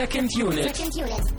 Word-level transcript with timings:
Second 0.00 0.34
Unit. 0.34 0.74
Second 0.74 0.96
Unit. 0.96 1.34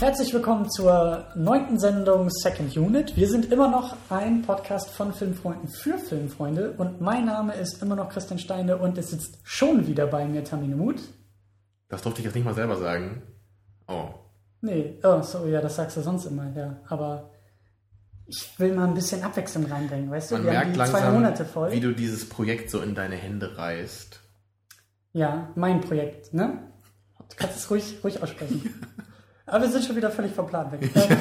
Herzlich 0.00 0.34
willkommen 0.34 0.68
zur 0.68 1.28
neunten 1.36 1.78
Sendung 1.78 2.28
Second 2.28 2.76
Unit. 2.76 3.16
Wir 3.16 3.28
sind 3.28 3.52
immer 3.52 3.70
noch 3.70 3.94
ein 4.10 4.42
Podcast 4.42 4.90
von 4.90 5.12
Filmfreunden 5.12 5.68
für 5.68 5.96
Filmfreunde 5.96 6.72
und 6.76 7.00
mein 7.00 7.26
Name 7.26 7.54
ist 7.54 7.80
immer 7.82 7.94
noch 7.94 8.08
Christian 8.08 8.40
Steine 8.40 8.76
und 8.76 8.98
es 8.98 9.10
sitzt 9.10 9.38
schon 9.44 9.86
wieder 9.86 10.08
bei 10.08 10.26
mir 10.26 10.42
Tamine 10.42 10.74
Muth. 10.74 11.02
Das 11.88 12.02
durfte 12.02 12.18
ich 12.20 12.24
jetzt 12.24 12.34
nicht 12.34 12.44
mal 12.44 12.54
selber 12.54 12.74
sagen. 12.78 13.22
Oh. 13.86 14.08
Nee, 14.60 14.98
oh, 15.04 15.22
so, 15.22 15.46
ja, 15.46 15.60
das 15.60 15.76
sagst 15.76 15.98
du 15.98 16.00
sonst 16.00 16.26
immer, 16.26 16.50
ja. 16.56 16.78
Aber 16.88 17.30
ich 18.26 18.58
will 18.58 18.74
mal 18.74 18.88
ein 18.88 18.94
bisschen 18.94 19.22
Abwechslung 19.22 19.66
reinbringen, 19.66 20.10
weißt 20.10 20.30
du? 20.30 20.34
Man 20.36 20.44
Wir 20.44 20.50
haben 20.50 20.56
merkt 20.58 20.74
die 20.74 20.78
langsam, 20.78 21.00
zwei 21.00 21.10
Monate 21.10 21.44
voll. 21.44 21.72
wie 21.72 21.80
du 21.80 21.92
dieses 21.92 22.28
Projekt 22.28 22.70
so 22.70 22.80
in 22.80 22.94
deine 22.94 23.16
Hände 23.16 23.56
reißt. 23.56 24.20
Ja, 25.12 25.50
mein 25.54 25.80
Projekt, 25.80 26.34
ne? 26.34 26.58
Du 27.18 27.36
kannst 27.36 27.56
es 27.56 27.70
ruhig, 27.70 27.98
ruhig 28.04 28.22
aussprechen. 28.22 28.82
Aber 29.46 29.62
wir 29.64 29.70
sind 29.70 29.84
schon 29.84 29.96
wieder 29.96 30.10
völlig 30.10 30.32
vom 30.32 30.46
Plan 30.46 30.70
weg. 30.72 30.90
Äh, 30.94 31.16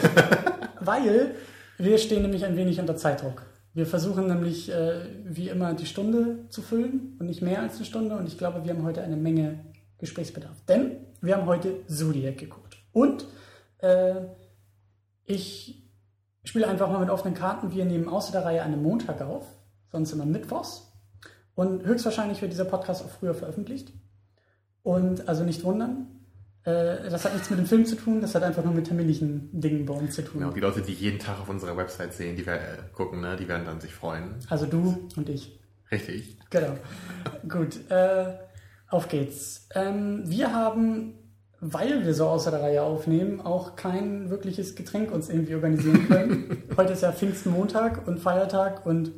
Weil 0.79 1.35
wir 1.77 1.97
stehen 1.97 2.23
nämlich 2.23 2.43
ein 2.45 2.55
wenig 2.57 2.79
unter 2.79 2.95
Zeitdruck. 2.95 3.43
Wir 3.73 3.85
versuchen 3.85 4.27
nämlich 4.27 4.71
äh, 4.71 5.05
wie 5.25 5.49
immer 5.49 5.73
die 5.73 5.85
Stunde 5.85 6.47
zu 6.49 6.61
füllen 6.61 7.17
und 7.19 7.27
nicht 7.27 7.41
mehr 7.41 7.61
als 7.61 7.75
eine 7.75 7.85
Stunde. 7.85 8.15
Und 8.15 8.27
ich 8.27 8.37
glaube, 8.37 8.63
wir 8.63 8.73
haben 8.73 8.83
heute 8.83 9.03
eine 9.03 9.17
Menge 9.17 9.59
Gesprächsbedarf. 9.99 10.63
Denn 10.67 10.97
wir 11.21 11.35
haben 11.35 11.45
heute 11.45 11.85
Zodiac 11.87 12.37
geguckt. 12.37 12.77
Und 12.93 13.25
äh, 13.79 14.15
ich 15.25 15.84
spiele 16.45 16.67
einfach 16.67 16.89
mal 16.89 16.99
mit 16.99 17.09
offenen 17.09 17.33
Karten. 17.35 17.71
Wir 17.73 17.85
nehmen 17.85 18.07
außer 18.07 18.31
der 18.31 18.45
Reihe 18.45 18.63
einen 18.63 18.81
Montag 18.81 19.21
auf, 19.21 19.45
sonst 19.91 20.11
immer 20.13 20.25
mittwochs. 20.25 20.91
Und 21.55 21.85
höchstwahrscheinlich 21.85 22.41
wird 22.41 22.51
dieser 22.51 22.65
Podcast 22.65 23.03
auch 23.03 23.09
früher 23.09 23.33
veröffentlicht. 23.33 23.93
Und 24.83 25.27
also 25.27 25.43
nicht 25.43 25.63
wundern. 25.63 26.07
Äh, 26.65 27.09
das 27.09 27.25
hat 27.25 27.33
nichts 27.33 27.49
mit 27.49 27.59
dem 27.59 27.65
Film 27.65 27.85
zu 27.85 27.95
tun, 27.95 28.21
das 28.21 28.33
hat 28.33 28.43
einfach 28.43 28.63
nur 28.63 28.73
mit 28.73 28.87
terminlichen 28.87 29.49
Dingen 29.51 29.85
bei 29.85 29.93
uns 29.93 30.15
zu 30.15 30.23
tun. 30.23 30.41
Genau, 30.41 30.51
die 30.51 30.59
Leute, 30.59 30.81
die 30.81 30.93
jeden 30.93 31.19
Tag 31.19 31.39
auf 31.39 31.47
unserer 31.47 31.77
Website 31.77 32.13
sehen, 32.13 32.35
die 32.35 32.45
wir, 32.45 32.55
äh, 32.55 32.77
gucken, 32.91 33.21
ne, 33.21 33.35
die 33.35 33.47
werden 33.47 33.65
dann 33.65 33.79
sich 33.79 33.93
freuen. 33.93 34.35
Also 34.49 34.65
du 34.65 35.07
und 35.15 35.29
ich. 35.29 35.59
Richtig. 35.91 36.37
Genau. 36.49 36.75
Gut, 37.47 37.89
äh, 37.91 38.33
auf 38.89 39.07
geht's. 39.09 39.69
Ähm, 39.75 40.23
wir 40.25 40.53
haben, 40.53 41.13
weil 41.61 42.05
wir 42.05 42.13
so 42.13 42.27
außer 42.27 42.51
der 42.51 42.61
Reihe 42.61 42.83
aufnehmen, 42.83 43.41
auch 43.41 43.75
kein 43.75 44.29
wirkliches 44.29 44.75
Getränk 44.75 45.11
uns 45.11 45.29
irgendwie 45.29 45.55
organisieren 45.55 46.07
können. 46.07 46.63
Heute 46.77 46.93
ist 46.93 47.01
ja 47.01 47.11
Pfingstmontag 47.11 48.07
und 48.07 48.19
Feiertag 48.19 48.85
und 48.85 49.11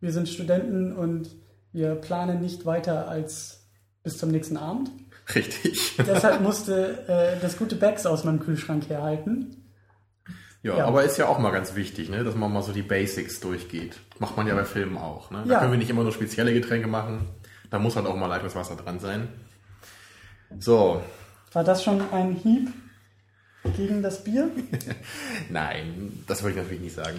wir 0.00 0.12
sind 0.12 0.28
Studenten 0.28 0.92
und 0.96 1.28
wir 1.72 1.94
planen 1.94 2.40
nicht 2.40 2.66
weiter 2.66 3.08
als 3.08 3.66
bis 4.02 4.18
zum 4.18 4.30
nächsten 4.30 4.56
Abend. 4.56 4.90
Richtig. 5.34 5.96
Deshalb 5.98 6.40
musste 6.42 7.06
äh, 7.08 7.40
das 7.40 7.56
gute 7.56 7.76
Becks 7.76 8.06
aus 8.06 8.24
meinem 8.24 8.40
Kühlschrank 8.40 8.88
herhalten. 8.88 9.56
Ja, 10.62 10.76
Ja. 10.78 10.86
aber 10.86 11.02
ist 11.04 11.16
ja 11.18 11.26
auch 11.28 11.38
mal 11.38 11.50
ganz 11.50 11.74
wichtig, 11.74 12.08
ne, 12.10 12.22
dass 12.24 12.34
man 12.36 12.52
mal 12.52 12.62
so 12.62 12.72
die 12.72 12.82
Basics 12.82 13.40
durchgeht. 13.40 13.98
Macht 14.18 14.36
man 14.36 14.46
ja 14.46 14.54
bei 14.54 14.64
Filmen 14.64 14.96
auch. 14.98 15.30
Ne? 15.30 15.42
Da 15.46 15.52
Ja. 15.54 15.58
können 15.60 15.72
wir 15.72 15.78
nicht 15.78 15.90
immer 15.90 16.02
nur 16.04 16.12
spezielle 16.12 16.52
Getränke 16.54 16.86
machen. 16.88 17.26
Da 17.70 17.78
muss 17.78 17.96
halt 17.96 18.06
auch 18.06 18.16
mal 18.16 18.26
Leitungswasser 18.26 18.76
dran 18.76 18.98
sein. 19.00 19.28
So, 20.58 21.02
War 21.52 21.64
das 21.64 21.82
schon 21.84 22.00
ein 22.12 22.34
Hieb 22.36 22.72
gegen 23.76 24.02
das 24.02 24.24
Bier? 24.24 24.50
nein, 25.50 26.24
das 26.26 26.42
würde 26.42 26.52
ich 26.56 26.62
natürlich 26.62 26.82
nicht 26.82 26.94
sagen. 26.96 27.18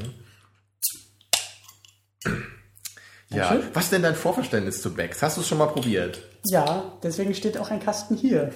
Ja, 3.29 3.49
schön. 3.49 3.63
was 3.73 3.89
denn 3.89 4.01
dein 4.03 4.15
Vorverständnis 4.15 4.81
zu 4.81 4.93
Becks? 4.93 5.21
Hast 5.21 5.37
du 5.37 5.41
es 5.41 5.47
schon 5.47 5.57
mal 5.57 5.67
probiert? 5.67 6.21
Ja, 6.45 6.97
deswegen 7.01 7.33
steht 7.33 7.57
auch 7.57 7.71
ein 7.71 7.79
Kasten 7.79 8.15
hier. 8.15 8.51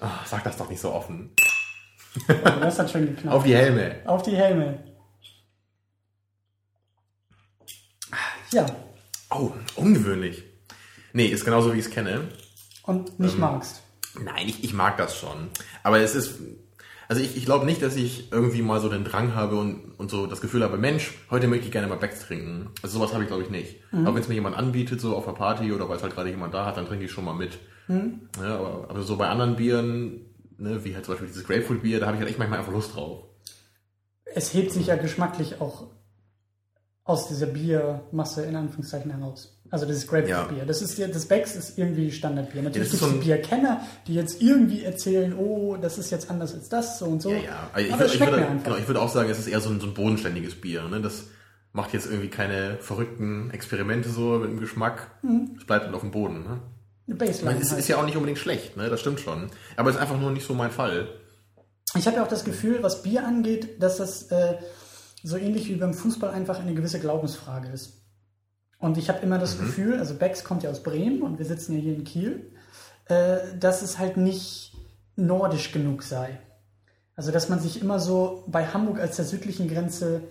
Ah, 0.00 0.20
sag 0.26 0.44
das 0.44 0.56
doch 0.56 0.68
nicht 0.68 0.80
so 0.80 0.92
offen. 0.92 1.30
Oh, 2.28 2.32
das 2.60 2.78
hat 2.78 2.90
schön 2.90 3.06
geknallt. 3.14 3.36
Auf 3.36 3.44
die 3.44 3.54
Helme. 3.54 4.02
Auf 4.06 4.22
die 4.22 4.36
Helme. 4.36 4.82
Ja, 8.52 8.66
Oh, 9.30 9.52
ungewöhnlich. 9.76 10.42
Nee, 11.12 11.26
ist 11.26 11.44
genauso 11.44 11.74
wie 11.74 11.78
ich 11.78 11.84
es 11.84 11.90
kenne. 11.90 12.28
und 12.84 13.18
nicht 13.20 13.34
Ähm. 13.34 13.40
magst. 13.40 13.82
Nein, 14.24 14.48
ich, 14.48 14.64
ich 14.64 14.72
mag 14.74 14.96
das 14.96 15.16
schon. 15.16 15.48
Aber 15.82 16.00
es 16.00 16.14
ist. 16.14 16.40
Also 17.10 17.22
ich, 17.22 17.38
ich 17.38 17.46
glaube 17.46 17.64
nicht, 17.64 17.80
dass 17.80 17.96
ich 17.96 18.30
irgendwie 18.32 18.60
mal 18.60 18.80
so 18.80 18.90
den 18.90 19.04
Drang 19.04 19.34
habe 19.34 19.56
und, 19.56 19.92
und 19.96 20.10
so 20.10 20.26
das 20.26 20.42
Gefühl 20.42 20.62
habe, 20.62 20.76
Mensch, 20.76 21.14
heute 21.30 21.48
möchte 21.48 21.64
ich 21.64 21.72
gerne 21.72 21.86
mal 21.86 21.96
Becks 21.96 22.20
trinken. 22.26 22.68
Also 22.82 22.98
sowas 22.98 23.14
habe 23.14 23.22
ich 23.22 23.28
glaube 23.28 23.44
ich 23.44 23.48
nicht. 23.48 23.76
Aber 23.92 24.14
wenn 24.14 24.20
es 24.20 24.28
mir 24.28 24.34
jemand 24.34 24.56
anbietet, 24.56 25.00
so 25.00 25.16
auf 25.16 25.26
einer 25.26 25.34
Party 25.34 25.72
oder 25.72 25.88
weil 25.88 25.96
es 25.96 26.02
halt 26.02 26.14
gerade 26.14 26.28
jemand 26.28 26.52
da 26.52 26.66
hat, 26.66 26.76
dann 26.76 26.86
trinke 26.86 27.06
ich 27.06 27.10
schon 27.10 27.24
mal 27.24 27.32
mit. 27.32 27.58
Ja, 28.42 28.58
aber, 28.58 28.90
aber 28.90 29.02
so 29.02 29.16
bei 29.16 29.28
anderen 29.28 29.56
Bieren, 29.56 30.26
ne, 30.58 30.84
wie 30.84 30.94
halt 30.94 31.06
zum 31.06 31.14
Beispiel 31.14 31.28
dieses 31.28 31.46
Grapefruit-Bier, 31.46 32.00
da 32.00 32.06
habe 32.06 32.16
ich 32.16 32.20
halt 32.20 32.28
echt 32.28 32.38
manchmal 32.38 32.58
einfach 32.58 32.72
Lust 32.72 32.94
drauf. 32.94 33.24
Es 34.26 34.52
hebt 34.52 34.72
sich 34.72 34.88
ja 34.88 34.96
geschmacklich 34.96 35.60
auch 35.60 35.86
aus 37.04 37.28
dieser 37.28 37.46
Biermasse 37.46 38.44
in 38.44 38.54
Anführungszeichen 38.54 39.10
heraus. 39.10 39.57
Also 39.70 39.86
das 39.86 39.96
ist 39.98 40.08
Grapefruit-Bier. 40.08 40.64
Das 40.66 40.80
ist 40.82 40.96
ja, 40.98 41.06
das 41.08 41.26
Becks 41.26 41.54
ist 41.54 41.78
irgendwie 41.78 42.10
Standardbier. 42.10 42.62
Natürlich 42.62 42.92
ist 42.92 43.00
gibt 43.00 43.12
es 43.12 43.20
Bierkenner, 43.24 43.82
die 44.06 44.14
jetzt 44.14 44.40
irgendwie 44.40 44.84
erzählen, 44.84 45.34
oh, 45.36 45.76
das 45.76 45.98
ist 45.98 46.10
jetzt 46.10 46.30
anders 46.30 46.54
als 46.54 46.68
das, 46.68 46.98
so 46.98 47.06
und 47.06 47.20
so. 47.20 47.30
Ja, 47.30 47.38
ja. 47.38 47.70
Also 47.72 47.86
ich, 47.86 47.92
Aber 47.94 48.06
ich, 48.06 48.12
schmeckt 48.14 48.32
würde, 48.32 48.46
genau, 48.64 48.76
ich 48.76 48.86
würde 48.86 49.00
auch 49.00 49.10
sagen, 49.10 49.28
es 49.30 49.38
ist 49.38 49.46
eher 49.46 49.60
so 49.60 49.70
ein, 49.70 49.80
so 49.80 49.86
ein 49.86 49.94
bodenständiges 49.94 50.54
Bier. 50.60 50.84
Ne? 50.88 51.00
Das 51.02 51.24
macht 51.72 51.92
jetzt 51.92 52.06
irgendwie 52.06 52.28
keine 52.28 52.78
verrückten 52.80 53.50
Experimente 53.50 54.08
so 54.08 54.38
mit 54.38 54.50
dem 54.50 54.60
Geschmack. 54.60 55.10
Es 55.58 55.66
bleibt 55.66 55.84
halt 55.84 55.94
auf 55.94 56.00
dem 56.00 56.10
Boden. 56.10 56.42
Ne? 56.44 56.60
Eine 57.06 57.14
Ich 57.14 57.18
Baseline. 57.18 57.44
meine, 57.52 57.60
es 57.62 57.70
halt. 57.70 57.80
ist 57.80 57.88
ja 57.88 57.98
auch 57.98 58.04
nicht 58.06 58.16
unbedingt 58.16 58.38
schlecht, 58.38 58.76
ne? 58.76 58.88
das 58.88 59.00
stimmt 59.00 59.20
schon. 59.20 59.50
Aber 59.76 59.90
es 59.90 59.96
ist 59.96 60.02
einfach 60.02 60.18
nur 60.18 60.30
nicht 60.30 60.46
so 60.46 60.54
mein 60.54 60.70
Fall. 60.70 61.08
Ich 61.94 62.06
habe 62.06 62.16
ja 62.16 62.22
auch 62.22 62.28
das 62.28 62.44
Gefühl, 62.44 62.82
was 62.82 63.02
Bier 63.02 63.26
angeht, 63.26 63.82
dass 63.82 63.96
das 63.98 64.24
äh, 64.30 64.56
so 65.22 65.36
ähnlich 65.36 65.68
wie 65.68 65.76
beim 65.76 65.94
Fußball 65.94 66.30
einfach 66.30 66.60
eine 66.60 66.74
gewisse 66.74 67.00
Glaubensfrage 67.00 67.68
ist. 67.68 67.94
Und 68.78 68.96
ich 68.96 69.08
habe 69.08 69.20
immer 69.20 69.38
das 69.38 69.58
Gefühl, 69.58 69.98
also 69.98 70.14
Becks 70.14 70.44
kommt 70.44 70.62
ja 70.62 70.70
aus 70.70 70.82
Bremen 70.82 71.22
und 71.22 71.38
wir 71.38 71.44
sitzen 71.46 71.74
ja 71.74 71.80
hier 71.80 71.94
in 71.94 72.04
Kiel, 72.04 72.52
äh, 73.06 73.38
dass 73.58 73.82
es 73.82 73.98
halt 73.98 74.16
nicht 74.16 74.72
nordisch 75.16 75.72
genug 75.72 76.02
sei. 76.04 76.38
Also 77.16 77.32
dass 77.32 77.48
man 77.48 77.58
sich 77.58 77.82
immer 77.82 77.98
so 77.98 78.44
bei 78.46 78.66
Hamburg 78.66 79.00
als 79.00 79.16
der 79.16 79.24
südlichen 79.24 79.68
Grenze 79.68 80.22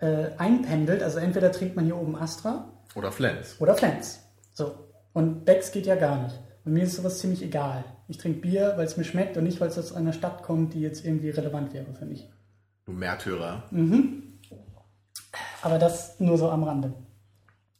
äh, 0.00 0.26
einpendelt. 0.36 1.02
Also 1.02 1.18
entweder 1.18 1.50
trinkt 1.50 1.76
man 1.76 1.86
hier 1.86 1.96
oben 1.96 2.16
Astra 2.16 2.70
Oder 2.94 3.10
Flens. 3.10 3.56
oder 3.58 3.74
Flens. 3.74 4.20
So. 4.52 4.74
Und 5.14 5.46
Becks 5.46 5.72
geht 5.72 5.86
ja 5.86 5.94
gar 5.94 6.22
nicht. 6.22 6.38
Und 6.66 6.74
mir 6.74 6.84
ist 6.84 6.96
sowas 6.96 7.18
ziemlich 7.20 7.42
egal. 7.42 7.84
Ich 8.08 8.18
trinke 8.18 8.40
Bier, 8.40 8.74
weil 8.76 8.84
es 8.84 8.98
mir 8.98 9.04
schmeckt 9.04 9.36
und 9.38 9.44
nicht, 9.44 9.60
weil 9.60 9.68
es 9.68 9.78
aus 9.78 9.94
einer 9.94 10.12
Stadt 10.12 10.42
kommt, 10.42 10.74
die 10.74 10.80
jetzt 10.80 11.04
irgendwie 11.04 11.30
relevant 11.30 11.72
wäre 11.72 11.94
für 11.94 12.04
mich. 12.04 12.28
Du 12.84 12.92
Märtyrer. 12.92 13.62
Aber 15.62 15.78
das 15.78 16.20
nur 16.20 16.36
so 16.36 16.50
am 16.50 16.64
Rande. 16.64 16.92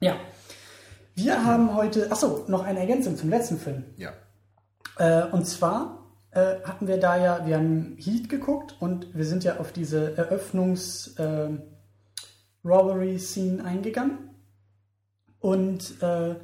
Ja. 0.05 0.17
Wir 1.15 1.45
haben 1.47 1.75
heute, 1.75 2.13
achso, 2.13 2.45
noch 2.47 2.63
eine 2.65 2.81
Ergänzung 2.81 3.17
zum 3.17 3.31
letzten 3.31 3.57
Film. 3.57 3.85
Ja. 3.97 4.13
Äh, 4.99 5.25
und 5.31 5.47
zwar 5.47 6.11
äh, 6.33 6.57
hatten 6.65 6.87
wir 6.87 6.99
da 6.99 7.17
ja, 7.17 7.47
wir 7.47 7.57
haben 7.57 7.97
Heat 7.99 8.29
geguckt 8.29 8.77
und 8.81 9.17
wir 9.17 9.25
sind 9.25 9.45
ja 9.45 9.57
auf 9.59 9.73
diese 9.73 10.17
Eröffnungs 10.17 11.15
äh, 11.17 11.49
Robbery 12.65 13.19
Scene 13.19 13.65
eingegangen. 13.65 14.19
Und 15.41 16.03
äh, 16.03 16.35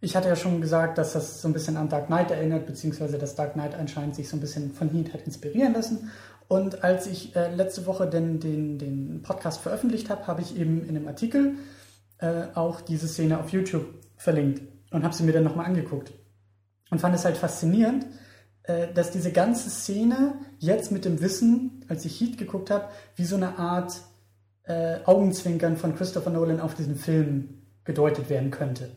ich 0.00 0.16
hatte 0.16 0.28
ja 0.28 0.36
schon 0.36 0.60
gesagt, 0.60 0.98
dass 0.98 1.12
das 1.12 1.40
so 1.40 1.48
ein 1.48 1.52
bisschen 1.52 1.76
an 1.76 1.88
Dark 1.88 2.06
Knight 2.06 2.32
erinnert, 2.32 2.66
beziehungsweise 2.66 3.16
dass 3.16 3.36
Dark 3.36 3.52
Knight 3.52 3.76
anscheinend 3.76 4.16
sich 4.16 4.28
so 4.28 4.36
ein 4.36 4.40
bisschen 4.40 4.72
von 4.72 4.88
Heat 4.88 5.12
hat 5.12 5.22
inspirieren 5.22 5.72
lassen. 5.72 6.10
Und 6.48 6.82
als 6.82 7.06
ich 7.06 7.36
äh, 7.36 7.54
letzte 7.54 7.86
Woche 7.86 8.08
den, 8.08 8.40
den, 8.40 8.78
den 8.78 9.22
Podcast 9.22 9.60
veröffentlicht 9.60 10.10
habe, 10.10 10.26
habe 10.26 10.42
ich 10.42 10.58
eben 10.58 10.82
in 10.82 10.96
einem 10.96 11.06
Artikel 11.06 11.52
äh, 11.52 11.83
auch 12.54 12.80
diese 12.80 13.08
Szene 13.08 13.38
auf 13.38 13.50
YouTube 13.50 13.86
verlinkt 14.16 14.62
und 14.90 15.02
habe 15.02 15.14
sie 15.14 15.24
mir 15.24 15.32
dann 15.32 15.44
nochmal 15.44 15.66
angeguckt. 15.66 16.12
Und 16.90 17.00
fand 17.00 17.14
es 17.14 17.24
halt 17.24 17.36
faszinierend, 17.36 18.06
äh, 18.64 18.92
dass 18.92 19.10
diese 19.10 19.32
ganze 19.32 19.68
Szene 19.68 20.34
jetzt 20.58 20.92
mit 20.92 21.04
dem 21.04 21.20
Wissen, 21.20 21.84
als 21.88 22.04
ich 22.04 22.20
Heat 22.20 22.38
geguckt 22.38 22.70
habe, 22.70 22.88
wie 23.16 23.24
so 23.24 23.36
eine 23.36 23.58
Art 23.58 24.00
äh, 24.62 24.98
Augenzwinkern 25.04 25.76
von 25.76 25.94
Christopher 25.94 26.30
Nolan 26.30 26.60
auf 26.60 26.74
diesen 26.74 26.96
Film 26.96 27.62
gedeutet 27.84 28.30
werden 28.30 28.50
könnte. 28.50 28.90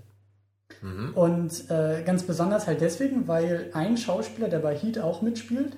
Und 1.15 1.69
äh, 1.69 2.03
ganz 2.05 2.23
besonders 2.23 2.67
halt 2.67 2.81
deswegen, 2.81 3.27
weil 3.27 3.71
ein 3.73 3.97
Schauspieler, 3.97 4.47
der 4.47 4.59
bei 4.59 4.75
Heat 4.75 4.99
auch 4.99 5.21
mitspielt, 5.21 5.75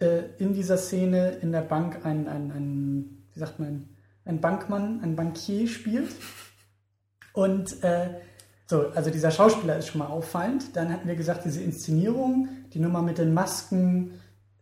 äh, 0.00 0.24
in 0.38 0.52
dieser 0.52 0.76
Szene 0.76 1.30
in 1.40 1.50
der 1.50 1.62
Bank 1.62 2.04
ein, 2.04 2.28
ein, 2.28 2.52
ein 2.52 3.26
wie 3.32 3.38
sagt 3.38 3.58
man, 3.58 3.88
ein 4.24 4.40
Bankmann, 4.40 5.00
ein 5.02 5.16
Bankier 5.16 5.66
spielt. 5.66 6.10
Und 7.38 7.84
äh, 7.84 8.08
so, 8.66 8.88
also 8.96 9.10
dieser 9.10 9.30
Schauspieler 9.30 9.78
ist 9.78 9.86
schon 9.86 10.00
mal 10.00 10.08
auffallend. 10.08 10.74
Dann 10.74 10.92
hatten 10.92 11.06
wir 11.06 11.14
gesagt, 11.14 11.44
diese 11.44 11.62
Inszenierung, 11.62 12.48
die 12.74 12.80
Nummer 12.80 13.00
mit 13.00 13.18
den 13.18 13.32
Masken, 13.32 14.14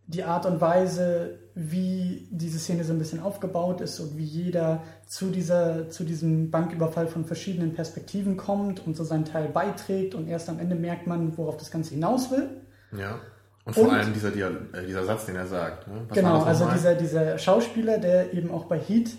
die 0.05 0.23
Art 0.23 0.45
und 0.45 0.61
Weise, 0.61 1.39
wie 1.55 2.27
diese 2.29 2.59
Szene 2.59 2.83
so 2.83 2.93
ein 2.93 2.99
bisschen 2.99 3.19
aufgebaut 3.19 3.81
ist 3.81 3.99
und 3.99 4.15
wie 4.15 4.23
jeder 4.23 4.83
zu, 5.07 5.31
dieser, 5.31 5.89
zu 5.89 6.03
diesem 6.03 6.51
Banküberfall 6.51 7.07
von 7.07 7.25
verschiedenen 7.25 7.73
Perspektiven 7.73 8.37
kommt 8.37 8.85
und 8.85 8.95
so 8.95 9.03
seinen 9.03 9.25
Teil 9.25 9.47
beiträgt 9.47 10.13
und 10.13 10.27
erst 10.27 10.47
am 10.47 10.59
Ende 10.59 10.75
merkt 10.75 11.07
man, 11.07 11.35
worauf 11.35 11.57
das 11.57 11.71
Ganze 11.71 11.95
hinaus 11.95 12.29
will. 12.29 12.47
Ja. 12.95 13.19
Und 13.65 13.73
vor 13.73 13.85
und, 13.85 13.95
allem 13.95 14.13
dieser, 14.13 14.29
äh, 14.29 14.85
dieser 14.85 15.03
Satz, 15.03 15.25
den 15.25 15.35
er 15.35 15.47
sagt. 15.47 15.87
Ne? 15.87 16.05
genau, 16.13 16.43
also 16.43 16.69
dieser, 16.69 16.93
dieser 16.93 17.39
Schauspieler, 17.39 17.97
der 17.97 18.33
eben 18.33 18.51
auch 18.51 18.65
bei 18.65 18.77
Heat 18.77 19.09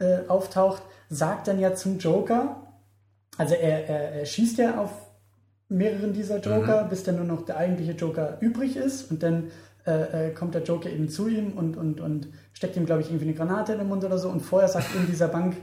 äh, 0.00 0.28
auftaucht, 0.28 0.82
sagt 1.08 1.48
dann 1.48 1.58
ja 1.58 1.74
zum 1.74 1.98
Joker, 1.98 2.60
also 3.36 3.54
er, 3.54 3.88
er, 3.88 4.12
er 4.20 4.26
schießt 4.26 4.58
ja 4.58 4.78
auf 4.78 4.90
mehreren 5.68 6.12
dieser 6.12 6.38
Joker, 6.38 6.84
mhm. 6.84 6.88
bis 6.88 7.02
dann 7.04 7.16
nur 7.16 7.24
noch 7.24 7.44
der 7.44 7.56
eigentliche 7.56 7.92
Joker 7.92 8.38
übrig 8.40 8.76
ist 8.76 9.10
und 9.10 9.22
dann 9.22 9.50
äh, 9.86 10.28
äh, 10.28 10.30
kommt 10.32 10.54
der 10.54 10.62
Joker 10.62 10.90
eben 10.90 11.08
zu 11.08 11.28
ihm 11.28 11.52
und, 11.52 11.76
und, 11.76 12.00
und 12.00 12.28
steckt 12.52 12.76
ihm, 12.76 12.86
glaube 12.86 13.02
ich, 13.02 13.08
irgendwie 13.08 13.26
eine 13.26 13.34
Granate 13.34 13.72
in 13.72 13.78
den 13.78 13.88
Mund 13.88 14.04
oder 14.04 14.18
so 14.18 14.28
und 14.28 14.40
vorher 14.40 14.68
sagt 14.68 14.94
eben 14.94 15.06
dieser 15.06 15.28
Bank, 15.28 15.56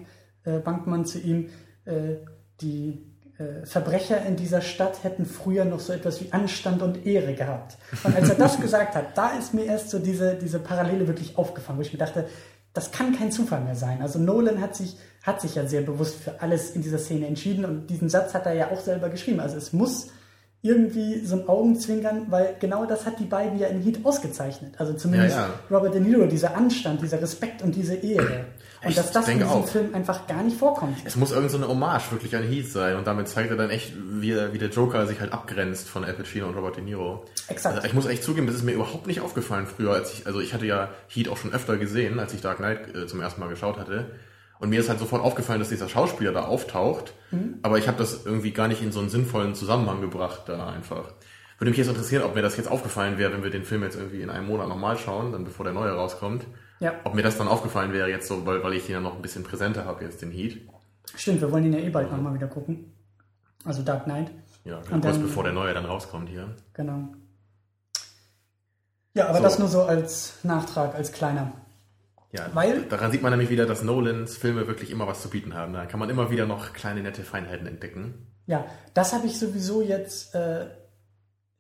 äh, 0.44 0.60
Bankmann 0.60 1.06
zu 1.06 1.20
ihm, 1.20 1.50
äh, 1.86 2.16
die 2.62 3.14
äh, 3.38 3.66
Verbrecher 3.66 4.26
in 4.26 4.36
dieser 4.36 4.62
Stadt 4.62 5.04
hätten 5.04 5.26
früher 5.26 5.66
noch 5.66 5.80
so 5.80 5.92
etwas 5.94 6.22
wie 6.22 6.32
Anstand 6.32 6.82
und 6.82 7.06
Ehre 7.06 7.34
gehabt. 7.34 7.78
Und 8.04 8.16
als 8.16 8.30
er 8.30 8.36
das 8.36 8.60
gesagt 8.62 8.96
hat, 8.96 9.18
da 9.18 9.30
ist 9.38 9.54
mir 9.54 9.66
erst 9.66 9.90
so 9.90 10.00
diese, 10.00 10.36
diese 10.36 10.60
Parallele 10.60 11.08
wirklich 11.08 11.38
aufgefallen, 11.38 11.78
wo 11.78 11.82
ich 11.82 11.94
mir 11.94 12.00
dachte, 12.00 12.28
das 12.74 12.92
kann 12.92 13.16
kein 13.16 13.32
Zufall 13.32 13.62
mehr 13.62 13.76
sein. 13.76 14.02
Also 14.02 14.20
Nolan 14.20 14.62
hat 14.62 14.76
sich, 14.76 14.98
hat 15.24 15.42
sich 15.42 15.56
ja 15.56 15.66
sehr 15.66 15.82
bewusst 15.82 16.22
für 16.22 16.42
alles 16.42 16.72
in 16.72 16.82
dieser 16.82 17.00
Szene 17.00 17.28
entschieden 17.28 17.66
und 17.66 17.88
diesen 17.90 18.10
Satz 18.10 18.34
hat 18.34 18.46
er 18.46 18.54
ja 18.54 18.72
auch 18.72 18.82
selber 18.82 19.10
geschrieben. 19.10 19.40
Also 19.40 19.58
es 19.58 19.74
muss 19.74 20.10
irgendwie 20.62 21.20
so 21.26 21.36
ein 21.36 21.50
Augenzwinkern, 21.50 22.28
weil 22.30 22.56
genau 22.60 22.86
das 22.86 23.06
hat 23.06 23.20
die 23.20 23.26
beiden 23.26 23.60
ja 23.60 23.68
in 23.68 23.82
Heat 23.82 24.06
ausgezeichnet. 24.06 24.76
Also 24.78 24.94
zumindest 24.94 25.36
ja, 25.36 25.48
ja. 25.48 25.76
Robert 25.76 25.94
De 25.94 26.02
Niro, 26.02 26.26
dieser 26.26 26.56
Anstand, 26.56 27.02
dieser 27.02 27.22
Respekt 27.22 27.62
und 27.62 27.76
diese 27.76 27.96
Ehre. 27.96 28.46
Und 28.82 28.90
ich 28.90 28.96
dass 28.96 29.12
das 29.12 29.28
in 29.28 29.40
diesem 29.40 29.52
auch. 29.52 29.68
Film 29.68 29.94
einfach 29.94 30.26
gar 30.26 30.42
nicht 30.42 30.58
vorkommt. 30.58 30.98
Es 31.04 31.18
muss 31.18 31.32
irgendeine 31.32 31.64
so 31.64 31.70
Hommage 31.70 32.12
wirklich 32.12 32.36
an 32.36 32.44
Heat 32.44 32.70
sein 32.70 32.96
und 32.96 33.08
damit 33.08 33.28
zeigt 33.28 33.50
er 33.50 33.58
dann 33.58 33.70
echt, 33.70 33.94
wie, 33.96 34.36
wie 34.54 34.58
der 34.58 34.70
Joker 34.70 35.06
sich 35.06 35.20
halt 35.20 35.34
abgrenzt 35.34 35.90
von 35.90 36.06
Al 36.06 36.14
Pacino 36.14 36.48
und 36.48 36.56
Robert 36.56 36.78
De 36.78 36.84
Niro. 36.84 37.26
Exakt. 37.50 37.76
Also 37.76 37.88
ich 37.88 37.94
muss 37.94 38.06
echt 38.06 38.24
zugeben, 38.24 38.48
das 38.48 38.56
ist 38.56 38.64
mir 38.64 38.74
überhaupt 38.74 39.08
nicht 39.08 39.20
aufgefallen 39.20 39.68
früher, 39.68 39.92
als 39.92 40.14
ich, 40.14 40.28
also 40.28 40.40
ich 40.40 40.54
hatte 40.54 40.66
ja 40.66 40.90
Heat 41.08 41.28
auch 41.28 41.38
schon 41.38 41.54
öfter 41.54 41.78
gesehen, 41.78 42.20
als 42.20 42.34
ich 42.34 42.42
Dark 42.42 42.58
Knight 42.58 42.94
äh, 42.96 43.06
zum 43.06 43.20
ersten 43.22 43.42
Mal 43.42 43.50
geschaut 43.50 43.78
hatte. 43.78 44.12
Und 44.64 44.70
mir 44.70 44.80
ist 44.80 44.88
halt 44.88 44.98
sofort 44.98 45.22
aufgefallen, 45.22 45.60
dass 45.60 45.68
dieser 45.68 45.90
Schauspieler 45.90 46.32
da 46.32 46.46
auftaucht, 46.46 47.14
mhm. 47.32 47.60
aber 47.64 47.80
ich 47.80 47.90
habe 47.90 47.98
das 47.98 48.26
irgendwie 48.26 48.52
gar 48.52 48.70
nicht 48.70 48.82
in 48.82 48.94
so 48.94 49.02
einen 49.02 49.10
sinnvollen 49.10 49.56
Zusammenhang 49.56 50.00
gebracht 50.00 50.44
da 50.46 50.70
einfach. 50.70 51.16
Würde 51.58 51.72
mich 51.72 51.78
jetzt 51.78 51.90
interessieren, 51.90 52.24
ob 52.24 52.34
mir 52.34 52.42
das 52.42 52.56
jetzt 52.56 52.72
aufgefallen 52.72 53.18
wäre, 53.18 53.34
wenn 53.34 53.44
wir 53.44 53.50
den 53.50 53.66
Film 53.66 53.84
jetzt 53.84 53.98
irgendwie 53.98 54.22
in 54.22 54.30
einem 54.30 54.48
Monat 54.48 54.70
nochmal 54.70 54.98
schauen, 54.98 55.34
dann 55.34 55.44
bevor 55.44 55.66
der 55.66 55.74
neue 55.74 55.92
rauskommt. 55.92 56.46
Ja. 56.80 56.94
Ob 57.04 57.14
mir 57.14 57.24
das 57.24 57.38
dann 57.38 57.50
aufgefallen 57.50 57.92
wäre 57.92 58.10
jetzt 58.10 58.26
so, 58.26 58.46
weil, 58.46 58.64
weil 58.64 58.72
ich 58.72 58.88
ihn 58.88 58.94
ja 58.94 59.02
noch 59.02 59.18
ein 59.18 59.22
bisschen 59.22 59.44
präsenter 59.44 59.84
habe 59.84 60.06
jetzt, 60.06 60.22
den 60.22 60.32
Heat. 60.32 60.62
Stimmt, 61.14 61.42
wir 61.42 61.52
wollen 61.52 61.66
ihn 61.66 61.74
ja 61.74 61.80
eh 61.80 61.90
bald 61.90 62.10
nochmal 62.10 62.34
wieder 62.34 62.48
gucken. 62.48 62.94
Also 63.66 63.82
Dark 63.82 64.06
Knight. 64.06 64.32
Ja, 64.64 64.80
kurz 64.90 65.02
dann, 65.04 65.22
bevor 65.24 65.44
der 65.44 65.52
neue 65.52 65.74
dann 65.74 65.84
rauskommt 65.84 66.30
hier. 66.30 66.56
Genau. 66.72 67.10
Ja, 69.14 69.28
aber 69.28 69.40
so. 69.40 69.44
das 69.44 69.60
nur 69.60 69.68
so 69.68 69.84
als 69.84 70.36
Nachtrag, 70.44 70.96
als 70.96 71.12
kleiner. 71.12 71.52
Ja, 72.34 72.50
Weil, 72.54 72.82
daran 72.86 73.12
sieht 73.12 73.22
man 73.22 73.32
nämlich 73.32 73.52
wieder, 73.52 73.68
dass 73.68 73.84
Nolans 73.84 74.36
Filme 74.36 74.68
wirklich 74.68 74.90
immer 74.90 75.06
was 75.06 75.22
zu 75.22 75.30
bieten 75.30 75.54
haben. 75.54 75.74
Da 75.74 75.86
kann 75.86 76.00
man 76.00 76.10
immer 76.10 76.32
wieder 76.32 76.48
noch 76.48 76.74
kleine 76.74 77.04
nette 77.04 77.22
Feinheiten 77.22 77.68
entdecken. 77.68 78.28
Ja, 78.48 78.66
das 78.96 79.14
habe 79.14 79.28
ich 79.28 79.38
sowieso 79.38 79.84
jetzt. 79.84 80.34
Äh, 80.34 80.66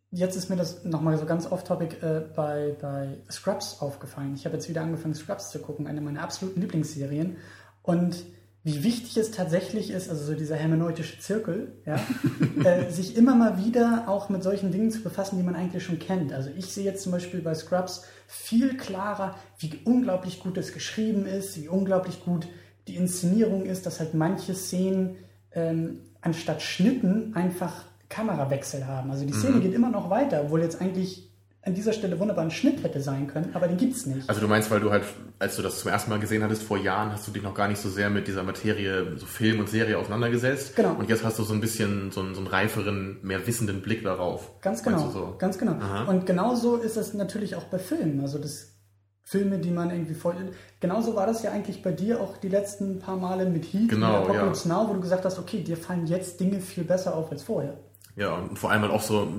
jetzt 0.10 0.36
ist 0.36 0.50
mir 0.50 0.56
das 0.56 0.84
nochmal 0.84 1.18
so 1.20 1.26
ganz 1.26 1.50
off-topic 1.50 2.02
äh, 2.02 2.22
bei, 2.36 2.76
bei 2.82 3.20
Scrubs 3.30 3.82
aufgefallen. 3.82 4.34
Ich 4.34 4.46
habe 4.46 4.56
jetzt 4.56 4.68
wieder 4.68 4.82
angefangen, 4.82 5.14
Scrubs 5.14 5.52
zu 5.52 5.60
gucken, 5.60 5.86
eine 5.86 6.02
meiner 6.02 6.24
absoluten 6.24 6.62
Lieblingsserien. 6.62 7.38
Und 7.84 8.26
wie 8.66 8.84
wichtig 8.84 9.18
es 9.18 9.32
tatsächlich 9.32 9.92
ist, 9.92 10.10
also 10.10 10.24
so 10.24 10.34
dieser 10.36 10.56
hermeneutische 10.56 11.20
Zirkel, 11.20 11.74
ja, 11.86 12.00
äh, 12.64 12.90
sich 12.90 13.18
immer 13.18 13.36
mal 13.36 13.64
wieder 13.64 14.06
auch 14.08 14.30
mit 14.30 14.42
solchen 14.42 14.72
Dingen 14.72 14.90
zu 14.90 15.04
befassen, 15.04 15.38
die 15.38 15.44
man 15.44 15.56
eigentlich 15.56 15.84
schon 15.84 16.00
kennt. 16.00 16.32
Also 16.32 16.50
ich 16.56 16.68
sehe 16.68 16.86
jetzt 16.86 17.04
zum 17.04 17.12
Beispiel 17.12 17.42
bei 17.42 17.54
Scrubs 17.56 18.06
viel 18.28 18.78
klarer, 18.78 19.36
wie 19.60 19.82
unglaublich 19.84 20.40
gut 20.40 20.58
es 20.58 20.72
geschrieben 20.72 21.26
ist, 21.26 21.62
wie 21.62 21.68
unglaublich 21.68 22.24
gut 22.24 22.48
die 22.88 22.96
Inszenierung 22.96 23.66
ist, 23.66 23.86
dass 23.86 24.00
halt 24.00 24.14
manche 24.14 24.54
Szenen 24.54 25.18
ähm, 25.52 26.00
anstatt 26.22 26.62
Schnitten 26.62 27.36
einfach 27.36 27.86
Kamerawechsel 28.08 28.88
haben. 28.88 29.12
Also 29.12 29.26
die 29.26 29.34
Szene 29.34 29.58
mhm. 29.58 29.62
geht 29.62 29.74
immer 29.74 29.90
noch 29.90 30.10
weiter, 30.10 30.44
obwohl 30.46 30.62
jetzt 30.62 30.80
eigentlich 30.80 31.33
an 31.66 31.74
dieser 31.74 31.94
Stelle 31.94 32.20
wunderbar 32.20 32.44
ein 32.44 32.52
Schnitt 32.52 32.84
hätte 32.84 33.00
sein 33.00 33.28
können, 33.28 33.52
aber 33.54 33.68
den 33.68 33.78
gibt 33.78 33.96
es 33.96 34.06
nicht. 34.06 34.28
Also 34.28 34.42
du 34.42 34.48
meinst, 34.48 34.70
weil 34.70 34.82
du 34.82 34.92
halt, 34.92 35.04
als 35.40 35.56
du 35.56 35.62
das 35.62 35.80
zum 35.80 35.92
ersten 35.92 36.10
Mal 36.10 36.20
gesehen 36.20 36.44
hattest 36.44 36.64
vor 36.64 36.78
Jahren, 36.78 37.12
hast 37.14 37.26
du 37.26 37.32
dich 37.32 37.42
noch 37.42 37.54
gar 37.54 37.70
nicht 37.70 37.80
so 37.80 37.90
sehr 37.90 38.10
mit 38.10 38.28
dieser 38.28 38.44
Materie, 38.44 39.18
so 39.18 39.26
Film 39.26 39.60
und 39.60 39.70
Serie 39.70 39.98
auseinandergesetzt. 39.98 40.76
Genau. 40.76 40.96
Und 40.96 41.10
jetzt 41.10 41.24
hast 41.24 41.40
du 41.40 41.44
so 41.44 41.54
ein 41.54 41.62
bisschen 41.62 42.12
so 42.12 42.20
einen, 42.20 42.36
so 42.36 42.42
einen 42.42 42.48
reiferen, 42.48 43.20
mehr 43.22 43.48
wissenden 43.48 43.82
Blick 43.82 44.04
darauf. 44.04 44.60
Ganz 44.60 44.84
genau. 44.84 45.10
So? 45.10 45.36
Ganz 45.38 45.58
genau. 45.58 45.74
Aha. 45.74 46.04
Und 46.04 46.26
genauso 46.26 46.76
ist 46.76 46.98
es 46.98 47.14
natürlich 47.14 47.56
auch 47.56 47.66
bei 47.66 47.80
Filmen. 47.80 48.20
Also 48.20 48.40
das 48.40 48.74
Filme, 49.22 49.58
die 49.58 49.72
man 49.72 49.90
irgendwie 49.90 50.16
voll. 50.16 50.36
Genauso 50.82 51.16
war 51.16 51.26
das 51.26 51.44
ja 51.44 51.52
eigentlich 51.52 51.82
bei 51.82 51.94
dir 51.94 52.20
auch 52.20 52.36
die 52.36 52.50
letzten 52.50 53.00
paar 53.00 53.16
Male 53.16 53.46
mit 53.46 53.64
Heat 53.64 53.88
genau, 53.88 54.18
und 54.18 54.24
Apocalypse 54.30 54.68
ja. 54.68 54.76
Now, 54.76 54.90
wo 54.90 54.94
du 54.94 55.00
gesagt 55.00 55.24
hast, 55.24 55.40
okay, 55.40 55.64
dir 55.64 55.78
fallen 55.78 56.08
jetzt 56.08 56.42
Dinge 56.42 56.60
viel 56.60 56.84
besser 56.84 57.16
auf 57.16 57.32
als 57.32 57.44
vorher. 57.44 57.78
Ja, 58.18 58.36
und 58.36 58.60
vor 58.60 58.70
allem 58.70 58.82
halt 58.82 58.92
auch 58.92 59.02
so, 59.02 59.30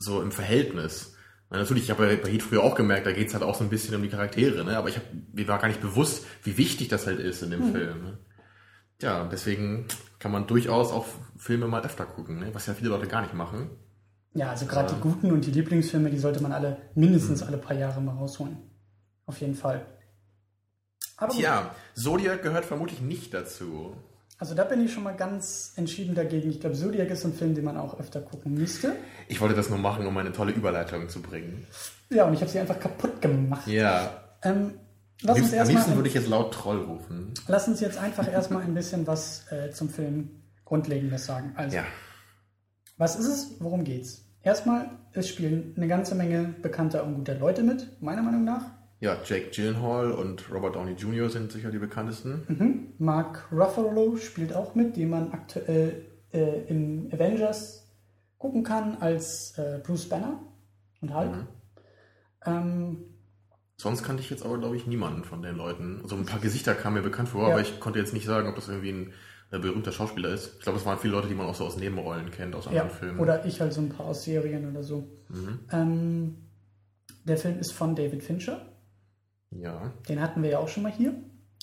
so 0.00 0.20
im 0.22 0.32
Verhältnis. 0.32 1.14
Natürlich, 1.50 1.84
ich 1.84 1.90
habe 1.90 2.10
ja 2.10 2.16
bei 2.16 2.30
Heat 2.30 2.42
früher 2.42 2.62
auch 2.62 2.74
gemerkt, 2.74 3.06
da 3.06 3.12
geht 3.12 3.28
es 3.28 3.34
halt 3.34 3.42
auch 3.42 3.54
so 3.54 3.64
ein 3.64 3.70
bisschen 3.70 3.94
um 3.94 4.02
die 4.02 4.10
Charaktere, 4.10 4.64
ne? 4.64 4.76
aber 4.76 4.90
ich 4.90 4.96
hab, 4.96 5.04
mir 5.32 5.48
war 5.48 5.58
gar 5.58 5.68
nicht 5.68 5.80
bewusst, 5.80 6.26
wie 6.42 6.58
wichtig 6.58 6.88
das 6.88 7.06
halt 7.06 7.20
ist 7.20 7.42
in 7.42 7.50
dem 7.50 7.68
mhm. 7.68 7.72
Film. 7.72 8.02
Ne? 8.02 8.18
Ja, 9.00 9.24
deswegen 9.24 9.86
kann 10.18 10.30
man 10.30 10.46
durchaus 10.46 10.92
auch 10.92 11.06
Filme 11.38 11.66
mal 11.66 11.82
öfter 11.82 12.04
gucken, 12.04 12.40
ne? 12.40 12.50
was 12.52 12.66
ja 12.66 12.74
viele 12.74 12.90
Leute 12.90 13.06
gar 13.06 13.22
nicht 13.22 13.32
machen. 13.32 13.70
Ja, 14.34 14.50
also 14.50 14.66
gerade 14.66 14.94
die 14.94 15.00
guten 15.00 15.32
und 15.32 15.46
die 15.46 15.50
Lieblingsfilme, 15.50 16.10
die 16.10 16.18
sollte 16.18 16.42
man 16.42 16.52
alle 16.52 16.76
mindestens 16.94 17.40
mhm. 17.40 17.48
alle 17.48 17.56
paar 17.56 17.76
Jahre 17.76 18.02
mal 18.02 18.14
rausholen. 18.14 18.58
Auf 19.24 19.40
jeden 19.40 19.54
Fall. 19.54 19.86
Aber 21.16 21.32
Tja, 21.32 21.74
Zodiac 21.94 22.42
gehört 22.42 22.66
vermutlich 22.66 23.00
nicht 23.00 23.32
dazu. 23.32 23.96
Also 24.38 24.54
da 24.54 24.62
bin 24.62 24.84
ich 24.84 24.92
schon 24.92 25.02
mal 25.02 25.16
ganz 25.16 25.72
entschieden 25.74 26.14
dagegen. 26.14 26.48
Ich 26.48 26.60
glaube, 26.60 26.76
Zodiac 26.76 27.10
ist 27.10 27.24
ein 27.24 27.34
Film, 27.34 27.56
den 27.56 27.64
man 27.64 27.76
auch 27.76 27.98
öfter 27.98 28.20
gucken 28.20 28.54
müsste. 28.54 28.94
Ich 29.26 29.40
wollte 29.40 29.56
das 29.56 29.68
nur 29.68 29.78
machen, 29.78 30.06
um 30.06 30.16
eine 30.16 30.32
tolle 30.32 30.52
Überleitung 30.52 31.08
zu 31.08 31.20
bringen. 31.20 31.66
Ja, 32.10 32.24
und 32.24 32.34
ich 32.34 32.40
habe 32.40 32.50
sie 32.50 32.60
einfach 32.60 32.78
kaputt 32.78 33.20
gemacht. 33.20 33.66
Ja. 33.66 34.22
Ähm, 34.44 34.74
lass 35.22 35.38
am, 35.38 35.42
uns 35.42 35.54
am 35.54 35.68
liebsten 35.68 35.96
würde 35.96 36.08
ich 36.08 36.14
jetzt 36.14 36.28
laut 36.28 36.54
Troll 36.54 36.78
rufen. 36.78 37.34
Lass 37.48 37.66
uns 37.66 37.80
jetzt 37.80 37.98
einfach 37.98 38.30
erstmal 38.30 38.62
ein 38.62 38.74
bisschen 38.74 39.08
was 39.08 39.50
äh, 39.50 39.72
zum 39.72 39.90
Film 39.90 40.30
Grundlegendes 40.64 41.26
sagen. 41.26 41.54
Also, 41.56 41.76
ja. 41.76 41.84
was 42.96 43.16
ist 43.16 43.26
es? 43.26 43.56
Worum 43.58 43.82
geht's? 43.82 44.24
Erstmal, 44.42 44.88
es 45.14 45.28
spielen 45.28 45.74
eine 45.76 45.88
ganze 45.88 46.14
Menge 46.14 46.54
bekannter 46.62 47.04
und 47.04 47.16
guter 47.16 47.34
Leute 47.34 47.64
mit, 47.64 48.00
meiner 48.00 48.22
Meinung 48.22 48.44
nach. 48.44 48.66
Ja, 49.00 49.16
Jake 49.24 49.50
Gyllenhaal 49.50 50.10
und 50.10 50.50
Robert 50.52 50.74
Downey 50.74 50.92
Jr. 50.92 51.30
sind 51.30 51.52
sicher 51.52 51.70
die 51.70 51.78
bekanntesten. 51.78 52.42
Mhm. 52.48 52.92
Mark 52.98 53.48
Ruffalo 53.52 54.16
spielt 54.16 54.54
auch 54.54 54.74
mit, 54.74 54.96
den 54.96 55.10
man 55.10 55.32
aktuell 55.32 56.04
äh, 56.32 56.62
in 56.66 57.08
Avengers 57.12 57.86
gucken 58.38 58.64
kann 58.64 58.96
als 59.00 59.56
äh, 59.56 59.80
Bruce 59.84 60.08
Banner 60.08 60.40
und 61.00 61.14
Hulk. 61.14 61.32
Mhm. 61.32 61.46
Ähm, 62.44 63.04
Sonst 63.76 64.02
kannte 64.02 64.22
ich 64.22 64.30
jetzt 64.30 64.44
aber, 64.44 64.58
glaube 64.58 64.76
ich, 64.76 64.88
niemanden 64.88 65.22
von 65.22 65.42
den 65.42 65.54
Leuten. 65.54 66.00
Also 66.02 66.16
ein 66.16 66.26
paar 66.26 66.40
Gesichter 66.40 66.74
kamen 66.74 66.96
mir 66.96 67.02
bekannt 67.02 67.28
vor, 67.28 67.44
ja. 67.44 67.52
aber 67.52 67.60
ich 67.60 67.78
konnte 67.78 68.00
jetzt 68.00 68.12
nicht 68.12 68.26
sagen, 68.26 68.48
ob 68.48 68.56
das 68.56 68.68
irgendwie 68.68 68.90
ein 68.90 69.12
äh, 69.52 69.60
berühmter 69.60 69.92
Schauspieler 69.92 70.30
ist. 70.30 70.56
Ich 70.58 70.64
glaube, 70.64 70.78
es 70.78 70.84
waren 70.84 70.98
viele 70.98 71.14
Leute, 71.14 71.28
die 71.28 71.34
man 71.34 71.46
auch 71.46 71.54
so 71.54 71.64
aus 71.64 71.76
Nebenrollen 71.76 72.32
kennt, 72.32 72.56
aus 72.56 72.66
anderen 72.66 72.88
ja, 72.88 72.94
Filmen. 72.94 73.20
Oder 73.20 73.46
ich 73.46 73.60
halt 73.60 73.72
so 73.72 73.80
ein 73.80 73.90
paar 73.90 74.06
aus 74.06 74.24
Serien 74.24 74.68
oder 74.68 74.82
so. 74.82 75.08
Mhm. 75.28 75.60
Ähm, 75.70 76.34
der 77.24 77.36
Film 77.36 77.60
ist 77.60 77.72
von 77.72 77.94
David 77.94 78.24
Fincher. 78.24 78.66
Ja. 79.50 79.92
Den 80.08 80.20
hatten 80.20 80.42
wir 80.42 80.50
ja 80.50 80.58
auch 80.58 80.68
schon 80.68 80.82
mal 80.82 80.92
hier. 80.92 81.14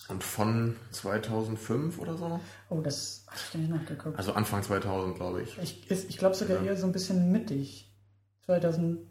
Und 0.07 0.23
von 0.23 0.75
2005 0.91 1.97
oder 1.99 2.15
so? 2.15 2.39
Oh, 2.69 2.81
das 2.81 3.25
habe 3.27 3.39
ich 3.53 3.55
nicht 3.55 3.69
nachgeguckt. 3.71 4.17
Also 4.17 4.33
Anfang 4.33 4.61
2000, 4.61 5.15
glaube 5.15 5.41
ich. 5.41 5.57
Ich, 5.57 5.89
ich 5.89 6.17
glaube 6.17 6.35
sogar 6.35 6.57
ja. 6.57 6.71
eher 6.71 6.77
so 6.77 6.85
ein 6.85 6.91
bisschen 6.91 7.31
mittig. 7.31 7.91
2007 8.45 9.07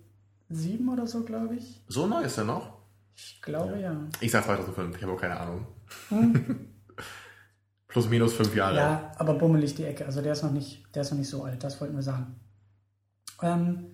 oder 0.88 1.06
so, 1.06 1.24
glaube 1.24 1.56
ich. 1.56 1.82
So 1.88 2.06
neu 2.06 2.22
ist 2.22 2.38
er 2.38 2.44
noch? 2.44 2.78
Ich 3.16 3.42
glaube 3.42 3.74
ja. 3.80 3.92
ja. 3.92 4.08
Ich 4.20 4.30
sage 4.30 4.44
2005, 4.44 4.96
ich 4.96 5.02
habe 5.02 5.12
auch 5.12 5.20
keine 5.20 5.38
Ahnung. 5.38 5.66
Hm? 6.08 6.68
Plus 7.88 8.08
minus 8.08 8.34
fünf 8.34 8.54
Jahre. 8.54 8.76
Ja, 8.76 9.12
aber 9.18 9.34
bummelig 9.34 9.74
die 9.74 9.84
Ecke. 9.84 10.06
Also 10.06 10.20
der 10.20 10.32
ist 10.32 10.42
noch 10.42 10.50
nicht, 10.50 10.84
der 10.94 11.02
ist 11.02 11.10
noch 11.10 11.18
nicht 11.18 11.30
so 11.30 11.44
alt, 11.44 11.62
das 11.62 11.80
wollten 11.80 11.94
wir 11.94 12.02
sagen. 12.02 12.40
Ähm, 13.42 13.92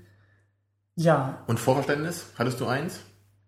ja. 0.96 1.44
Und 1.46 1.60
Vorverständnis? 1.60 2.26
Hattest 2.38 2.60
du 2.60 2.66
eins? 2.66 3.00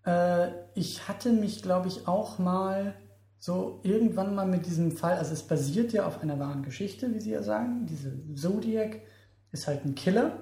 Äh, 0.05 0.49
ich 0.75 1.09
hatte 1.09 1.33
mich, 1.33 1.63
glaube 1.63 1.89
ich, 1.89 2.09
auch 2.09 2.39
mal 2.39 2.95
so 3.39 3.81
irgendwann 3.83 4.35
mal 4.35 4.47
mit 4.47 4.67
diesem 4.67 4.93
Fall, 4.93 5.19
also 5.19 5.33
es 5.33 5.43
basiert 5.43 5.93
ja 5.93 6.07
auf 6.07 6.23
einer 6.23 6.39
wahren 6.39 6.63
Geschichte, 6.63 7.13
wie 7.13 7.21
Sie 7.21 7.33
ja 7.33 7.43
sagen. 7.43 7.87
Diese 7.87 8.13
Zodiac 8.35 9.01
ist 9.51 9.67
halt 9.67 9.85
ein 9.85 9.95
Killer 9.95 10.39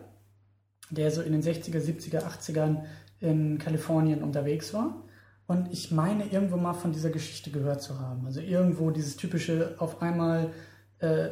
der 0.90 1.10
so 1.10 1.22
in 1.22 1.32
den 1.32 1.42
60er, 1.42 1.80
70er, 1.80 2.24
80ern 2.24 2.84
in 3.20 3.58
Kalifornien 3.58 4.22
unterwegs 4.22 4.74
war. 4.74 5.04
Und 5.46 5.72
ich 5.72 5.90
meine, 5.90 6.26
irgendwo 6.26 6.56
mal 6.56 6.74
von 6.74 6.92
dieser 6.92 7.10
Geschichte 7.10 7.50
gehört 7.50 7.82
zu 7.82 7.98
haben. 7.98 8.26
Also 8.26 8.40
irgendwo 8.40 8.90
dieses 8.90 9.16
typische, 9.16 9.74
auf 9.78 10.00
einmal 10.00 10.52
äh, 10.98 11.30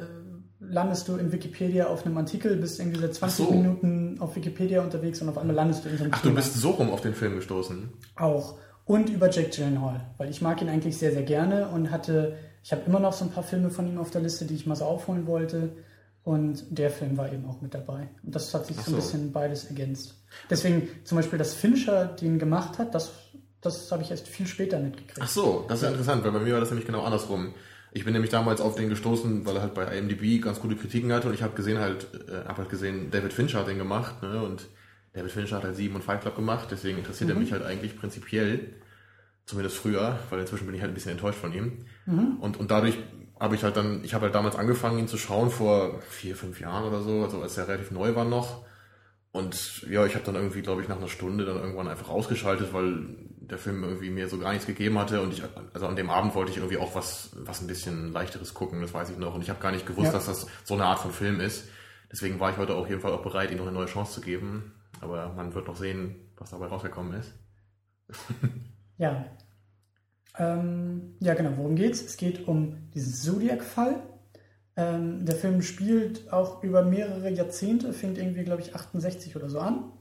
landest 0.60 1.08
du 1.08 1.16
in 1.16 1.30
Wikipedia 1.32 1.86
auf 1.86 2.04
einem 2.04 2.16
Artikel, 2.18 2.56
bist 2.56 2.80
irgendwie 2.80 3.00
seit 3.00 3.14
20 3.14 3.46
so. 3.46 3.52
Minuten 3.52 4.16
auf 4.20 4.34
Wikipedia 4.34 4.82
unterwegs 4.82 5.22
und 5.22 5.28
auf 5.28 5.38
einmal 5.38 5.54
landest 5.56 5.84
du 5.84 5.88
in 5.88 5.98
so 5.98 6.04
einem 6.04 6.12
Ach, 6.14 6.20
du 6.22 6.28
Thema. 6.28 6.36
bist 6.40 6.54
so 6.54 6.70
rum 6.70 6.90
auf 6.90 7.00
den 7.00 7.14
Film 7.14 7.36
gestoßen. 7.36 7.88
Auch. 8.16 8.56
Und 8.84 9.10
über 9.10 9.30
Jack 9.30 9.52
Gyllenhaal, 9.52 10.06
weil 10.16 10.30
ich 10.30 10.40
mag 10.40 10.60
ihn 10.62 10.68
eigentlich 10.68 10.96
sehr, 10.96 11.12
sehr 11.12 11.22
gerne 11.22 11.68
und 11.68 11.90
hatte, 11.90 12.36
ich 12.64 12.72
habe 12.72 12.82
immer 12.86 13.00
noch 13.00 13.12
so 13.12 13.24
ein 13.24 13.30
paar 13.30 13.42
Filme 13.44 13.70
von 13.70 13.86
ihm 13.86 13.98
auf 13.98 14.10
der 14.10 14.22
Liste, 14.22 14.46
die 14.46 14.54
ich 14.54 14.66
mal 14.66 14.76
so 14.76 14.84
aufholen 14.86 15.26
wollte. 15.26 15.70
Und 16.24 16.64
der 16.76 16.90
Film 16.90 17.16
war 17.16 17.32
eben 17.32 17.46
auch 17.46 17.60
mit 17.62 17.72
dabei. 17.72 18.08
Und 18.22 18.34
das 18.34 18.52
hat 18.52 18.66
sich 18.66 18.76
Ach 18.78 18.84
so 18.84 18.90
ein 18.90 18.94
so. 18.94 19.00
bisschen 19.00 19.32
beides 19.32 19.64
ergänzt. 19.66 20.14
Deswegen 20.50 20.88
zum 21.04 21.16
Beispiel, 21.16 21.38
dass 21.38 21.54
Fincher 21.54 22.06
den 22.06 22.38
gemacht 22.38 22.78
hat, 22.78 22.94
das, 22.94 23.12
das 23.60 23.90
habe 23.92 24.02
ich 24.02 24.10
erst 24.10 24.28
viel 24.28 24.46
später 24.46 24.78
mitgekriegt. 24.78 25.20
Ach 25.20 25.28
so, 25.28 25.64
das 25.68 25.78
ist 25.78 25.82
ja 25.84 25.88
interessant, 25.90 26.24
weil 26.24 26.32
bei 26.32 26.40
mir 26.40 26.54
war 26.54 26.60
das 26.60 26.70
nämlich 26.70 26.86
genau 26.86 27.02
andersrum. 27.02 27.54
Ich 27.92 28.04
bin 28.04 28.12
nämlich 28.12 28.30
damals 28.30 28.60
auf 28.60 28.74
den 28.74 28.88
gestoßen, 28.88 29.46
weil 29.46 29.56
er 29.56 29.62
halt 29.62 29.74
bei 29.74 29.84
IMDb 29.96 30.42
ganz 30.42 30.60
gute 30.60 30.76
Kritiken 30.76 31.12
hatte 31.12 31.28
und 31.28 31.34
ich 31.34 31.42
habe 31.42 31.54
gesehen 31.54 31.78
halt, 31.78 32.08
äh, 32.28 32.46
hab 32.46 32.58
halt 32.58 32.68
gesehen, 32.68 33.10
David 33.10 33.32
Fincher 33.32 33.60
hat 33.60 33.68
den 33.68 33.78
gemacht, 33.78 34.22
ne? 34.22 34.42
Und 34.42 34.68
David 35.14 35.32
Fincher 35.32 35.56
hat 35.56 35.64
halt 35.64 35.76
Sieben 35.76 35.94
und 35.94 36.04
Fight 36.04 36.20
Club 36.20 36.36
gemacht, 36.36 36.68
deswegen 36.70 36.98
interessiert 36.98 37.30
er 37.30 37.36
mich 37.36 37.52
halt 37.52 37.64
eigentlich 37.64 37.98
prinzipiell, 37.98 38.74
zumindest 39.46 39.76
früher, 39.76 40.18
weil 40.30 40.40
inzwischen 40.40 40.66
bin 40.66 40.74
ich 40.74 40.82
halt 40.82 40.92
ein 40.92 40.94
bisschen 40.94 41.12
enttäuscht 41.12 41.38
von 41.38 41.52
ihm. 41.52 41.86
Und, 42.40 42.58
und 42.58 42.70
dadurch 42.70 42.98
habe 43.40 43.54
ich 43.54 43.62
halt 43.62 43.76
dann, 43.76 44.04
ich 44.04 44.14
habe 44.14 44.24
halt 44.24 44.34
damals 44.34 44.56
angefangen, 44.56 44.98
ihn 44.98 45.08
zu 45.08 45.16
schauen 45.16 45.50
vor 45.50 46.00
vier, 46.08 46.36
fünf 46.36 46.60
Jahren 46.60 46.84
oder 46.84 47.00
so, 47.02 47.22
also 47.22 47.40
als 47.40 47.56
er 47.56 47.68
relativ 47.68 47.90
neu 47.90 48.14
war 48.14 48.24
noch. 48.24 48.64
Und 49.32 49.82
ja, 49.88 50.04
ich 50.06 50.14
habe 50.14 50.24
dann 50.24 50.34
irgendwie, 50.34 50.62
glaube 50.62 50.82
ich, 50.82 50.88
nach 50.88 50.96
einer 50.96 51.08
Stunde 51.08 51.44
dann 51.44 51.56
irgendwann 51.56 51.88
einfach 51.88 52.08
ausgeschaltet, 52.08 52.72
weil 52.72 53.16
der 53.50 53.58
Film 53.58 53.82
irgendwie 53.84 54.10
mir 54.10 54.28
so 54.28 54.38
gar 54.38 54.50
nichts 54.52 54.66
gegeben 54.66 54.98
hatte. 54.98 55.20
Und 55.22 55.32
ich, 55.32 55.42
also 55.72 55.86
an 55.86 55.96
dem 55.96 56.10
Abend 56.10 56.34
wollte 56.34 56.50
ich 56.50 56.58
irgendwie 56.58 56.78
auch 56.78 56.94
was, 56.94 57.30
was 57.36 57.60
ein 57.60 57.66
bisschen 57.66 58.12
leichteres 58.12 58.54
gucken, 58.54 58.80
das 58.80 58.92
weiß 58.94 59.10
ich 59.10 59.18
noch. 59.18 59.34
Und 59.34 59.42
ich 59.42 59.50
habe 59.50 59.60
gar 59.60 59.72
nicht 59.72 59.86
gewusst, 59.86 60.06
Ja. 60.08 60.12
dass 60.12 60.26
das 60.26 60.46
so 60.64 60.74
eine 60.74 60.84
Art 60.84 60.98
von 60.98 61.12
Film 61.12 61.40
ist. 61.40 61.68
Deswegen 62.10 62.40
war 62.40 62.50
ich 62.50 62.56
heute 62.56 62.74
auf 62.74 62.88
jeden 62.88 63.00
Fall 63.00 63.12
auch 63.12 63.22
bereit, 63.22 63.50
ihm 63.50 63.58
noch 63.58 63.66
eine 63.66 63.74
neue 63.74 63.86
Chance 63.86 64.14
zu 64.14 64.20
geben. 64.20 64.72
Aber 65.00 65.32
man 65.34 65.54
wird 65.54 65.66
noch 65.68 65.76
sehen, 65.76 66.16
was 66.36 66.50
dabei 66.50 66.66
rausgekommen 66.66 67.14
ist. 67.14 67.32
Ja. 69.00 69.26
Ähm, 70.36 71.14
ja, 71.20 71.34
genau, 71.34 71.52
worum 71.56 71.76
geht's? 71.76 72.02
Es 72.02 72.16
geht 72.16 72.48
um 72.48 72.90
diesen 72.94 73.12
Zodiac-Fall. 73.14 74.02
Ähm, 74.76 75.24
der 75.24 75.36
Film 75.36 75.62
spielt 75.62 76.32
auch 76.32 76.62
über 76.64 76.82
mehrere 76.82 77.30
Jahrzehnte, 77.30 77.92
fängt 77.92 78.18
irgendwie, 78.18 78.44
glaube 78.44 78.62
ich, 78.62 78.74
68 78.74 79.36
oder 79.36 79.48
so 79.48 79.60
an. 79.60 79.92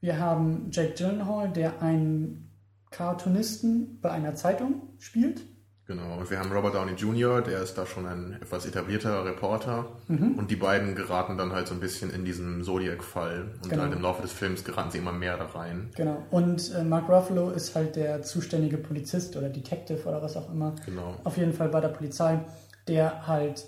Wir 0.00 0.18
haben 0.20 0.68
Jake 0.70 0.94
Gyllenhaal, 0.94 1.50
der 1.52 1.82
einen 1.82 2.45
Cartoonisten 2.90 4.00
bei 4.00 4.10
einer 4.10 4.34
Zeitung 4.34 4.82
spielt. 4.98 5.42
Genau, 5.88 6.18
und 6.18 6.28
wir 6.32 6.40
haben 6.40 6.50
Robert 6.50 6.74
Downey 6.74 6.94
Jr., 6.94 7.42
der 7.42 7.62
ist 7.62 7.74
da 7.78 7.86
schon 7.86 8.06
ein 8.06 8.32
etwas 8.42 8.66
etablierter 8.66 9.24
Reporter. 9.24 9.86
Und 10.08 10.50
die 10.50 10.56
beiden 10.56 10.96
geraten 10.96 11.38
dann 11.38 11.52
halt 11.52 11.68
so 11.68 11.74
ein 11.74 11.80
bisschen 11.80 12.10
in 12.10 12.24
diesen 12.24 12.64
Zodiac-Fall. 12.64 13.52
Und 13.62 13.70
Genau. 13.70 13.84
halt 13.84 13.92
im 13.92 14.02
Laufe 14.02 14.20
des 14.22 14.32
Films 14.32 14.64
geraten 14.64 14.90
sie 14.90 14.98
immer 14.98 15.12
mehr 15.12 15.36
da 15.36 15.44
rein. 15.46 15.90
Genau. 15.94 16.26
Und 16.32 16.74
äh, 16.74 16.82
Mark 16.82 17.08
Ruffalo 17.08 17.50
ist 17.50 17.76
halt 17.76 17.94
der 17.94 18.22
zuständige 18.22 18.78
Polizist 18.78 19.36
oder 19.36 19.48
Detective 19.48 20.08
oder 20.08 20.20
was 20.20 20.36
auch 20.36 20.50
immer. 20.52 20.74
Genau. 20.84 21.14
Auf 21.22 21.36
jeden 21.36 21.52
Fall 21.52 21.68
bei 21.68 21.80
der 21.80 21.88
Polizei, 21.90 22.40
der 22.88 23.28
halt 23.28 23.64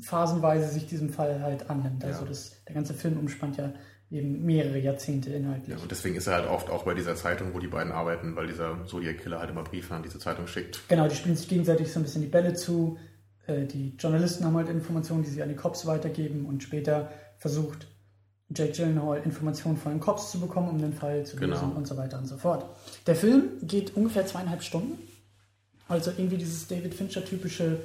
phasenweise 0.00 0.68
sich 0.70 0.86
diesem 0.86 1.10
Fall 1.10 1.40
halt 1.42 1.68
annimmt. 1.70 2.02
Also 2.04 2.22
Ja. 2.22 2.28
das, 2.28 2.64
der 2.66 2.74
ganze 2.74 2.94
Film 2.94 3.18
umspannt 3.18 3.58
ja 3.58 3.72
eben 4.14 4.44
mehrere 4.44 4.78
Jahrzehnte 4.78 5.30
inhaltlich. 5.30 5.76
Ja, 5.76 5.82
und 5.82 5.90
deswegen 5.90 6.14
ist 6.16 6.26
er 6.26 6.34
halt 6.34 6.48
oft 6.48 6.70
auch 6.70 6.84
bei 6.84 6.94
dieser 6.94 7.16
Zeitung, 7.16 7.52
wo 7.54 7.58
die 7.58 7.66
beiden 7.68 7.92
arbeiten, 7.92 8.36
weil 8.36 8.46
dieser 8.46 8.84
Zodiac-Killer 8.86 9.38
halt 9.40 9.50
immer 9.50 9.64
Briefe 9.64 9.94
an 9.94 10.02
diese 10.02 10.18
Zeitung 10.18 10.46
schickt. 10.46 10.80
Genau, 10.88 11.08
die 11.08 11.16
spielen 11.16 11.36
sich 11.36 11.48
gegenseitig 11.48 11.92
so 11.92 12.00
ein 12.00 12.04
bisschen 12.04 12.22
die 12.22 12.28
Bälle 12.28 12.54
zu. 12.54 12.98
Äh, 13.46 13.64
Die 13.66 13.94
Journalisten 13.98 14.44
haben 14.44 14.56
halt 14.56 14.68
Informationen, 14.68 15.22
die 15.24 15.30
sie 15.30 15.42
an 15.42 15.48
die 15.48 15.56
Cops 15.56 15.84
weitergeben 15.86 16.46
und 16.46 16.62
später 16.62 17.10
versucht 17.38 17.88
Jake 18.54 18.72
Gyllenhaal 18.72 19.22
Informationen 19.24 19.76
von 19.76 19.92
den 19.92 20.00
Cops 20.00 20.30
zu 20.30 20.38
bekommen, 20.40 20.68
um 20.68 20.78
den 20.80 20.92
Fall 20.92 21.24
zu 21.26 21.36
lösen 21.38 21.60
Genau. 21.60 21.76
und 21.76 21.86
so 21.86 21.96
weiter 21.96 22.18
und 22.18 22.26
so 22.26 22.36
fort. 22.36 22.64
Der 23.06 23.16
Film 23.16 23.44
geht 23.62 23.96
ungefähr 23.96 24.26
zweieinhalb 24.26 24.62
Stunden. 24.62 24.98
Also 25.88 26.10
irgendwie 26.12 26.36
dieses 26.38 26.66
David 26.68 26.94
Fincher-typische 26.94 27.78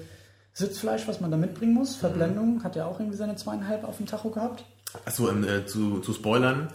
Sitzfleisch, 0.54 1.08
was 1.08 1.22
man 1.22 1.32
da 1.32 1.38
mitbringen 1.38 1.74
muss. 1.74 1.96
Verblendung 1.96 2.64
hat 2.64 2.76
ja 2.76 2.86
auch 2.86 3.00
irgendwie 3.00 3.18
seine 3.18 3.36
zweieinhalb 3.36 3.84
auf 3.84 3.98
dem 3.98 4.06
Tacho 4.06 4.30
gehabt. 4.30 4.64
Achso, 5.06 5.30
ähm, 5.30 5.44
äh, 5.44 5.66
zu, 5.66 6.00
zu 6.00 6.14
Spoilern. 6.14 6.72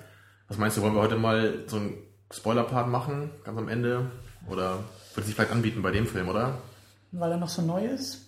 Was 0.49 0.59
meinst 0.59 0.77
du, 0.77 0.83
wollen 0.83 0.95
wir 0.95 1.03
heute 1.03 1.17
mal 1.17 1.65
so 1.67 1.77
einen 1.77 1.97
Spoiler-Part 2.31 2.89
machen, 2.89 3.31
ganz 3.45 3.59
am 3.59 3.69
Ende? 3.69 4.11
Oder 4.49 4.85
würde 5.15 5.27
sich 5.27 5.35
vielleicht 5.35 5.53
anbieten 5.53 5.83
bei 5.83 5.91
dem 5.91 6.07
Film, 6.07 6.29
oder? 6.29 6.59
Weil 7.13 7.33
er 7.33 7.37
noch 7.39 7.49
so 7.49 7.63
neu 7.63 7.87
ist. 7.87 8.25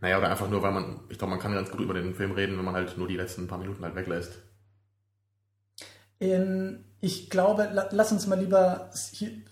Naja, 0.00 0.18
oder 0.18 0.30
einfach 0.30 0.48
nur, 0.48 0.62
weil 0.62 0.72
man, 0.72 1.00
ich 1.08 1.18
glaube, 1.18 1.30
man 1.30 1.40
kann 1.40 1.54
ganz 1.54 1.70
gut 1.70 1.80
über 1.80 1.94
den 1.94 2.14
Film 2.14 2.32
reden, 2.32 2.56
wenn 2.58 2.64
man 2.64 2.74
halt 2.74 2.98
nur 2.98 3.08
die 3.08 3.16
letzten 3.16 3.48
paar 3.48 3.58
Minuten 3.58 3.82
halt 3.82 3.94
weglässt. 3.94 4.38
Ähm, 6.20 6.84
ich 7.00 7.30
glaube, 7.30 7.68
la 7.72 7.88
lass 7.92 8.12
uns 8.12 8.26
mal 8.26 8.38
lieber 8.38 8.90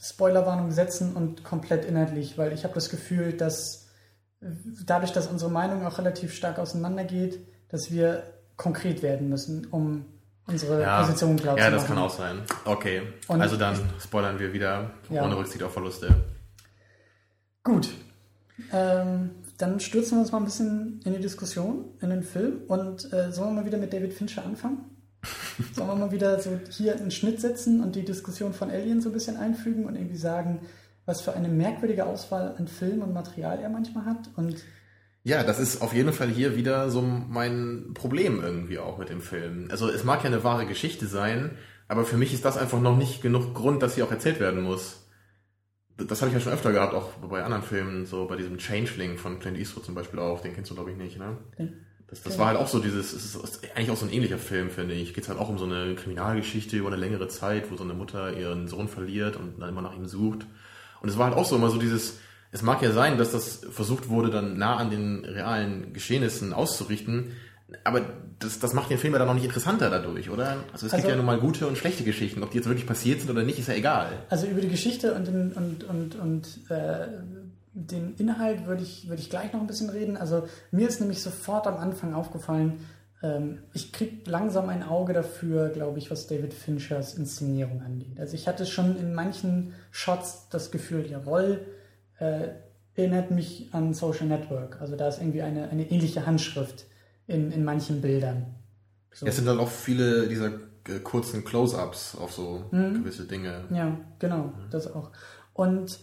Spoilerwarnung 0.00 0.70
setzen 0.70 1.14
und 1.14 1.44
komplett 1.44 1.84
inhaltlich, 1.84 2.38
weil 2.38 2.52
ich 2.52 2.64
habe 2.64 2.74
das 2.74 2.90
Gefühl, 2.90 3.32
dass 3.32 3.88
äh, 4.40 4.46
dadurch, 4.84 5.12
dass 5.12 5.26
unsere 5.26 5.50
Meinung 5.50 5.86
auch 5.86 5.98
relativ 5.98 6.34
stark 6.34 6.58
auseinandergeht, 6.58 7.46
dass 7.68 7.90
wir 7.90 8.33
konkret 8.56 9.02
werden 9.02 9.28
müssen, 9.28 9.66
um 9.70 10.04
unsere 10.46 10.84
Position 11.00 11.36
klar 11.36 11.56
ja 11.58 11.66
zu 11.66 11.70
das 11.72 11.82
machen. 11.82 11.94
kann 11.94 12.04
auch 12.04 12.10
sein. 12.10 12.38
Okay, 12.64 13.02
Und- 13.28 13.40
also 13.40 13.56
dann 13.56 13.78
spoilern 14.00 14.38
wir 14.38 14.52
wieder 14.52 14.90
Ja. 15.10 15.24
ohne 15.24 15.36
Rücksicht 15.36 15.62
auf 15.62 15.72
Verluste. 15.72 16.14
Gut. 17.62 17.90
Ähm, 18.72 19.30
dann 19.58 19.80
stürzen 19.80 20.16
wir 20.16 20.20
uns 20.22 20.32
mal 20.32 20.38
ein 20.38 20.44
bisschen 20.44 21.00
in 21.04 21.12
die 21.14 21.20
Diskussion, 21.20 21.86
in 22.00 22.10
den 22.10 22.22
Film. 22.22 22.62
Und 22.68 23.12
äh, 23.12 23.32
sollen 23.32 23.50
wir 23.54 23.60
mal 23.62 23.66
wieder 23.66 23.78
mit 23.78 23.92
David 23.92 24.12
Fincher 24.12 24.44
anfangen? 24.44 24.78
Sollen 25.72 25.88
wir 25.88 25.96
mal 25.96 26.12
wieder 26.12 26.38
so 26.40 26.50
hier 26.68 26.94
einen 26.96 27.10
Schnitt 27.10 27.40
setzen 27.40 27.82
und 27.82 27.96
die 27.96 28.04
Diskussion 28.04 28.52
von 28.52 28.70
Alien 28.70 29.00
so 29.00 29.08
ein 29.08 29.12
bisschen 29.14 29.36
einfügen 29.36 29.86
und 29.86 29.94
irgendwie 29.96 30.18
sagen, 30.18 30.60
was 31.06 31.22
für 31.22 31.32
eine 31.32 31.48
merkwürdige 31.48 32.04
Auswahl 32.04 32.54
an 32.58 32.68
Film 32.68 33.00
und 33.02 33.14
Material 33.14 33.58
er 33.60 33.70
manchmal 33.70 34.04
hat? 34.04 34.28
Und 34.36 34.56
Ja, 35.26 35.42
das 35.42 35.58
ist 35.58 35.80
auf 35.80 35.94
jeden 35.94 36.12
Fall 36.12 36.28
hier 36.28 36.54
wieder 36.54 36.90
so 36.90 37.00
mein 37.00 37.92
Problem 37.94 38.42
irgendwie 38.42 38.78
auch 38.78 38.98
mit 38.98 39.08
dem 39.08 39.22
Film. 39.22 39.68
Also 39.70 39.88
es 39.88 40.04
mag 40.04 40.22
ja 40.22 40.26
eine 40.26 40.44
wahre 40.44 40.66
Geschichte 40.66 41.06
sein, 41.06 41.56
aber 41.88 42.04
für 42.04 42.18
mich 42.18 42.34
ist 42.34 42.44
das 42.44 42.58
einfach 42.58 42.78
noch 42.78 42.96
nicht 42.98 43.22
genug 43.22 43.54
Grund, 43.54 43.82
dass 43.82 43.94
sie 43.94 44.02
auch 44.02 44.10
erzählt 44.10 44.38
werden 44.38 44.62
muss. 44.62 45.08
Das 45.96 46.20
habe 46.20 46.28
ich 46.28 46.34
ja 46.34 46.40
schon 46.40 46.52
öfter 46.52 46.72
gehabt, 46.72 46.92
auch 46.92 47.12
bei 47.14 47.42
anderen 47.42 47.62
Filmen, 47.62 48.04
so 48.04 48.26
bei 48.26 48.36
diesem 48.36 48.58
Changeling 48.58 49.16
von 49.16 49.38
Clint 49.38 49.56
Eastwood 49.56 49.86
zum 49.86 49.94
Beispiel 49.94 50.18
auch, 50.18 50.40
den 50.42 50.52
kennst 50.54 50.70
du 50.70 50.74
glaube 50.74 50.90
ich 50.90 50.96
nicht, 50.98 51.18
ne? 51.18 51.38
Das, 52.06 52.22
das 52.22 52.38
war 52.38 52.48
halt 52.48 52.58
auch 52.58 52.68
so 52.68 52.80
dieses, 52.80 53.14
es 53.14 53.34
ist 53.34 53.60
eigentlich 53.74 53.90
auch 53.90 53.96
so 53.96 54.04
ein 54.04 54.12
ähnlicher 54.12 54.36
Film, 54.36 54.68
finde 54.68 54.94
ich. 54.94 55.14
Geht 55.14 55.28
halt 55.28 55.38
auch 55.38 55.48
um 55.48 55.56
so 55.56 55.64
eine 55.64 55.94
Kriminalgeschichte 55.94 56.76
über 56.76 56.88
eine 56.88 56.96
längere 56.96 57.28
Zeit, 57.28 57.70
wo 57.70 57.76
so 57.76 57.84
eine 57.84 57.94
Mutter 57.94 58.36
ihren 58.36 58.68
Sohn 58.68 58.88
verliert 58.88 59.36
und 59.36 59.58
dann 59.58 59.70
immer 59.70 59.80
nach 59.80 59.96
ihm 59.96 60.06
sucht. 60.06 60.46
Und 61.00 61.08
es 61.08 61.16
war 61.16 61.28
halt 61.28 61.36
auch 61.36 61.46
so 61.46 61.56
immer 61.56 61.70
so 61.70 61.78
dieses, 61.78 62.18
es 62.54 62.62
mag 62.62 62.80
ja 62.82 62.92
sein, 62.92 63.18
dass 63.18 63.32
das 63.32 63.60
versucht 63.70 64.08
wurde, 64.08 64.30
dann 64.30 64.56
nah 64.56 64.76
an 64.76 64.88
den 64.90 65.24
realen 65.24 65.92
Geschehnissen 65.92 66.52
auszurichten, 66.54 67.32
aber 67.82 68.02
das, 68.38 68.60
das 68.60 68.72
macht 68.74 68.90
den 68.90 68.98
Film 68.98 69.12
ja 69.12 69.18
dann 69.18 69.26
noch 69.28 69.34
nicht 69.34 69.44
interessanter 69.44 69.90
dadurch, 69.90 70.30
oder? 70.30 70.58
Also 70.72 70.86
es 70.86 70.92
gibt 70.92 70.94
Also- 70.94 71.08
ja 71.08 71.16
nun 71.16 71.26
mal 71.26 71.38
gute 71.40 71.66
und 71.66 71.76
schlechte 71.76 72.04
Geschichten. 72.04 72.42
Ob 72.42 72.50
die 72.52 72.58
jetzt 72.58 72.66
wirklich 72.68 72.86
passiert 72.86 73.20
sind 73.20 73.30
oder 73.30 73.42
nicht, 73.42 73.58
ist 73.58 73.68
ja 73.68 73.74
egal. 73.74 74.08
also 74.30 74.46
über 74.46 74.60
die 74.60 74.68
Geschichte 74.68 75.14
und 75.14 75.26
den, 75.26 75.52
und, 75.52 75.84
und, 75.84 76.14
und 76.14 76.70
äh, 76.70 77.08
den 77.72 78.14
Inhalt 78.18 78.66
würde 78.66 78.82
ich, 78.84 79.08
würde 79.08 79.20
ich 79.20 79.30
gleich 79.30 79.52
noch 79.52 79.60
ein 79.60 79.66
bisschen 79.66 79.90
reden. 79.90 80.16
Also 80.16 80.46
mir 80.70 80.86
ist 80.88 81.00
nämlich 81.00 81.20
sofort 81.22 81.66
am 81.66 81.76
Anfang 81.76 82.14
aufgefallen, 82.14 82.74
ähm, 83.22 83.58
ich 83.72 83.90
kriege 83.92 84.30
langsam 84.30 84.68
ein 84.68 84.84
Auge 84.84 85.12
dafür, 85.12 85.70
glaube 85.70 85.98
ich, 85.98 86.08
was 86.10 86.28
David 86.28 86.54
Finchers 86.54 87.14
Inszenierung 87.14 87.82
angeht. 87.82 88.20
Also 88.20 88.34
ich 88.34 88.46
hatte 88.46 88.64
schon 88.66 88.96
in 88.96 89.12
manchen 89.14 89.74
Shots 89.90 90.48
das 90.50 90.70
Gefühl, 90.70 91.06
jawohl, 91.10 91.60
äh, 92.24 92.54
erinnert 93.00 93.30
mich 93.30 93.68
an 93.72 93.92
Social 93.94 94.26
Network. 94.26 94.80
Also 94.80 94.96
da 94.96 95.08
ist 95.08 95.20
irgendwie 95.20 95.42
eine, 95.42 95.68
eine 95.68 95.90
ähnliche 95.90 96.26
Handschrift 96.26 96.86
in, 97.26 97.50
in 97.52 97.64
manchen 97.64 98.00
Bildern. 98.00 98.54
So. 99.12 99.26
Es 99.26 99.36
sind 99.36 99.46
dann 99.46 99.58
auch 99.58 99.68
viele 99.68 100.28
dieser 100.28 100.52
äh, 100.88 101.00
kurzen 101.02 101.44
Close-Ups 101.44 102.16
auf 102.16 102.32
so 102.32 102.64
Mhm. 102.70 103.02
gewisse 103.02 103.26
Dinge. 103.26 103.64
Ja, 103.70 103.98
genau, 104.18 104.52
das 104.70 104.92
auch. 104.92 105.10
Und 105.52 105.98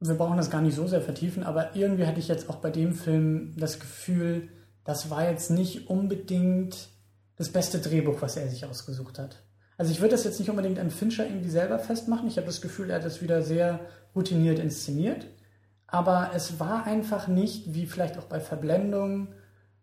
wir 0.00 0.14
brauchen 0.14 0.36
das 0.36 0.50
gar 0.50 0.60
nicht 0.62 0.76
so 0.76 0.86
sehr 0.86 1.00
vertiefen, 1.00 1.42
aber 1.42 1.74
irgendwie 1.74 2.06
hatte 2.06 2.20
ich 2.20 2.28
jetzt 2.28 2.48
auch 2.48 2.56
bei 2.56 2.70
dem 2.70 2.92
Film 2.94 3.54
das 3.56 3.80
Gefühl, 3.80 4.48
das 4.84 5.10
war 5.10 5.28
jetzt 5.28 5.50
nicht 5.50 5.88
unbedingt 5.90 6.88
das 7.36 7.50
beste 7.50 7.78
Drehbuch, 7.80 8.22
was 8.22 8.36
er 8.36 8.48
sich 8.48 8.64
ausgesucht 8.64 9.18
hat. 9.18 9.42
Also 9.78 9.92
ich 9.92 10.00
würde 10.00 10.10
das 10.10 10.24
jetzt 10.24 10.40
nicht 10.40 10.50
unbedingt 10.50 10.78
an 10.78 10.90
Fincher 10.90 11.24
irgendwie 11.24 11.50
selber 11.50 11.78
festmachen. 11.78 12.26
Ich 12.28 12.36
habe 12.36 12.46
das 12.46 12.60
Gefühl, 12.60 12.90
er 12.90 12.96
hat 12.96 13.04
das 13.04 13.22
wieder 13.22 13.42
sehr 13.42 13.80
routiniert 14.14 14.58
inszeniert. 14.58 15.26
Aber 15.86 16.32
es 16.34 16.60
war 16.60 16.84
einfach 16.84 17.28
nicht, 17.28 17.74
wie 17.74 17.86
vielleicht 17.86 18.18
auch 18.18 18.24
bei 18.24 18.40
Verblendung 18.40 19.28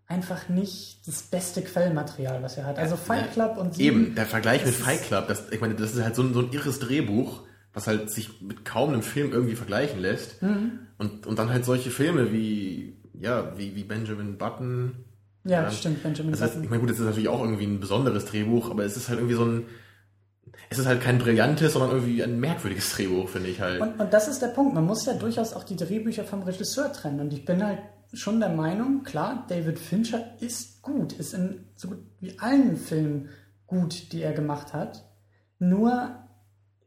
einfach 0.07 0.49
nicht 0.49 1.07
das 1.07 1.23
beste 1.23 1.61
Quellmaterial, 1.61 2.43
was 2.43 2.57
er 2.57 2.65
hat. 2.65 2.77
Also 2.77 2.95
Fight 2.95 3.33
Club 3.33 3.57
und 3.57 3.73
Sieben, 3.73 4.05
Eben, 4.05 4.15
der 4.15 4.25
Vergleich 4.25 4.63
mit 4.63 4.75
Fight 4.75 5.01
Club, 5.03 5.27
das, 5.27 5.49
ich 5.49 5.61
meine, 5.61 5.73
das 5.73 5.93
ist 5.93 6.03
halt 6.03 6.15
so 6.15 6.21
ein, 6.21 6.33
so 6.33 6.41
ein 6.41 6.51
irres 6.51 6.79
Drehbuch, 6.79 7.41
was 7.73 7.87
halt 7.87 8.11
sich 8.11 8.41
mit 8.41 8.65
kaum 8.65 8.89
einem 8.89 9.01
Film 9.01 9.31
irgendwie 9.31 9.55
vergleichen 9.55 9.99
lässt. 9.99 10.43
Mhm. 10.43 10.79
Und, 10.97 11.25
und 11.25 11.39
dann 11.39 11.49
halt 11.49 11.65
solche 11.65 11.89
Filme 11.89 12.31
wie, 12.31 12.97
ja, 13.13 13.57
wie, 13.57 13.75
wie 13.75 13.83
Benjamin 13.83 14.37
Button. 14.37 15.05
Ja, 15.43 15.63
ja 15.63 15.71
stimmt, 15.71 16.03
Benjamin 16.03 16.31
das 16.31 16.41
Button. 16.41 16.63
ich 16.63 16.69
meine, 16.69 16.81
gut, 16.81 16.89
das 16.91 16.99
ist 16.99 17.05
natürlich 17.05 17.29
auch 17.29 17.41
irgendwie 17.41 17.65
ein 17.65 17.79
besonderes 17.79 18.25
Drehbuch, 18.25 18.69
aber 18.69 18.83
es 18.85 18.95
ist 18.97 19.09
halt 19.09 19.19
irgendwie 19.19 19.35
so 19.35 19.45
ein, 19.45 19.63
es 20.69 20.79
ist 20.79 20.88
halt 20.88 21.01
kein 21.01 21.17
brillantes, 21.17 21.74
sondern 21.74 21.91
irgendwie 21.91 22.24
ein 22.24 22.39
merkwürdiges 22.39 22.91
Drehbuch, 22.93 23.29
finde 23.29 23.50
ich 23.50 23.62
halt. 23.62 23.81
Und, 23.81 24.00
und 24.00 24.13
das 24.13 24.27
ist 24.27 24.41
der 24.41 24.48
Punkt. 24.48 24.74
Man 24.74 24.86
muss 24.86 25.05
ja 25.05 25.13
durchaus 25.13 25.53
auch 25.53 25.63
die 25.63 25.75
Drehbücher 25.75 26.24
vom 26.24 26.43
Regisseur 26.43 26.91
trennen. 26.91 27.19
Und 27.19 27.34
ich 27.34 27.45
bin 27.45 27.63
halt 27.63 27.79
schon 28.13 28.39
der 28.39 28.50
Meinung, 28.50 29.03
klar, 29.03 29.45
David 29.48 29.79
Fincher 29.79 30.36
ist 30.39 30.81
gut, 30.81 31.13
ist 31.13 31.34
in 31.34 31.65
so 31.75 31.89
gut 31.89 32.00
wie 32.19 32.39
allen 32.39 32.77
Filmen 32.77 33.29
gut, 33.67 34.12
die 34.12 34.22
er 34.22 34.34
gemacht 34.34 34.74
hat. 34.74 35.03
Nur 35.60 36.15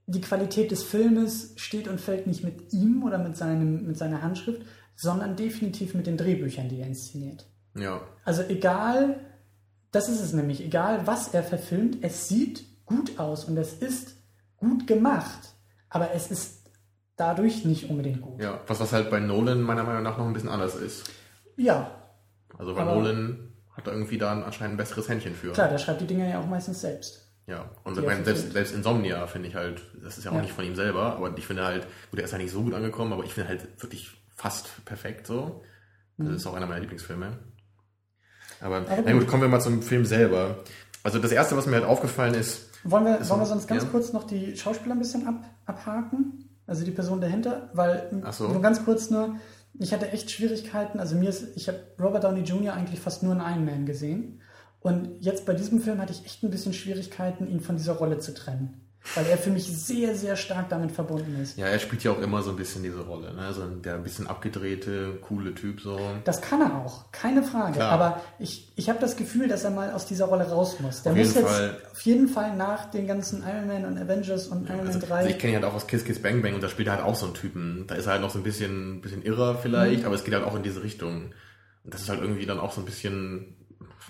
die 0.06 0.20
Qualität 0.20 0.70
des 0.70 0.82
Filmes 0.82 1.52
steht 1.56 1.86
und 1.86 2.00
fällt 2.00 2.26
nicht 2.26 2.42
mit 2.42 2.72
ihm 2.72 3.02
oder 3.02 3.18
mit, 3.18 3.36
seinem, 3.36 3.86
mit 3.86 3.98
seiner 3.98 4.22
Handschrift, 4.22 4.62
sondern 4.96 5.36
definitiv 5.36 5.94
mit 5.94 6.06
den 6.06 6.16
Drehbüchern, 6.16 6.68
die 6.68 6.80
er 6.80 6.86
inszeniert. 6.86 7.46
Ja. 7.76 8.00
Also 8.24 8.42
egal, 8.42 9.20
das 9.92 10.08
ist 10.08 10.20
es 10.20 10.32
nämlich, 10.32 10.64
egal 10.64 11.06
was 11.06 11.28
er 11.28 11.42
verfilmt, 11.42 11.98
es 12.02 12.28
sieht 12.28 12.64
gut 12.88 13.18
aus 13.18 13.44
und 13.44 13.56
es 13.56 13.74
ist 13.74 14.16
gut 14.56 14.86
gemacht, 14.86 15.54
aber 15.88 16.12
es 16.12 16.30
ist 16.30 16.70
dadurch 17.16 17.64
nicht 17.64 17.88
unbedingt 17.90 18.22
gut. 18.22 18.40
Ja, 18.40 18.60
was, 18.66 18.80
was 18.80 18.92
halt 18.92 19.10
bei 19.10 19.20
Nolan 19.20 19.60
meiner 19.60 19.84
Meinung 19.84 20.02
nach 20.02 20.18
noch 20.18 20.26
ein 20.26 20.32
bisschen 20.32 20.48
anders 20.48 20.74
ist. 20.74 21.10
Ja. 21.56 21.90
Also 22.56 22.74
bei 22.74 22.84
Nolan 22.84 23.52
hat 23.72 23.86
er 23.86 23.92
irgendwie 23.92 24.18
da 24.18 24.32
anscheinend 24.32 24.74
ein 24.74 24.76
besseres 24.78 25.08
Händchen 25.08 25.34
für. 25.34 25.52
Klar, 25.52 25.68
der 25.68 25.78
schreibt 25.78 26.00
die 26.00 26.06
Dinger 26.06 26.28
ja 26.28 26.40
auch 26.40 26.46
meistens 26.46 26.80
selbst. 26.80 27.24
Ja, 27.46 27.70
und 27.84 27.96
ich 27.96 28.04
meine, 28.04 28.24
selbst, 28.24 28.52
selbst 28.52 28.74
Insomnia 28.74 29.26
finde 29.26 29.48
ich 29.48 29.54
halt, 29.54 29.80
das 30.02 30.18
ist 30.18 30.24
ja 30.24 30.30
auch 30.30 30.36
ja. 30.36 30.42
nicht 30.42 30.52
von 30.52 30.66
ihm 30.66 30.76
selber, 30.76 31.16
aber 31.16 31.36
ich 31.38 31.46
finde 31.46 31.64
halt, 31.64 31.86
gut, 32.10 32.18
er 32.20 32.26
ist 32.26 32.32
ja 32.32 32.38
nicht 32.38 32.52
so 32.52 32.62
gut 32.62 32.74
angekommen, 32.74 33.12
aber 33.12 33.24
ich 33.24 33.32
finde 33.32 33.48
halt 33.48 33.82
wirklich 33.82 34.10
fast 34.36 34.84
perfekt 34.84 35.26
so. 35.26 35.62
Das 36.18 36.28
mhm. 36.28 36.34
ist 36.34 36.46
auch 36.46 36.54
einer 36.54 36.66
meiner 36.66 36.80
Lieblingsfilme. 36.80 37.38
Aber, 38.60 38.76
aber 38.76 39.02
na 39.04 39.12
gut, 39.12 39.26
kommen 39.26 39.42
wir 39.42 39.48
mal 39.48 39.60
zum 39.60 39.82
Film 39.82 40.04
selber. 40.04 40.58
Also 41.02 41.18
das 41.18 41.32
erste, 41.32 41.56
was 41.56 41.66
mir 41.66 41.76
halt 41.76 41.84
aufgefallen 41.84 42.34
ist. 42.34 42.67
Wollen 42.84 43.04
wir, 43.04 43.28
wollen 43.28 43.40
wir 43.40 43.46
sonst 43.46 43.66
ganz 43.66 43.84
ja? 43.84 43.88
kurz 43.90 44.12
noch 44.12 44.24
die 44.24 44.56
Schauspieler 44.56 44.94
ein 44.94 44.98
bisschen 44.98 45.26
ab, 45.26 45.44
abhaken? 45.66 46.48
Also 46.66 46.84
die 46.84 46.90
Person 46.90 47.20
dahinter? 47.20 47.70
Weil, 47.72 48.10
so. 48.30 48.48
nur 48.48 48.60
ganz 48.60 48.84
kurz 48.84 49.10
nur, 49.10 49.36
ich 49.78 49.92
hatte 49.92 50.10
echt 50.12 50.30
Schwierigkeiten. 50.30 51.00
Also 51.00 51.16
mir 51.16 51.30
ist, 51.30 51.56
ich 51.56 51.68
habe 51.68 51.78
Robert 52.00 52.24
Downey 52.24 52.42
Jr. 52.42 52.74
eigentlich 52.74 53.00
fast 53.00 53.22
nur 53.22 53.32
in 53.32 53.40
Iron 53.40 53.64
Man 53.64 53.86
gesehen. 53.86 54.40
Und 54.80 55.20
jetzt 55.20 55.46
bei 55.46 55.54
diesem 55.54 55.80
Film 55.80 56.00
hatte 56.00 56.12
ich 56.12 56.24
echt 56.24 56.42
ein 56.42 56.50
bisschen 56.50 56.72
Schwierigkeiten, 56.72 57.48
ihn 57.48 57.60
von 57.60 57.76
dieser 57.76 57.94
Rolle 57.94 58.18
zu 58.18 58.34
trennen. 58.34 58.87
Weil 59.14 59.26
er 59.26 59.38
für 59.38 59.50
mich 59.50 59.64
sehr, 59.64 60.14
sehr 60.14 60.36
stark 60.36 60.68
damit 60.68 60.92
verbunden 60.92 61.40
ist. 61.40 61.56
Ja, 61.56 61.66
er 61.66 61.78
spielt 61.78 62.04
ja 62.04 62.12
auch 62.12 62.20
immer 62.20 62.42
so 62.42 62.50
ein 62.50 62.56
bisschen 62.56 62.82
diese 62.82 63.00
Rolle. 63.00 63.32
Ne? 63.34 63.52
So 63.52 63.66
der 63.66 63.94
ein 63.94 64.02
bisschen 64.02 64.26
abgedrehte, 64.26 65.18
coole 65.22 65.54
Typ. 65.54 65.80
so. 65.80 65.98
Das 66.24 66.40
kann 66.42 66.60
er 66.60 66.76
auch, 66.76 67.10
keine 67.10 67.42
Frage. 67.42 67.74
Klar. 67.74 67.92
Aber 67.92 68.20
ich, 68.38 68.70
ich 68.76 68.88
habe 68.88 68.98
das 68.98 69.16
Gefühl, 69.16 69.48
dass 69.48 69.64
er 69.64 69.70
mal 69.70 69.92
aus 69.92 70.06
dieser 70.06 70.26
Rolle 70.26 70.48
raus 70.48 70.76
muss. 70.80 71.02
Der 71.02 71.12
auf 71.12 71.18
muss 71.18 71.34
jetzt 71.34 71.46
Fall. 71.46 71.80
auf 71.90 72.00
jeden 72.02 72.28
Fall 72.28 72.56
nach 72.56 72.90
den 72.90 73.06
ganzen 73.06 73.42
Iron 73.42 73.66
Man 73.66 73.84
und 73.84 73.98
Avengers 73.98 74.48
und 74.48 74.68
ja, 74.68 74.74
Iron 74.74 74.86
Man 74.86 74.94
also, 74.94 75.06
3. 75.06 75.14
Also 75.14 75.30
ich 75.30 75.38
kenne 75.38 75.52
ihn 75.54 75.62
halt 75.62 75.64
auch 75.64 75.74
aus 75.74 75.86
Kiss 75.86 76.04
Kiss 76.04 76.20
Bang 76.20 76.42
Bang 76.42 76.54
und 76.54 76.62
da 76.62 76.68
spielt 76.68 76.88
er 76.88 76.96
halt 76.96 77.04
auch 77.04 77.16
so 77.16 77.26
einen 77.26 77.34
Typen. 77.34 77.84
Da 77.86 77.94
ist 77.94 78.06
er 78.06 78.12
halt 78.12 78.22
noch 78.22 78.30
so 78.30 78.38
ein 78.38 78.44
bisschen, 78.44 79.00
bisschen 79.00 79.22
irrer 79.22 79.56
vielleicht, 79.56 80.00
mhm. 80.00 80.06
aber 80.06 80.14
es 80.14 80.24
geht 80.24 80.34
halt 80.34 80.44
auch 80.44 80.54
in 80.54 80.62
diese 80.62 80.82
Richtung. 80.82 81.32
Und 81.84 81.94
das 81.94 82.02
ist 82.02 82.08
halt 82.08 82.20
irgendwie 82.20 82.46
dann 82.46 82.60
auch 82.60 82.72
so 82.72 82.80
ein 82.80 82.84
bisschen 82.84 83.56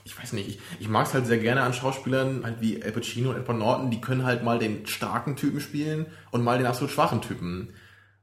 ich 0.04 0.18
weiß 0.18 0.32
nicht, 0.32 0.48
ich, 0.48 0.58
ich 0.80 0.88
mag 0.88 1.06
es 1.06 1.14
halt 1.14 1.26
sehr 1.26 1.38
gerne 1.38 1.62
an 1.62 1.72
Schauspielern, 1.72 2.44
halt 2.44 2.60
wie 2.60 2.82
Al 2.82 2.92
Pacino 2.92 3.30
und 3.30 3.36
Edward 3.36 3.58
Norton, 3.58 3.90
die 3.90 4.00
können 4.00 4.24
halt 4.24 4.42
mal 4.42 4.58
den 4.58 4.86
starken 4.86 5.36
Typen 5.36 5.60
spielen 5.60 6.06
und 6.30 6.42
mal 6.42 6.58
den 6.58 6.66
absolut 6.66 6.90
schwachen 6.90 7.20
Typen. 7.20 7.74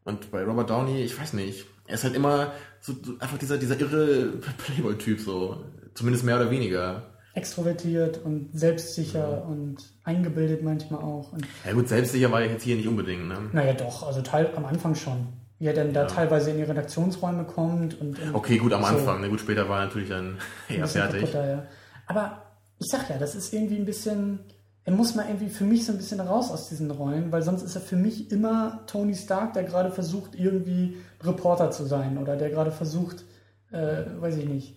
Und 0.04 0.32
bei 0.32 0.43
Robert 0.43 0.69
Downey, 0.69 1.02
ich 1.02 1.19
weiß 1.19 1.34
nicht, 1.34 1.65
er 1.88 1.95
ist 1.95 2.04
halt 2.04 2.15
immer 2.15 2.54
so, 2.80 2.93
so 3.02 3.13
einfach 3.19 3.38
dieser, 3.38 3.58
dieser 3.58 3.80
irre 3.80 4.34
Playboy-Typ, 4.58 5.19
so. 5.19 5.63
Zumindest 5.93 6.26
mehr 6.26 6.36
oder 6.36 6.52
weniger. 6.52 7.12
Extrovertiert 7.34 8.23
und 8.23 8.50
selbstsicher 8.58 9.30
ja. 9.30 9.38
und 9.39 9.78
eingebildet 10.04 10.63
manchmal 10.63 11.02
auch. 11.02 11.34
Und 11.34 11.45
ja 11.65 11.73
gut, 11.73 11.88
selbstsicher 11.88 12.32
war 12.32 12.41
er 12.41 12.52
jetzt 12.52 12.63
hier 12.63 12.76
nicht 12.76 12.88
unbedingt, 12.88 13.28
ne? 13.28 13.50
Naja 13.52 13.73
doch, 13.73 14.04
also 14.04 14.21
teil, 14.21 14.52
am 14.56 14.65
Anfang 14.65 14.95
schon 14.95 15.28
er 15.60 15.74
dann 15.74 15.94
da 15.94 16.06
teilweise 16.06 16.52
in 16.52 16.58
die 16.58 16.63
Redaktionsräume 16.63 17.46
kommt. 17.46 18.00
Und, 18.00 18.20
und 18.20 18.36
okay, 18.36 18.58
gut, 18.58 18.74
am 18.74 18.82
so 18.82 18.88
Anfang. 18.88 19.22
Ne, 19.22 19.30
gut, 19.30 19.39
später 19.39 19.70
war 19.70 19.80
er 19.80 19.86
natürlich 19.86 20.10
dann 20.10 20.38
eher 20.70 20.88
fertig. 20.88 21.22
Kaputter, 21.22 21.48
ja. 21.48 21.65
Aber 22.08 22.44
ich 22.80 22.88
sag 22.88 23.10
ja, 23.10 23.18
das 23.18 23.36
ist 23.36 23.54
irgendwie 23.54 23.78
ein 23.78 23.86
bisschen, 23.86 24.39
er 24.84 24.94
muss 24.94 25.15
mal 25.15 25.26
irgendwie 25.28 25.50
für 25.50 25.63
mich 25.63 25.86
so 25.86 25.94
ein 25.94 25.98
bisschen 25.98 26.20
raus 26.20 26.52
aus 26.52 26.68
diesen 26.68 26.91
Rollen, 26.91 27.32
weil 27.32 27.41
sonst 27.41 27.63
ist 27.63 27.76
er 27.76 27.82
für 27.82 27.96
mich 27.96 28.32
immer 28.32 28.84
Tony 28.86 29.15
Stark, 29.15 29.54
der 29.54 29.63
gerade 29.63 29.91
versucht, 29.91 30.36
irgendwie 30.36 30.98
Reporter 31.24 31.72
zu 31.72 31.86
sein 31.86 32.18
oder 32.18 32.36
der 32.36 32.50
gerade 32.50 32.72
versucht, 32.72 33.24
äh, 33.72 34.04
weiß 34.20 34.38
ich 34.38 34.46
nicht. 34.46 34.76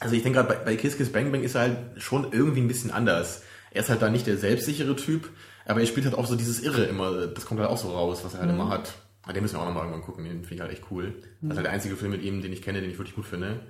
Also 0.00 0.14
ich 0.14 0.22
denke 0.22 0.38
gerade 0.38 0.54
bei, 0.54 0.64
bei 0.64 0.76
Kiss 0.76 0.96
Kiss 0.96 1.12
Bang 1.12 1.32
Bang 1.32 1.42
ist 1.42 1.54
er 1.54 1.62
halt 1.62 1.76
schon 1.96 2.32
irgendwie 2.32 2.60
ein 2.60 2.68
bisschen 2.68 2.90
anders. 2.90 3.42
Er 3.70 3.82
ist 3.82 3.90
halt 3.90 4.02
da 4.02 4.10
nicht 4.10 4.26
der 4.26 4.36
selbstsichere 4.36 4.96
Typ, 4.96 5.30
aber 5.66 5.80
er 5.80 5.86
spielt 5.86 6.06
halt 6.06 6.16
auch 6.16 6.26
so 6.26 6.36
dieses 6.36 6.60
Irre 6.60 6.84
immer, 6.84 7.26
das 7.26 7.46
kommt 7.46 7.60
halt 7.60 7.70
auch 7.70 7.78
so 7.78 7.90
raus, 7.90 8.20
was 8.24 8.34
er 8.34 8.40
halt 8.40 8.50
mhm. 8.50 8.60
immer 8.60 8.68
hat. 8.70 8.94
Ah, 9.30 9.32
den 9.32 9.42
müssen 9.42 9.54
wir 9.54 9.60
auch 9.60 9.66
nochmal 9.66 9.84
irgendwann 9.84 10.04
gucken, 10.04 10.24
den 10.24 10.42
finde 10.42 10.54
ich 10.54 10.60
halt 10.60 10.72
echt 10.72 10.90
cool. 10.90 11.22
Mhm. 11.40 11.48
Das 11.48 11.50
ist 11.50 11.56
halt 11.56 11.66
der 11.66 11.72
einzige 11.72 11.94
Film 11.94 12.10
mit 12.10 12.22
ihm, 12.22 12.42
den 12.42 12.52
ich 12.52 12.62
kenne, 12.62 12.80
den 12.80 12.90
ich 12.90 12.98
wirklich 12.98 13.14
gut 13.14 13.26
finde. 13.26 13.60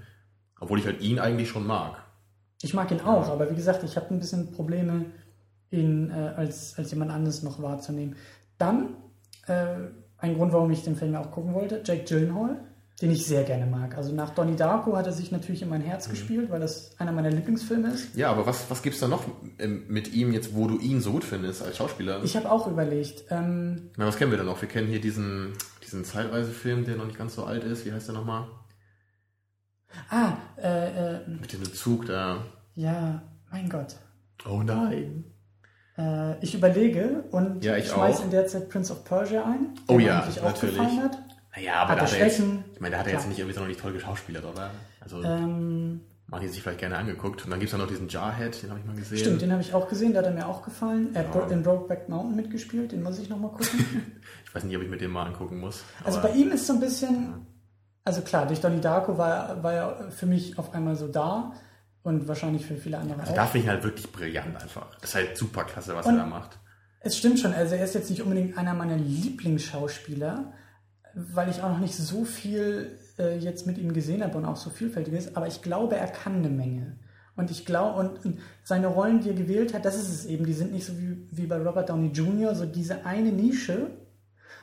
Obwohl 0.59 0.79
ich 0.79 0.87
halt 0.87 1.03
ihn 1.03 1.19
eigentlich 1.19 1.51
schon 1.51 1.67
mag. 1.67 2.03
Ich 2.63 2.73
mag 2.73 2.91
ihn 2.91 3.01
auch, 3.01 3.29
aber 3.29 3.51
wie 3.51 3.55
gesagt, 3.55 3.85
ich 3.85 3.97
habe 3.97 4.07
ein 4.15 4.19
bisschen 4.19 4.53
Probleme, 4.53 5.07
ihn 5.71 6.11
äh, 6.11 6.33
als, 6.35 6.79
als 6.79 6.91
jemand 6.91 7.11
anderes 7.11 7.43
noch 7.43 7.61
wahrzunehmen. 7.61 8.17
Dann, 8.57 8.97
äh, 9.49 9.77
ein 10.17 10.35
Grund, 10.35 10.53
warum 10.53 10.71
ich 10.71 10.83
den 10.83 10.97
Film 10.97 11.15
auch 11.15 11.31
gucken 11.31 11.53
wollte, 11.53 11.83
Jake 11.85 12.05
Gyllenhaal 12.05 12.61
den 13.01 13.11
ich 13.11 13.27
sehr 13.27 13.45
gerne 13.45 13.65
mag. 13.65 13.97
Also 13.97 14.15
nach 14.15 14.31
Donnie 14.31 14.57
Darko 14.57 14.95
hat 14.97 15.07
er 15.07 15.13
sich 15.13 15.33
natürlich 15.33 15.63
in 15.63 15.71
mein 15.71 15.81
Herz 15.81 16.07
mhm. 16.07 16.11
gespielt, 16.13 16.51
weil 16.51 16.61
das 16.61 16.99
einer 16.99 17.13
meiner 17.13 17.31
Lieblingsfilme 17.31 17.89
ist. 17.91 18.15
Ja, 18.15 18.31
aber 18.31 18.47
was, 18.47 18.71
was 18.71 18.83
gibt 18.83 18.95
es 18.95 19.01
da 19.01 19.09
noch 19.09 19.25
mit 19.89 20.13
ihm 20.13 20.33
jetzt, 20.33 20.55
wo 20.55 20.69
du 20.69 20.79
ihn 20.79 21.01
so 21.01 21.13
gut 21.13 21.25
findest 21.25 21.63
als 21.63 21.79
Schauspieler? 21.79 22.23
Ich 22.23 22.37
habe 22.37 22.51
auch 22.51 22.67
überlegt. 22.67 23.25
Ähm, 23.31 23.91
Na, 23.97 24.07
was 24.07 24.17
kennen 24.17 24.31
wir 24.31 24.39
denn 24.39 24.47
noch? 24.47 24.61
Wir 24.61 24.69
kennen 24.69 24.89
hier 24.89 25.01
diesen, 25.01 25.55
diesen 25.83 26.05
Zeitreisefilm, 26.05 26.85
der 26.85 26.97
noch 26.97 27.07
nicht 27.07 27.19
ganz 27.19 27.35
so 27.35 27.45
alt 27.45 27.65
ist. 27.65 27.87
Wie 27.87 27.93
heißt 27.93 28.09
der 28.09 28.15
nochmal? 28.15 28.47
Ah, 30.11 30.33
äh, 30.57 31.17
äh, 31.17 31.29
Mit 31.29 31.53
dem 31.53 31.65
Zug 31.73 32.07
da. 32.07 32.45
Ja, 32.75 33.23
mein 33.51 33.69
Gott. 33.69 33.97
Oh 34.49 34.63
nein. 34.63 35.25
Äh, 35.99 36.39
ich 36.41 36.55
überlege 36.55 37.25
und 37.31 37.65
ja, 37.65 37.77
ich 37.77 37.89
schmeiß 37.89 38.21
in 38.21 38.31
der 38.31 38.47
Zeit 38.47 38.69
Prince 38.69 38.93
of 38.93 39.05
Persia 39.05 39.45
ein. 39.45 39.75
Der 39.89 39.97
oh 39.97 39.99
ja, 39.99 40.29
natürlich. 40.43 40.79
Hat. 40.79 41.19
Naja, 41.55 41.75
aber 41.75 41.97
da 41.97 42.03
hat 42.03 42.13
er 42.13 42.27
jetzt, 42.27 42.39
ich 42.39 42.81
meine, 42.81 42.95
da 42.95 43.01
hat 43.01 43.07
er 43.07 43.15
jetzt 43.15 43.29
nicht 43.29 43.39
irgendwie 43.39 43.55
so 43.55 43.61
noch 43.61 43.69
nicht 43.69 43.81
toll 43.81 43.93
geschauspielert, 43.93 44.45
oder? 44.45 44.71
Also, 45.01 45.23
ähm, 45.23 46.01
man 46.31 46.41
hat 46.41 46.49
sich 46.49 46.63
vielleicht 46.63 46.79
gerne 46.79 46.97
angeguckt. 46.97 47.45
Und 47.45 47.51
dann 47.51 47.59
gibt 47.59 47.73
es 47.73 47.79
noch 47.79 47.89
diesen 47.89 48.09
Jarhead, 48.09 48.63
den 48.63 48.71
habe 48.71 48.79
ich 48.79 48.87
mal 48.87 48.95
gesehen. 48.95 49.19
Stimmt, 49.19 49.43
den 49.43 49.51
habe 49.51 49.63
ich 49.63 49.75
auch 49.75 49.89
gesehen, 49.89 50.13
der 50.13 50.25
hat 50.25 50.33
mir 50.33 50.47
auch 50.47 50.63
gefallen. 50.63 51.11
Er 51.15 51.27
hat 51.27 51.35
ja. 51.35 51.49
in 51.49 51.65
Brokeback 51.65 52.09
Mountain 52.09 52.37
mitgespielt, 52.37 52.93
den 52.93 53.03
muss 53.03 53.19
ich 53.19 53.29
nochmal 53.29 53.51
gucken. 53.51 54.21
ich 54.45 54.55
weiß 54.55 54.63
nicht, 54.63 54.77
ob 54.77 54.83
ich 54.83 54.89
mit 54.89 55.01
dem 55.01 55.11
mal 55.11 55.27
angucken 55.27 55.59
muss. 55.59 55.83
Also 56.05 56.21
bei 56.21 56.31
ihm 56.31 56.53
ist 56.53 56.69
so 56.69 56.75
ein 56.75 56.81
bisschen, 56.81 57.47
also 58.05 58.21
klar, 58.23 58.47
durch 58.47 58.61
Donnie 58.61 58.81
Darko 58.81 59.19
war, 59.19 59.61
war 59.63 59.73
er 59.73 60.11
für 60.13 60.27
mich 60.27 60.57
auf 60.57 60.73
einmal 60.73 60.95
so 60.95 61.09
da 61.09 61.53
und 62.05 62.29
wahrscheinlich 62.29 62.65
für 62.65 62.77
viele 62.77 62.99
andere 62.99 63.21
also 63.21 63.33
auch. 63.33 63.37
Da 63.37 63.47
finde 63.47 63.67
ich 63.67 63.71
halt 63.71 63.83
wirklich 63.83 64.13
brillant 64.13 64.63
einfach. 64.63 64.95
Das 65.01 65.11
ist 65.11 65.17
halt 65.17 65.37
super 65.37 65.65
klasse, 65.65 65.97
was 65.97 66.07
und 66.07 66.15
er 66.15 66.21
da 66.21 66.27
macht. 66.27 66.61
Es 67.01 67.19
stimmt 67.19 67.41
schon, 67.41 67.55
also 67.55 67.75
er 67.75 67.85
ist 67.85 67.95
jetzt 67.95 68.11
nicht 68.11 68.23
unbedingt 68.23 68.57
einer 68.57 68.75
meiner 68.75 68.97
Lieblingsschauspieler, 68.97 70.53
weil 71.15 71.49
ich 71.49 71.63
auch 71.63 71.71
noch 71.71 71.79
nicht 71.81 71.97
so 71.97 72.25
viel 72.25 72.99
äh, 73.19 73.39
jetzt 73.39 73.67
mit 73.67 73.79
ihm 73.79 73.93
gesehen 73.93 74.23
habe 74.23 74.39
und 74.39 74.45
auch 74.45 74.57
so 74.57 74.71
vielfältig 74.71 75.15
ist, 75.15 75.37
aber 75.37 75.47
ich 75.47 75.63
glaube, 75.63 75.97
er 75.97 76.09
kann 76.09 76.37
eine 76.37 76.51
Menge. 76.51 76.97
Und 77.37 77.51
ich 77.51 77.65
glaube, 77.65 78.01
und 78.01 78.39
seine 78.65 78.89
Rollen, 78.89 79.21
die 79.21 79.31
er 79.31 79.35
gewählt 79.35 79.73
hat, 79.73 79.85
das 79.85 79.97
ist 79.97 80.11
es 80.11 80.27
eben, 80.27 80.45
die 80.45 80.53
sind 80.53 80.73
nicht 80.73 80.85
so 80.85 80.93
wie, 80.99 81.27
wie 81.31 81.47
bei 81.47 81.57
Robert 81.57 81.89
Downey 81.89 82.09
Jr., 82.09 82.55
so 82.55 82.67
diese 82.67 83.07
eine 83.07 83.33
Nische, 83.33 83.89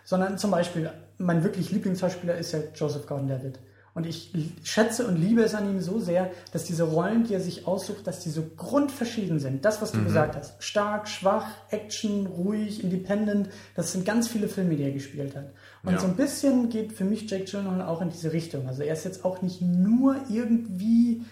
sondern 0.03 0.37
zum 0.37 0.51
Beispiel, 0.51 0.91
mein 1.17 1.43
wirklich 1.43 1.71
Lieblingsschauspieler 1.71 2.37
ist 2.37 2.51
ja 2.51 2.59
Joseph 2.75 3.07
Gordon-Levitt. 3.07 3.59
Und 3.97 4.05
ich 4.05 4.31
schätze 4.61 5.07
und 5.07 5.15
liebe 5.15 5.41
es 5.41 5.55
an 5.55 5.67
ihm 5.71 5.81
so 5.81 5.99
sehr, 5.99 6.29
dass 6.51 6.65
diese 6.65 6.83
Rollen, 6.83 7.23
die 7.23 7.33
er 7.33 7.41
sich 7.41 7.65
aussucht, 7.65 8.05
dass 8.05 8.19
die 8.19 8.29
so 8.29 8.43
grundverschieden 8.55 9.39
sind. 9.39 9.65
Das, 9.65 9.81
was 9.81 9.91
du 9.91 9.97
mhm. 9.97 10.05
gesagt 10.05 10.35
hast. 10.35 10.61
Stark, 10.61 11.07
schwach, 11.07 11.47
Action, 11.71 12.27
ruhig, 12.27 12.83
independent. 12.83 13.49
Das 13.73 13.93
sind 13.93 14.05
ganz 14.05 14.27
viele 14.27 14.49
Filme, 14.49 14.75
die 14.75 14.83
er 14.83 14.91
gespielt 14.91 15.35
hat. 15.35 15.51
Und 15.87 15.93
ja. 15.93 15.99
so 15.99 16.07
ein 16.07 16.17
bisschen 16.17 16.67
geht 16.67 16.91
für 16.91 17.05
mich 17.05 17.31
Jake 17.31 17.45
Gyllenhaal 17.45 17.81
auch 17.81 18.01
in 18.01 18.09
diese 18.09 18.33
Richtung. 18.33 18.67
Also 18.67 18.83
er 18.83 18.91
ist 18.91 19.05
jetzt 19.05 19.23
auch 19.23 19.41
nicht 19.41 19.61
nur 19.61 20.17
irgendwie 20.29 21.23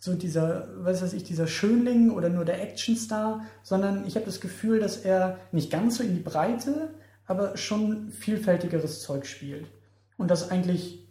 so 0.00 0.14
dieser, 0.14 0.66
was 0.78 1.00
weiß 1.00 1.12
ich, 1.12 1.22
dieser 1.22 1.46
Schönling 1.46 2.10
oder 2.10 2.28
nur 2.28 2.44
der 2.44 2.60
Actionstar, 2.60 3.44
sondern 3.62 4.04
ich 4.08 4.16
habe 4.16 4.26
das 4.26 4.40
Gefühl, 4.40 4.80
dass 4.80 4.96
er 4.96 5.38
nicht 5.52 5.70
ganz 5.70 5.98
so 5.98 6.02
in 6.02 6.16
die 6.16 6.22
Breite, 6.22 6.90
aber 7.24 7.56
schon 7.56 8.10
vielfältigeres 8.10 9.00
Zeug 9.00 9.26
spielt. 9.26 9.68
Und 10.16 10.28
das 10.28 10.50
eigentlich 10.50 11.06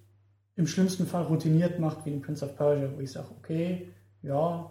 im 0.57 0.67
schlimmsten 0.67 1.07
Fall 1.07 1.23
routiniert 1.23 1.79
macht, 1.79 2.05
wie 2.05 2.11
in 2.11 2.21
Prince 2.21 2.43
of 2.43 2.57
Persia, 2.57 2.89
wo 2.93 2.99
ich 2.99 3.13
sage, 3.13 3.29
okay, 3.39 3.93
ja, 4.23 4.69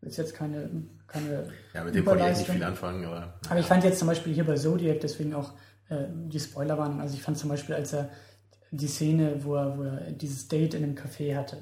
ist 0.00 0.16
jetzt 0.16 0.34
keine, 0.34 0.68
keine 1.06 1.48
Ja, 1.74 1.84
mit 1.84 1.94
dem 1.94 2.04
konnte 2.04 2.28
ich 2.28 2.38
nicht 2.38 2.50
viel 2.50 2.64
anfangen, 2.64 3.04
aber. 3.04 3.34
Aber 3.48 3.60
ich 3.60 3.66
fand 3.66 3.84
jetzt 3.84 4.00
zum 4.00 4.08
Beispiel 4.08 4.34
hier 4.34 4.44
bei 4.44 4.56
Zodiac, 4.56 4.98
deswegen 4.98 5.34
auch 5.34 5.52
äh, 5.88 6.06
die 6.28 6.40
Spoilerwarnung, 6.40 7.00
also 7.00 7.14
ich 7.14 7.22
fand 7.22 7.38
zum 7.38 7.48
Beispiel, 7.50 7.74
als 7.74 7.92
er 7.92 8.08
die 8.70 8.86
Szene, 8.88 9.36
wo 9.44 9.54
er, 9.56 9.78
wo 9.78 9.82
er 9.82 10.12
dieses 10.12 10.48
Date 10.48 10.74
in 10.74 10.84
einem 10.84 10.94
Café 10.94 11.36
hatte. 11.36 11.56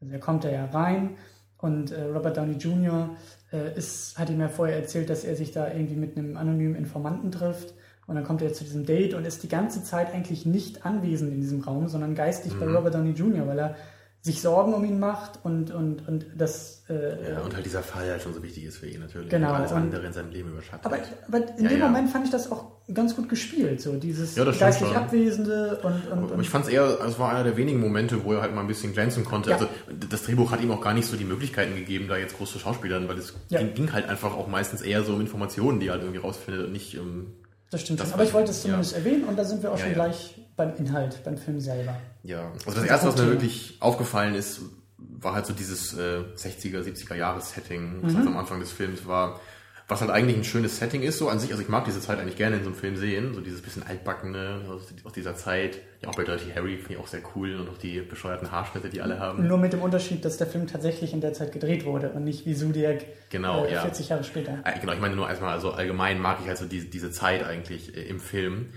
Also 0.00 0.12
er 0.12 0.20
kommt 0.20 0.44
da 0.44 0.50
ja 0.50 0.64
rein 0.66 1.16
und 1.58 1.90
äh, 1.90 2.02
Robert 2.04 2.36
Downey 2.36 2.56
Jr. 2.56 3.10
Äh, 3.52 3.76
ist, 3.76 4.18
hat 4.18 4.30
ihm 4.30 4.40
ja 4.40 4.48
vorher 4.48 4.76
erzählt, 4.76 5.08
dass 5.10 5.24
er 5.24 5.36
sich 5.36 5.52
da 5.52 5.70
irgendwie 5.72 5.96
mit 5.96 6.16
einem 6.16 6.36
anonymen 6.36 6.74
Informanten 6.74 7.30
trifft. 7.30 7.74
Und 8.06 8.14
dann 8.14 8.22
kommt 8.24 8.40
er 8.40 8.52
zu 8.52 8.62
diesem 8.62 8.86
Date 8.86 9.14
und 9.14 9.24
ist 9.26 9.42
die 9.42 9.48
ganze 9.48 9.82
Zeit 9.82 10.12
eigentlich 10.14 10.46
nicht 10.46 10.86
anwesend 10.86 11.32
in 11.32 11.40
diesem 11.40 11.60
Raum, 11.62 11.88
sondern 11.88 12.14
geistig 12.14 12.52
bei 12.58 12.64
Robert 12.66 12.94
Downey 12.94 13.10
Jr., 13.10 13.48
weil 13.48 13.58
er 13.58 13.76
sich 14.22 14.40
Sorgen 14.40 14.74
um 14.74 14.84
ihn 14.84 14.98
macht 15.00 15.40
und, 15.44 15.72
und, 15.72 16.06
und 16.06 16.26
das 16.36 16.84
äh, 16.88 17.32
Ja, 17.32 17.40
und 17.40 17.54
halt 17.54 17.64
dieser 17.66 17.82
Fall 17.82 18.08
halt 18.08 18.22
schon 18.22 18.32
so 18.32 18.42
wichtig 18.44 18.64
ist 18.64 18.76
für 18.78 18.88
ihn 18.88 19.00
natürlich. 19.00 19.28
Genau, 19.28 19.50
Und 19.50 19.54
alles 19.56 19.72
und- 19.72 19.78
andere 19.78 20.06
in 20.06 20.12
seinem 20.12 20.30
Leben 20.30 20.50
überschattet. 20.50 20.86
Aber, 20.86 20.98
aber 21.26 21.58
in 21.58 21.64
Ja, 21.64 21.70
dem 21.70 21.78
ja. 21.80 21.86
Moment 21.88 22.08
fand 22.10 22.24
ich 22.26 22.30
das 22.30 22.50
auch 22.52 22.75
ganz 22.94 23.16
gut 23.16 23.28
gespielt, 23.28 23.80
so 23.80 23.94
dieses 23.96 24.36
Ja, 24.36 24.44
geistig. 24.44 24.86
Abwesende 24.94 25.80
und, 25.82 26.06
und, 26.08 26.30
und 26.32 26.40
ich 26.40 26.48
fand 26.50 26.66
es 26.66 26.70
eher, 26.70 26.82
also 26.84 27.04
es 27.04 27.18
war 27.18 27.30
einer 27.30 27.42
der 27.42 27.56
wenigen 27.56 27.80
Momente, 27.80 28.22
wo 28.24 28.32
er 28.34 28.42
halt 28.42 28.54
mal 28.54 28.60
ein 28.60 28.68
bisschen 28.68 28.92
glänzen 28.92 29.24
konnte. 29.24 29.50
Ja. 29.50 29.56
Also 29.56 29.68
das 30.08 30.22
Drehbuch 30.22 30.52
hat 30.52 30.62
ihm 30.62 30.70
auch 30.70 30.80
gar 30.80 30.94
nicht 30.94 31.06
so 31.08 31.16
die 31.16 31.24
Möglichkeiten 31.24 31.74
gegeben, 31.74 32.06
da 32.08 32.16
jetzt 32.16 32.36
groß 32.36 32.52
zu 32.52 32.58
Schauspielern, 32.60 33.08
weil 33.08 33.18
es 33.18 33.34
Ja. 33.48 33.58
ging, 33.58 33.74
ging 33.74 33.92
halt 33.92 34.08
einfach 34.08 34.34
auch 34.36 34.46
meistens 34.46 34.82
eher 34.82 35.02
so 35.02 35.14
um 35.14 35.20
Informationen, 35.20 35.80
die 35.80 35.88
er 35.88 35.94
halt 35.94 36.02
irgendwie 36.02 36.20
rausfindet 36.20 36.66
und 36.66 36.72
nicht 36.72 36.96
um, 36.98 37.26
das 37.70 37.80
stimmt 37.80 37.98
das. 37.98 38.12
Aber 38.12 38.22
ich 38.22 38.32
wollte 38.32 38.52
es 38.52 38.62
zumindest 38.62 38.94
erwähnen 38.94 39.24
und 39.24 39.36
da 39.36 39.44
sind 39.44 39.62
wir 39.64 39.72
auch 39.72 39.78
schon 39.78 39.92
gleich 39.92 40.36
beim 40.56 40.74
Inhalt, 40.76 41.18
beim 41.24 41.36
Film 41.36 41.58
selber. 41.60 41.96
ja. 42.22 42.52
Also 42.52 42.66
Das 42.66 42.74
das 42.76 42.84
erste, 42.84 43.08
was 43.08 43.16
mir 43.16 43.30
wirklich 43.30 43.76
aufgefallen 43.80 44.34
ist, 44.36 44.60
war 44.98 45.34
halt 45.34 45.46
so 45.46 45.52
dieses 45.52 45.92
äh, 45.94 46.20
60er, 46.36 46.82
70er 46.82 47.16
Jahres-Setting, 47.16 47.98
was 48.02 48.12
Mhm. 48.12 48.16
halt 48.18 48.26
am 48.28 48.36
Anfang 48.36 48.60
des 48.60 48.70
Films 48.70 49.06
war. 49.06 49.40
Was 49.88 50.00
halt 50.00 50.10
eigentlich 50.10 50.36
ein 50.36 50.42
schönes 50.42 50.78
Setting 50.78 51.02
ist, 51.02 51.18
so 51.18 51.28
an 51.28 51.38
sich. 51.38 51.52
Also 51.52 51.62
ich 51.62 51.68
mag 51.68 51.84
diese 51.84 52.00
Zeit 52.00 52.18
eigentlich 52.18 52.36
gerne 52.36 52.56
in 52.56 52.64
so 52.64 52.70
einem 52.70 52.78
Film 52.78 52.96
sehen, 52.96 53.34
so 53.34 53.40
dieses 53.40 53.62
bisschen 53.62 53.84
altbackene 53.84 54.62
aus, 55.04 55.12
dieser 55.14 55.36
Zeit. 55.36 55.78
Ja, 56.02 56.08
auch 56.08 56.16
bei 56.16 56.24
Dirty 56.24 56.50
Harry 56.56 56.76
finde 56.76 56.94
ich 56.94 56.98
auch 56.98 57.06
sehr 57.06 57.20
cool 57.36 57.54
und 57.54 57.68
auch 57.68 57.78
die 57.78 58.00
bescheuerten 58.00 58.50
Haarschnitte, 58.50 58.88
die 58.88 59.00
alle 59.00 59.20
haben. 59.20 59.46
Nur 59.46 59.58
mit 59.58 59.72
dem 59.72 59.82
Unterschied, 59.82 60.24
dass 60.24 60.38
der 60.38 60.48
Film 60.48 60.66
tatsächlich 60.66 61.12
in 61.12 61.20
der 61.20 61.34
Zeit 61.34 61.52
gedreht 61.52 61.84
wurde 61.84 62.10
und 62.10 62.24
nicht 62.24 62.46
wie 62.46 62.54
Zodiac 62.56 63.04
Genau, 63.30 63.64
äh, 63.64 63.74
ja. 63.74 63.82
40 63.82 64.08
Jahre 64.08 64.24
später. 64.24 64.58
Äh, 64.64 64.80
Genau, 64.80 64.92
ich 64.92 65.00
meine 65.00 65.14
nur 65.14 65.28
erstmal, 65.28 65.52
also 65.54 65.70
allgemein 65.70 66.20
mag 66.20 66.38
ich 66.42 66.48
halt 66.48 66.58
so 66.58 66.64
diese, 66.64 66.86
diese 66.86 67.12
Zeit 67.12 67.44
eigentlich 67.44 67.96
äh, 67.96 68.02
im 68.08 68.18
Film. 68.18 68.70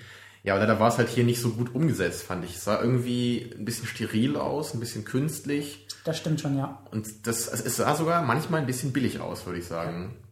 Ja, 0.44 0.54
aber 0.54 0.62
leider 0.66 0.80
war 0.80 0.90
es 0.90 0.98
halt 1.00 1.10
hier 1.10 1.24
nicht 1.24 1.42
so 1.42 1.50
gut 1.50 1.74
umgesetzt, 1.76 2.24
fand 2.24 2.46
ich. 2.46 2.56
Es 2.56 2.64
sah 2.64 2.80
irgendwie 2.80 3.52
ein 3.58 3.66
bisschen 3.66 3.88
steril 3.88 4.38
aus, 4.38 4.74
ein 4.76 4.80
bisschen 4.80 5.06
künstlich. 5.06 5.88
Das 6.06 6.18
stimmt 6.18 6.40
schon, 6.40 6.58
ja. 6.58 6.82
Und 6.92 7.28
das, 7.28 7.50
also 7.50 7.66
es 7.66 7.76
sah 7.78 7.94
sogar 7.96 8.22
manchmal 8.22 8.62
ein 8.62 8.68
bisschen 8.68 8.94
billig 8.94 9.20
aus, 9.20 9.46
würde 9.46 9.60
ich 9.60 9.66
sagen. 9.66 10.14
ja. 10.14 10.29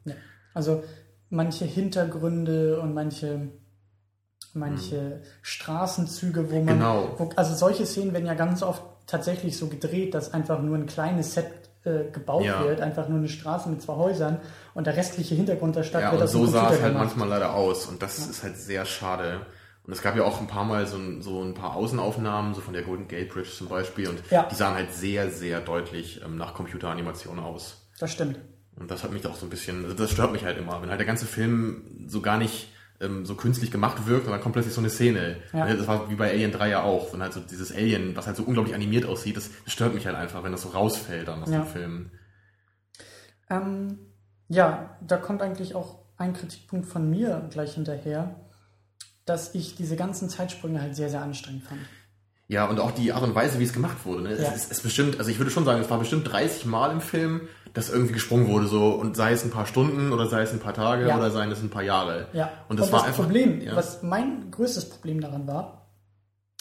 Also 0.58 0.84
manche 1.30 1.66
Hintergründe 1.66 2.80
und 2.82 2.94
manche 2.96 3.50
manche 4.54 5.22
Straßenzüge, 5.44 6.50
wo 6.52 6.56
man 6.62 6.80
Genau. 6.80 7.14
wo, 7.18 7.30
also 7.36 7.54
solche 7.54 7.86
Szenen 7.86 8.14
werden 8.14 8.26
ja 8.26 8.34
ganz 8.34 8.64
oft 8.64 8.82
tatsächlich 9.06 9.56
so 9.58 9.68
gedreht, 9.68 10.14
dass 10.16 10.34
einfach 10.34 10.62
nur 10.62 10.76
ein 10.78 10.88
kleines 10.88 11.36
Set 11.36 11.46
äh, 11.84 12.10
gebaut 12.12 12.44
Ja. 12.46 12.64
wird, 12.64 12.82
einfach 12.82 13.08
nur 13.08 13.20
eine 13.20 13.30
Straße 13.30 13.70
mit 13.70 13.82
zwei 13.84 13.94
Häusern 13.96 14.40
und 14.74 14.88
der 14.88 14.98
restliche 14.98 15.36
Hintergrund 15.36 15.76
der 15.76 15.84
Stadt 15.84 16.02
Ja, 16.02 16.12
wird 16.12 16.22
und 16.24 16.28
so 16.28 16.46
sah 16.48 16.66
es 16.72 16.82
halt 16.82 16.94
gemacht. 16.94 17.06
manchmal 17.06 17.30
leider 17.30 17.54
aus. 17.54 17.86
Und 17.86 18.02
das 18.02 18.18
ist 18.18 18.42
halt 18.44 18.58
sehr 18.58 18.86
schade. 18.86 19.46
Und 19.86 19.94
es 19.94 20.02
gab 20.02 20.18
ja 20.18 20.24
auch 20.24 20.42
ein 20.42 20.48
paar 20.48 20.66
Mal 20.66 20.86
so 20.88 20.98
ein, 20.98 21.22
so 21.22 21.42
ein 21.44 21.54
paar 21.54 21.76
Außenaufnahmen, 21.76 22.54
so 22.56 22.62
von 22.62 22.74
der 22.74 22.82
Golden 22.84 23.08
Gate 23.08 23.30
Bridge 23.30 23.52
zum 23.56 23.68
Beispiel. 23.70 24.10
Und 24.10 24.20
Ja. 24.32 24.48
die 24.52 24.56
sahen 24.56 24.74
halt 24.76 24.92
sehr, 24.94 25.30
sehr 25.30 25.62
deutlich 25.62 26.22
ähm, 26.26 26.36
nach 26.36 26.54
Computeranimation 26.56 27.38
aus. 27.40 27.88
Das 28.00 28.12
stimmt. 28.12 28.40
Und 28.80 28.92
das 28.92 29.04
hat 29.04 29.12
mich 29.12 29.26
auch 29.26 29.36
so 29.36 29.46
ein 29.46 29.50
bisschen, 29.50 29.84
also 29.86 29.96
das 29.96 30.12
stört 30.12 30.32
mich 30.32 30.44
halt 30.46 30.58
immer, 30.58 30.82
wenn 30.82 30.90
halt 30.90 31.00
der 31.00 31.08
ganze 31.08 31.26
Film 31.26 31.84
so 32.08 32.22
gar 32.22 32.38
nicht 32.38 32.70
ähm, 33.00 33.26
so 33.26 33.36
künstlich 33.36 33.72
gemacht 33.72 34.08
wirkt 34.08 34.26
und 34.26 34.32
dann 34.32 34.42
kommt 34.42 34.54
plötzlich 34.54 34.74
so 34.74 34.82
eine 34.82 34.90
Szene. 34.90 35.38
Ja. 35.54 35.72
Das 35.74 35.88
war 35.88 36.10
wie 36.10 36.16
bei 36.16 36.32
Alien 36.32 36.52
3 36.52 36.70
ja 36.70 36.84
auch, 36.84 37.14
wenn 37.14 37.22
halt 37.22 37.34
so 37.34 37.40
dieses 37.40 37.72
Alien, 37.72 38.16
was 38.16 38.28
halt 38.28 38.38
so 38.38 38.44
unglaublich 38.44 38.76
animiert 38.76 39.06
aussieht, 39.06 39.38
das, 39.38 39.50
das 39.64 39.74
stört 39.74 39.94
mich 39.94 40.06
halt 40.06 40.16
einfach, 40.16 40.44
wenn 40.44 40.52
das 40.52 40.62
so 40.64 40.70
rausfällt 40.70 41.28
dann 41.28 41.44
aus 41.44 41.50
Ja. 41.50 41.60
dem 41.62 41.68
Film. 41.68 42.12
Ähm, 43.50 44.00
ja, 44.50 44.98
da 45.06 45.18
kommt 45.18 45.42
eigentlich 45.42 45.76
auch 45.76 46.00
ein 46.18 46.34
Kritikpunkt 46.34 46.88
von 46.88 47.10
mir 47.10 47.48
gleich 47.52 47.76
hinterher, 47.76 48.36
dass 49.26 49.54
ich 49.56 49.76
diese 49.76 49.96
ganzen 49.96 50.30
Zeitsprünge 50.30 50.82
halt 50.82 50.96
sehr, 50.96 51.10
sehr 51.10 51.22
anstrengend 51.22 51.64
fand. 51.64 51.82
Ja, 52.50 52.66
und 52.66 52.80
auch 52.80 52.92
die 52.92 53.12
Art 53.12 53.24
und 53.24 53.36
Weise, 53.36 53.60
wie 53.60 53.66
es 53.66 53.74
gemacht 53.74 54.06
wurde. 54.06 54.24
Ne? 54.24 54.30
Ja. 54.32 54.36
Es 54.38 54.56
ist, 54.56 54.72
ist 54.72 54.84
bestimmt, 54.84 55.20
also 55.20 55.30
ich 55.30 55.38
würde 55.38 55.52
schon 55.52 55.66
sagen, 55.66 55.82
es 55.82 55.90
war 55.90 56.00
bestimmt 56.00 56.32
30 56.32 56.66
Mal 56.66 56.92
im 56.92 57.02
Film, 57.02 57.42
dass 57.78 57.90
irgendwie 57.90 58.14
gesprungen 58.14 58.48
wurde, 58.48 58.68
so 58.68 58.90
und 58.90 59.16
sei 59.16 59.32
es 59.32 59.44
ein 59.44 59.52
paar 59.52 59.66
Stunden 59.66 60.12
oder 60.12 60.28
sei 60.28 60.42
es 60.42 60.52
ein 60.52 60.60
paar 60.60 60.74
Tage 60.74 61.08
Ja. 61.08 61.18
oder 61.18 61.32
seien 61.32 61.52
es 61.52 61.62
ein 61.62 61.70
paar 61.70 61.84
Jahre. 61.84 62.28
Ja, 62.34 62.50
Und 62.70 62.80
das 62.80 62.92
war 62.92 63.06
einfach. 63.06 63.24
Problem, 63.24 63.62
ja. 63.62 63.76
was 63.76 64.04
mein 64.04 64.52
größtes 64.52 64.90
Problem 64.90 65.22
daran 65.22 65.48
war, 65.48 65.88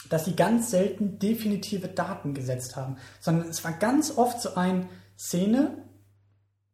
dass 0.09 0.25
sie 0.25 0.35
ganz 0.35 0.71
selten 0.71 1.19
definitive 1.19 1.87
Daten 1.87 2.33
gesetzt 2.33 2.75
haben, 2.75 2.97
sondern 3.19 3.49
es 3.49 3.63
war 3.63 3.73
ganz 3.73 4.17
oft 4.17 4.39
so 4.41 4.55
ein 4.55 4.87
Szene 5.17 5.71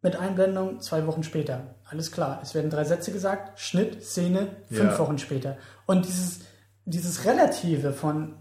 mit 0.01 0.17
Einblendung 0.17 0.81
zwei 0.81 1.07
Wochen 1.07 1.23
später. 1.23 1.75
Alles 1.89 2.11
klar, 2.11 2.39
es 2.43 2.53
werden 2.53 2.69
drei 2.69 2.83
Sätze 2.83 3.11
gesagt, 3.11 3.59
Schnitt, 3.59 4.03
Szene, 4.03 4.47
fünf 4.69 4.91
Ja. 4.93 4.99
Wochen 4.99 5.17
später. 5.17 5.57
Und 5.85 6.05
dieses, 6.05 6.41
dieses 6.85 7.23
Relative 7.25 7.93
von, 7.93 8.35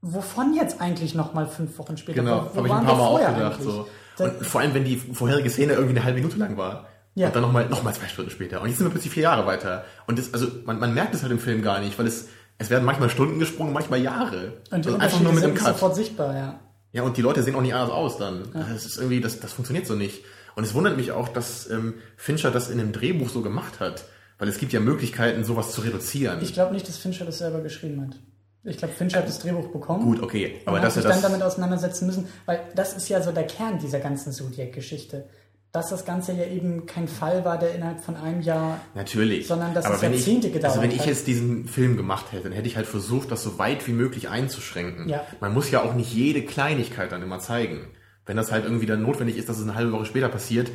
wovon 0.00 0.54
jetzt 0.54 0.80
eigentlich 0.80 1.14
nochmal 1.14 1.46
fünf 1.46 1.78
Wochen 1.78 1.96
später? 1.98 2.22
Genau, 2.22 2.36
habe 2.54 2.66
ich 2.66 2.72
ein 2.72 2.84
paar 2.86 2.96
Mal 2.96 3.02
auch 3.02 3.10
vorher 3.18 3.32
gedacht. 3.34 3.62
So. 3.62 3.86
Und 4.18 4.46
vor 4.46 4.60
allem, 4.60 4.74
wenn 4.74 4.84
die 4.84 4.96
vorherige 4.96 5.50
Szene 5.50 5.74
irgendwie 5.74 5.96
eine 5.96 6.04
halbe 6.04 6.20
Minute 6.20 6.38
lang 6.38 6.56
war. 6.56 6.88
Ja. 7.14 7.26
Und 7.26 7.36
dann 7.36 7.42
nochmal 7.42 7.68
noch 7.68 7.82
mal 7.82 7.92
zwei 7.92 8.08
Stunden 8.08 8.30
später. 8.30 8.62
Und 8.62 8.68
jetzt 8.68 8.78
sind 8.78 8.86
wir 8.86 8.90
plötzlich 8.90 9.12
vier 9.12 9.24
Jahre 9.24 9.46
weiter. 9.46 9.84
Und 10.06 10.18
das, 10.18 10.32
also 10.32 10.46
man, 10.64 10.78
man 10.78 10.94
merkt 10.94 11.14
es 11.14 11.22
halt 11.22 11.32
im 11.32 11.38
Film 11.38 11.62
gar 11.62 11.80
nicht, 11.80 11.98
weil 11.98 12.06
es, 12.06 12.28
es 12.58 12.70
werden 12.70 12.84
manchmal 12.84 13.10
Stunden 13.10 13.38
gesprungen, 13.38 13.72
manchmal 13.72 14.00
Jahre. 14.00 14.54
Und 14.70 14.84
die 14.84 14.88
also 14.88 14.98
einfach 14.98 15.20
nur 15.20 15.32
mit 15.32 15.40
sind 15.42 15.50
dem 15.50 15.54
nicht 15.54 15.64
Cut. 15.64 15.74
sofort 15.74 15.94
sichtbar, 15.94 16.34
ja. 16.34 16.60
Ja, 16.92 17.02
und 17.02 17.16
die 17.16 17.22
Leute 17.22 17.42
sehen 17.42 17.54
auch 17.54 17.62
nicht 17.62 17.74
anders 17.74 17.90
aus 17.90 18.18
dann. 18.18 18.50
Das 18.52 18.84
ist 18.84 18.96
irgendwie, 18.98 19.20
das, 19.20 19.40
das 19.40 19.52
funktioniert 19.52 19.86
so 19.86 19.94
nicht. 19.94 20.24
Und 20.54 20.64
es 20.64 20.74
wundert 20.74 20.96
mich 20.96 21.12
auch, 21.12 21.28
dass 21.28 21.68
ähm, 21.70 21.94
Fincher 22.16 22.50
das 22.50 22.68
in 22.68 22.78
einem 22.78 22.92
Drehbuch 22.92 23.30
so 23.30 23.40
gemacht 23.40 23.80
hat. 23.80 24.04
Weil 24.38 24.48
es 24.48 24.58
gibt 24.58 24.72
ja 24.72 24.80
Möglichkeiten, 24.80 25.44
sowas 25.44 25.72
zu 25.72 25.82
reduzieren. 25.82 26.40
Ich 26.42 26.52
glaube 26.52 26.74
nicht, 26.74 26.88
dass 26.88 26.98
Fincher 26.98 27.24
das 27.24 27.38
selber 27.38 27.60
geschrieben 27.60 28.00
hat. 28.02 28.16
Ich 28.64 28.76
glaube, 28.76 28.94
Fincher 28.94 29.18
hat 29.18 29.28
das 29.28 29.40
Drehbuch 29.40 29.68
bekommen. 29.68 30.04
Gut, 30.04 30.22
okay. 30.22 30.60
Aber 30.66 30.76
und 30.76 30.82
hat 30.82 30.86
dass 30.88 30.96
er 30.96 31.02
sich 31.02 31.10
dann 31.10 31.20
das. 31.20 31.30
damit 31.30 31.42
auseinandersetzen 31.42 32.06
müssen, 32.06 32.28
weil 32.46 32.60
das 32.76 32.94
ist 32.96 33.08
ja 33.08 33.20
so 33.20 33.32
der 33.32 33.44
Kern 33.46 33.78
dieser 33.78 33.98
ganzen 33.98 34.32
Zodiac-Geschichte. 34.32 35.24
Dass 35.72 35.88
das 35.88 36.04
Ganze 36.04 36.32
ja 36.34 36.44
eben 36.44 36.84
kein 36.84 37.08
Fall 37.08 37.46
war, 37.46 37.58
der 37.58 37.74
innerhalb 37.74 37.98
von 38.00 38.14
einem 38.14 38.42
Jahr. 38.42 38.78
Natürlich. 38.94 39.46
Sondern 39.46 39.72
dass 39.72 39.86
Aber 39.86 39.94
es 39.94 40.02
Jahrzehnte 40.02 40.48
ich, 40.48 40.52
gedauert 40.52 40.72
Also 40.74 40.82
wenn 40.82 40.90
ich 40.90 41.00
hat. 41.00 41.06
jetzt 41.06 41.26
diesen 41.26 41.66
Film 41.66 41.96
gemacht 41.96 42.26
hätte, 42.30 42.44
dann 42.44 42.52
hätte 42.52 42.68
ich 42.68 42.76
halt 42.76 42.86
versucht, 42.86 43.30
das 43.30 43.42
so 43.42 43.58
weit 43.58 43.86
wie 43.88 43.92
möglich 43.92 44.28
einzuschränken. 44.28 45.08
Ja. 45.08 45.24
Man 45.40 45.54
muss 45.54 45.70
ja 45.70 45.82
auch 45.82 45.94
nicht 45.94 46.12
jede 46.12 46.42
Kleinigkeit 46.42 47.10
dann 47.10 47.22
immer 47.22 47.38
zeigen. 47.40 47.88
Wenn 48.26 48.36
das 48.36 48.52
halt 48.52 48.64
irgendwie 48.64 48.84
dann 48.86 49.02
notwendig 49.02 49.38
ist, 49.38 49.48
dass 49.48 49.56
es 49.56 49.62
eine 49.62 49.74
halbe 49.74 49.92
Woche 49.92 50.04
später 50.04 50.28
passiert, 50.28 50.70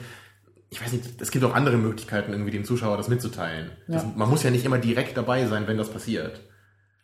ich 0.72 0.84
weiß 0.84 0.92
nicht, 0.92 1.22
es 1.22 1.30
gibt 1.32 1.46
auch 1.46 1.54
andere 1.54 1.78
Möglichkeiten, 1.78 2.32
irgendwie 2.34 2.52
dem 2.52 2.66
Zuschauer 2.66 2.98
das 2.98 3.08
mitzuteilen. 3.08 3.72
Das, 3.88 4.02
Ja. 4.04 4.12
man 4.18 4.30
muss 4.30 4.42
ja 4.44 4.50
nicht 4.50 4.66
immer 4.66 4.80
direkt 4.80 5.16
dabei 5.16 5.46
sein, 5.46 5.68
wenn 5.68 5.78
das 5.78 5.90
passiert. 5.90 6.42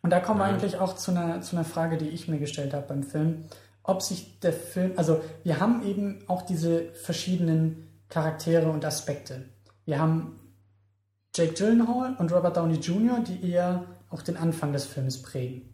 Und 0.03 0.09
da 0.09 0.19
kommen 0.19 0.39
wir 0.39 0.45
eigentlich 0.45 0.77
auch 0.77 0.95
zu 0.95 1.11
einer, 1.11 1.41
zu 1.41 1.55
einer 1.55 1.65
Frage, 1.65 1.97
die 1.97 2.09
ich 2.09 2.27
mir 2.27 2.37
gestellt 2.37 2.73
habe 2.73 2.85
beim 2.87 3.03
Film. 3.03 3.45
Ob 3.83 4.01
sich 4.01 4.39
der 4.41 4.53
Film, 4.53 4.91
also 4.97 5.21
wir 5.43 5.59
haben 5.59 5.83
eben 5.85 6.19
auch 6.27 6.41
diese 6.43 6.91
verschiedenen 6.93 7.87
Charaktere 8.09 8.69
und 8.69 8.85
Aspekte. 8.85 9.45
Wir 9.85 9.99
haben 9.99 10.39
Jake 11.35 11.53
Gyllenhaal 11.53 12.15
und 12.19 12.31
Robert 12.31 12.57
Downey 12.57 12.75
Jr., 12.75 13.19
die 13.21 13.49
eher 13.49 13.85
auch 14.09 14.21
den 14.21 14.37
Anfang 14.37 14.71
des 14.73 14.85
Films 14.85 15.21
prägen. 15.21 15.73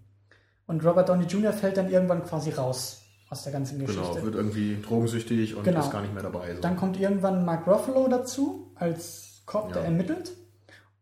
Und 0.68 0.86
Robert 0.86 1.10
Downey 1.10 1.26
Jr. 1.26 1.52
fällt 1.52 1.78
dann 1.78 1.90
irgendwann 1.90 2.24
quasi 2.24 2.52
raus 2.52 3.02
aus 3.30 3.44
der 3.44 3.52
ganzen 3.52 3.80
Geschichte. 3.80 4.02
Genau, 4.14 4.24
wird 4.24 4.36
irgendwie 4.36 4.80
drogensüchtig 4.82 5.56
und 5.56 5.64
Genau. 5.64 5.80
ist 5.82 5.92
gar 5.92 6.02
nicht 6.02 6.14
mehr 6.14 6.24
dabei. 6.24 6.56
So. 6.56 6.62
Dann 6.62 6.78
kommt 6.78 7.00
irgendwann 7.00 7.46
Mark 7.46 7.68
Ruffalo 7.68 8.08
dazu 8.08 8.72
als 8.76 9.42
Cop, 9.46 9.74
der 9.74 9.82
Ja. 9.82 9.88
ermittelt. 9.88 10.32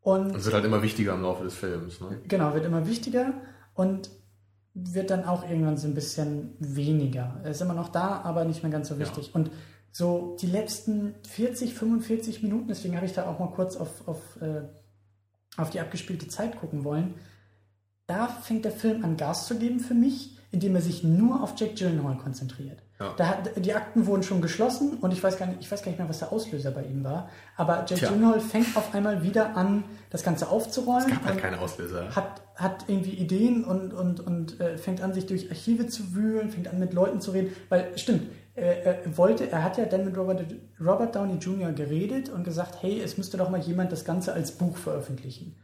Und 0.08 0.28
Und 0.28 0.36
es 0.38 0.46
wird 0.46 0.56
halt 0.56 0.64
immer 0.64 0.82
wichtiger 0.82 1.14
im 1.16 1.22
Laufe 1.22 1.44
des 1.44 1.54
Films. 1.54 2.00
Ne? 2.00 2.22
genau, 2.30 2.54
wird 2.54 2.66
immer 2.66 2.88
wichtiger 2.88 3.34
und 3.74 4.10
wird 4.74 5.10
dann 5.10 5.26
auch 5.26 5.44
irgendwann 5.44 5.76
so 5.76 5.86
ein 5.86 5.96
bisschen 5.96 6.56
weniger. 6.60 7.42
Er 7.44 7.52
ist 7.52 7.62
immer 7.62 7.74
noch 7.74 7.90
da, 7.90 8.22
aber 8.22 8.46
nicht 8.46 8.64
mehr 8.64 8.72
ganz 8.72 8.88
so 8.88 9.00
wichtig. 9.00 9.36
Und 9.36 9.52
so 9.92 10.38
die 10.40 10.48
letzten 10.48 11.16
40, 11.28 11.74
45 11.74 12.42
Minuten, 12.42 12.70
deswegen 12.70 12.96
habe 12.96 13.06
ich 13.06 13.12
da 13.12 13.28
auch 13.28 13.38
mal 13.38 13.50
kurz 13.50 13.76
auf, 13.76 14.08
auf, 14.08 14.22
äh, 14.40 14.62
auf 15.58 15.72
die 15.72 15.82
abgespielte 15.82 16.30
Zeit 16.30 16.58
gucken 16.58 16.86
wollen, 16.86 17.16
da 18.06 18.28
fängt 18.28 18.64
der 18.64 18.72
Film 18.72 19.04
an 19.04 19.18
Gas 19.18 19.46
zu 19.46 19.58
geben 19.60 19.82
für 19.82 19.94
mich, 19.94 20.38
indem 20.52 20.76
er 20.76 20.82
sich 20.82 21.04
nur 21.04 21.44
auf 21.44 21.56
Jack 21.58 21.76
Gyllenhaal 21.76 22.16
konzentriert. 22.16 22.82
Ja. 23.00 23.14
Da 23.16 23.44
die 23.56 23.74
Akten 23.76 24.08
wurden 24.08 24.24
schon 24.24 24.42
geschlossen 24.42 24.98
und 25.02 25.14
ich 25.14 25.22
weiß, 25.22 25.38
gar 25.38 25.46
nicht, 25.46 25.60
ich 25.62 25.72
weiß 25.72 25.84
gar 25.84 25.92
nicht 25.92 26.00
mehr, 26.00 26.10
was 26.10 26.18
der 26.18 26.32
Auslöser 26.32 26.72
bei 26.72 26.84
ihm 26.84 27.04
war. 27.04 27.30
Aber 27.56 27.86
Jack 27.88 28.00
Tja. 28.00 28.10
Gyllenhaal 28.10 28.40
fängt 28.40 28.76
auf 28.76 28.96
einmal 28.96 29.22
wieder 29.22 29.56
an, 29.56 29.84
das 30.10 30.24
Ganze 30.24 30.50
aufzurollen. 30.50 31.06
Es 31.06 31.14
gab 31.14 31.26
halt 31.26 31.36
und 31.36 31.42
keine 31.42 31.60
Auslöser. 31.60 32.16
hat, 32.16 32.42
hat 32.56 32.86
irgendwie 32.88 33.12
Ideen 33.12 33.64
und, 33.66 33.94
und, 33.94 34.20
und 34.20 34.60
äh, 34.60 34.80
fängt 34.80 35.02
an, 35.02 35.14
sich 35.14 35.28
durch 35.28 35.50
Archive 35.52 35.86
zu 35.86 36.16
wühlen, 36.16 36.50
fängt 36.50 36.68
an, 36.70 36.80
mit 36.80 36.94
Leuten 36.94 37.22
zu 37.22 37.32
reden. 37.32 37.56
Weil, 37.70 37.96
stimmt, 38.00 38.32
er, 38.56 38.86
er 38.86 39.18
wollte, 39.18 39.52
er 39.52 39.64
hat 39.64 39.78
ja 39.78 39.86
dann 39.86 40.04
mit 40.04 40.18
Robert, 40.18 40.44
Robert 40.80 41.16
Downey 41.16 41.36
Jr. 41.36 41.74
geredet 41.74 42.30
und 42.30 42.44
gesagt, 42.44 42.82
hey, 42.82 43.00
es 43.00 43.16
müsste 43.20 43.38
doch 43.38 43.52
mal 43.52 43.60
jemand 43.60 43.92
das 43.92 44.06
Ganze 44.06 44.34
als 44.34 44.54
Buch 44.54 44.76
veröffentlichen. 44.76 45.56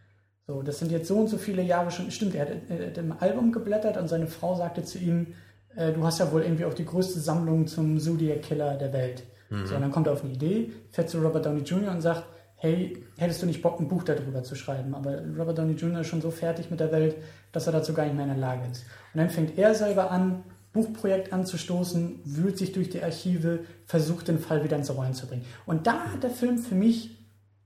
So, 0.45 0.61
das 0.61 0.77
sind 0.77 0.91
jetzt 0.91 1.07
so 1.07 1.15
und 1.15 1.29
so 1.29 1.39
viele 1.39 1.63
Jahre 1.63 1.89
schon. 1.89 2.11
Stimmt, 2.11 2.35
er 2.35 2.41
hat, 2.41 2.49
er 2.69 2.87
hat 2.87 2.97
im 2.99 3.15
Album 3.19 3.51
geblättert 3.51 3.97
und 3.97 4.07
seine 4.07 4.27
Frau 4.27 4.55
sagte 4.55 4.83
zu 4.83 4.99
ihm, 4.99 5.33
äh, 5.75 5.91
du 5.91 6.03
hast 6.03 6.19
ja 6.19 6.31
wohl 6.31 6.43
irgendwie 6.43 6.65
auch 6.65 6.73
die 6.73 6.85
größte 6.85 7.19
Sammlung 7.19 7.67
zum 7.67 7.99
Zodiac 7.99 8.41
Killer 8.43 8.75
der 8.75 8.93
Welt. 8.93 9.23
Mhm. 9.49 9.65
So, 9.65 9.75
und 9.75 9.81
dann 9.81 9.91
kommt 9.91 10.07
er 10.07 10.13
auf 10.13 10.23
eine 10.23 10.33
Idee, 10.33 10.71
fährt 10.91 11.09
zu 11.09 11.19
Robert 11.19 11.45
Downey 11.45 11.61
Jr. 11.61 11.91
und 11.91 12.01
sagt, 12.01 12.25
hey, 12.55 13.05
hättest 13.17 13.41
du 13.41 13.45
nicht 13.45 13.61
Bock, 13.61 13.79
ein 13.79 13.87
Buch 13.87 14.03
darüber 14.03 14.41
zu 14.43 14.55
schreiben? 14.55 14.95
Aber 14.95 15.19
Robert 15.37 15.57
Downey 15.57 15.73
Jr. 15.73 16.01
ist 16.01 16.07
schon 16.07 16.21
so 16.21 16.31
fertig 16.31 16.71
mit 16.71 16.79
der 16.79 16.91
Welt, 16.91 17.15
dass 17.51 17.67
er 17.67 17.73
dazu 17.73 17.93
gar 17.93 18.05
nicht 18.05 18.15
mehr 18.15 18.23
in 18.23 18.31
der 18.31 18.39
Lage 18.39 18.61
ist. 18.71 18.85
Und 19.13 19.19
dann 19.19 19.29
fängt 19.29 19.57
er 19.57 19.75
selber 19.75 20.11
an, 20.11 20.43
Buchprojekt 20.71 21.31
anzustoßen, 21.33 22.21
wühlt 22.23 22.57
sich 22.57 22.71
durch 22.71 22.89
die 22.89 23.03
Archive, 23.03 23.59
versucht 23.85 24.27
den 24.27 24.39
Fall 24.39 24.63
wieder 24.63 24.75
ins 24.75 24.93
Rollen 24.95 25.13
zu 25.13 25.27
bringen. 25.27 25.45
Und 25.65 25.85
da 25.85 25.99
hat 26.05 26.23
der 26.23 26.31
Film 26.31 26.57
für 26.57 26.73
mich 26.73 27.11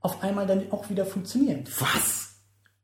auf 0.01 0.23
einmal 0.23 0.45
dann 0.45 0.71
auch 0.71 0.89
wieder 0.89 1.05
funktioniert. 1.05 1.69
Was? 1.79 2.35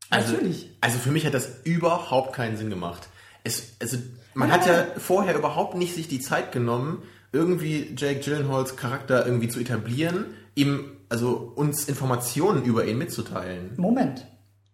Also, 0.10 0.34
Natürlich. 0.34 0.70
Also 0.82 1.00
für 1.00 1.12
mich 1.12 1.26
hat 1.26 1.34
das 1.34 1.62
überhaupt 1.64 2.34
keinen 2.34 2.56
Sinn 2.56 2.70
gemacht. 2.70 3.10
Es, 3.44 3.74
also 3.82 3.98
man 4.34 4.50
ja. 4.50 4.56
hat 4.56 4.68
ja 4.68 4.86
vorher 4.98 5.36
überhaupt 5.36 5.76
nicht 5.76 5.94
sich 5.94 6.08
die 6.08 6.20
Zeit 6.20 6.52
genommen, 6.52 7.04
irgendwie 7.32 7.94
Jake 7.98 8.20
Gyllenhaals 8.20 8.76
Charakter 8.76 9.26
irgendwie 9.26 9.50
zu 9.50 9.60
etablieren, 9.60 10.26
ihm 10.56 10.92
also 11.10 11.52
uns 11.56 11.88
Informationen 11.88 12.64
über 12.64 12.86
ihn 12.86 12.98
mitzuteilen. 12.98 13.74
Moment, 13.78 14.26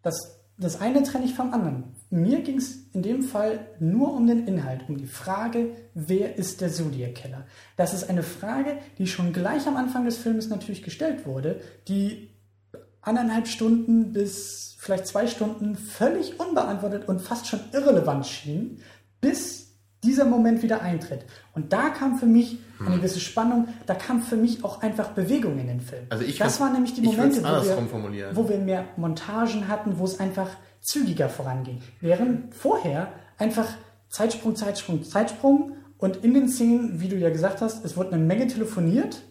das, 0.04 0.40
das 0.58 0.80
eine 0.80 1.04
trenne 1.04 1.26
ich 1.26 1.34
vom 1.34 1.54
anderen. 1.54 1.96
Mir 2.10 2.42
ging 2.42 2.58
es 2.58 2.88
in 2.94 3.02
dem 3.02 3.24
Fall 3.24 3.68
nur 3.80 4.14
um 4.14 4.26
den 4.26 4.48
Inhalt, 4.48 4.88
um 4.88 4.98
die 4.98 5.08
Frage, 5.08 5.76
wer 5.94 6.38
ist 6.38 6.62
der 6.62 6.72
Zodiac-Killer? 6.72 7.46
Das 7.78 7.94
ist 7.94 8.10
eine 8.10 8.24
Frage, 8.24 8.78
die 8.98 9.08
schon 9.08 9.34
gleich 9.34 9.68
am 9.68 9.78
Anfang 9.78 10.06
des 10.06 10.18
Films 10.18 10.50
natürlich 10.50 10.82
gestellt 10.82 11.26
wurde, 11.26 11.62
die 11.88 12.29
anderthalb 13.02 13.48
Stunden 13.48 14.14
bis 14.14 14.76
vielleicht 14.78 15.08
zwei 15.08 15.28
Stunden 15.28 15.76
völlig 15.76 16.40
unbeantwortet 16.40 17.08
und 17.08 17.22
fast 17.22 17.48
schon 17.48 17.60
irrelevant 17.74 18.26
schien, 18.26 18.80
bis 19.22 19.70
dieser 20.04 20.26
Moment 20.26 20.64
wieder 20.64 20.82
eintritt. 20.82 21.26
Und 21.54 21.74
da 21.74 21.90
kam 21.90 22.18
für 22.18 22.26
mich 22.26 22.58
eine 22.80 22.90
hm. 22.90 22.96
gewisse 22.98 23.20
Spannung, 23.20 23.68
da 23.86 23.96
kam 23.96 24.22
für 24.22 24.38
mich 24.38 24.64
auch 24.64 24.82
einfach 24.82 25.10
Bewegung 25.10 25.60
in 25.60 25.68
den 25.68 25.82
Film. 25.82 26.06
Also 26.10 26.24
ich 26.24 26.38
das 26.38 26.62
waren 26.62 26.72
nämlich 26.74 26.94
die 26.94 27.02
Momente, 27.02 27.44
wo 27.44 28.12
wir, 28.12 28.36
wo 28.36 28.48
wir 28.48 28.58
mehr 28.58 28.86
Montagen 28.96 29.68
hatten, 29.68 30.00
wo 30.00 30.06
es 30.06 30.20
einfach 30.20 30.48
zügiger 30.80 31.28
voranging. 31.28 31.82
Während 32.00 32.56
vorher 32.56 33.12
einfach 33.38 33.68
Zeitsprung, 34.08 34.56
Zeitsprung, 34.56 35.04
Zeitsprung 35.04 35.74
und 35.98 36.24
in 36.24 36.34
den 36.34 36.48
Szenen, 36.48 37.02
wie 37.02 37.10
du 37.10 37.18
ja 37.18 37.30
gesagt 37.30 37.62
hast, 37.62 37.84
es 37.84 37.98
wurde 37.98 38.14
eine 38.14 38.24
Menge 38.24 38.48
telefoniert 38.48 39.22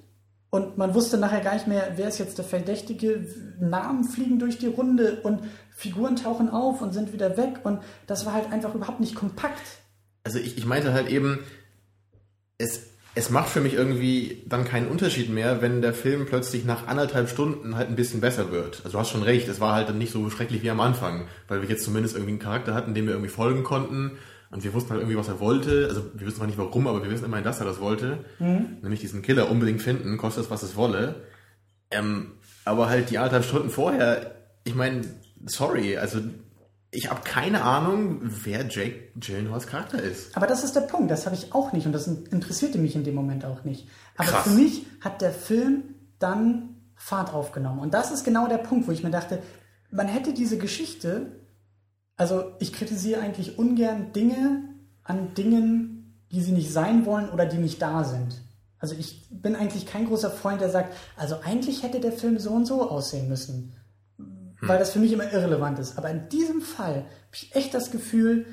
und 0.50 0.78
man 0.78 0.94
wusste 0.94 1.18
nachher 1.18 1.42
gar 1.42 1.54
nicht 1.54 1.66
mehr, 1.66 1.92
wer 1.96 2.08
ist 2.08 2.18
jetzt 2.18 2.38
der 2.38 2.44
Verdächtige. 2.44 3.26
Namen 3.60 4.04
fliegen 4.04 4.38
durch 4.38 4.56
die 4.56 4.68
Runde 4.68 5.20
und 5.22 5.42
Figuren 5.76 6.16
tauchen 6.16 6.48
auf 6.48 6.80
und 6.80 6.94
sind 6.94 7.12
wieder 7.12 7.36
weg. 7.36 7.60
Und 7.64 7.80
das 8.06 8.24
war 8.24 8.32
halt 8.32 8.50
einfach 8.50 8.74
überhaupt 8.74 9.00
nicht 9.00 9.14
kompakt. 9.14 9.62
Also 10.24 10.38
ich, 10.38 10.56
ich 10.56 10.64
meinte 10.64 10.94
halt 10.94 11.08
eben, 11.08 11.40
es, 12.56 12.86
es 13.14 13.28
macht 13.28 13.50
für 13.50 13.60
mich 13.60 13.74
irgendwie 13.74 14.42
dann 14.46 14.64
keinen 14.64 14.88
Unterschied 14.88 15.28
mehr, 15.28 15.60
wenn 15.60 15.82
der 15.82 15.92
Film 15.92 16.24
plötzlich 16.24 16.64
nach 16.64 16.86
anderthalb 16.86 17.28
Stunden 17.28 17.76
halt 17.76 17.90
ein 17.90 17.96
bisschen 17.96 18.22
besser 18.22 18.50
wird. 18.50 18.80
Also 18.84 18.92
du 18.92 18.98
hast 18.98 19.10
schon 19.10 19.22
recht, 19.22 19.48
es 19.48 19.60
war 19.60 19.74
halt 19.74 19.90
dann 19.90 19.98
nicht 19.98 20.12
so 20.12 20.30
schrecklich 20.30 20.62
wie 20.62 20.70
am 20.70 20.80
Anfang, 20.80 21.26
weil 21.46 21.60
wir 21.60 21.68
jetzt 21.68 21.84
zumindest 21.84 22.14
irgendwie 22.14 22.32
einen 22.32 22.40
Charakter 22.40 22.74
hatten, 22.74 22.94
dem 22.94 23.04
wir 23.04 23.12
irgendwie 23.12 23.30
folgen 23.30 23.64
konnten 23.64 24.12
und 24.50 24.64
wir 24.64 24.72
wussten 24.72 24.90
halt 24.90 25.00
irgendwie, 25.00 25.18
was 25.18 25.28
er 25.28 25.40
wollte. 25.40 25.86
Also 25.88 26.04
wir 26.14 26.26
wissen 26.26 26.38
zwar 26.38 26.46
nicht 26.46 26.58
warum, 26.58 26.86
aber 26.86 27.02
wir 27.02 27.10
wissen 27.10 27.24
immerhin, 27.24 27.44
dass 27.44 27.60
er 27.60 27.66
das 27.66 27.80
wollte. 27.80 28.24
Mhm. 28.38 28.78
Nämlich 28.82 29.00
diesen 29.00 29.22
Killer 29.22 29.50
unbedingt 29.50 29.82
finden, 29.82 30.16
kostet 30.16 30.44
es, 30.44 30.50
was 30.50 30.62
es 30.62 30.76
wolle. 30.76 31.26
Ähm, 31.90 32.32
aber 32.64 32.88
halt 32.88 33.10
die 33.10 33.18
anderthalb 33.18 33.44
Stunden 33.44 33.70
vorher, 33.70 34.34
ich 34.64 34.74
meine, 34.74 35.02
sorry, 35.46 35.98
also 35.98 36.20
ich 36.90 37.10
habe 37.10 37.20
keine 37.22 37.62
Ahnung, 37.62 38.20
wer 38.22 38.66
Jake 38.66 39.10
Gyllenhaals 39.16 39.66
Charakter 39.66 40.02
ist. 40.02 40.34
Aber 40.36 40.46
das 40.46 40.64
ist 40.64 40.74
der 40.74 40.82
Punkt, 40.82 41.10
das 41.10 41.26
habe 41.26 41.36
ich 41.36 41.52
auch 41.52 41.72
nicht 41.72 41.86
und 41.86 41.92
das 41.92 42.06
interessierte 42.06 42.78
mich 42.78 42.96
in 42.96 43.04
dem 43.04 43.14
Moment 43.14 43.44
auch 43.44 43.64
nicht. 43.64 43.88
Aber 44.16 44.30
Krass. 44.30 44.44
für 44.44 44.50
mich 44.50 44.86
hat 45.00 45.20
der 45.20 45.32
Film 45.32 45.82
dann 46.18 46.76
Fahrt 46.96 47.32
aufgenommen. 47.32 47.78
Und 47.78 47.94
das 47.94 48.10
ist 48.10 48.24
genau 48.24 48.48
der 48.48 48.58
Punkt, 48.58 48.88
wo 48.88 48.92
ich 48.92 49.02
mir 49.04 49.10
dachte, 49.10 49.42
man 49.90 50.08
hätte 50.08 50.32
diese 50.32 50.58
Geschichte 50.58 51.32
also 52.18 52.52
ich 52.58 52.72
kritisiere 52.72 53.20
eigentlich 53.22 53.58
ungern 53.58 54.12
Dinge 54.12 54.64
an 55.04 55.32
Dingen, 55.34 56.16
die 56.30 56.42
sie 56.42 56.52
nicht 56.52 56.70
sein 56.70 57.06
wollen 57.06 57.30
oder 57.30 57.46
die 57.46 57.56
nicht 57.56 57.80
da 57.80 58.04
sind. 58.04 58.42
Also 58.80 58.94
ich 58.98 59.26
bin 59.30 59.56
eigentlich 59.56 59.86
kein 59.86 60.06
großer 60.06 60.30
Freund, 60.30 60.60
der 60.60 60.68
sagt, 60.68 60.94
also 61.16 61.36
eigentlich 61.42 61.82
hätte 61.82 62.00
der 62.00 62.12
Film 62.12 62.38
so 62.38 62.50
und 62.50 62.66
so 62.66 62.90
aussehen 62.90 63.28
müssen. 63.28 63.72
Hm. 64.18 64.52
Weil 64.60 64.78
das 64.78 64.90
für 64.90 64.98
mich 64.98 65.12
immer 65.12 65.32
irrelevant 65.32 65.78
ist. 65.78 65.96
Aber 65.96 66.10
in 66.10 66.28
diesem 66.28 66.60
Fall 66.60 66.96
habe 66.96 67.06
ich 67.32 67.54
echt 67.54 67.72
das 67.72 67.90
Gefühl, 67.90 68.46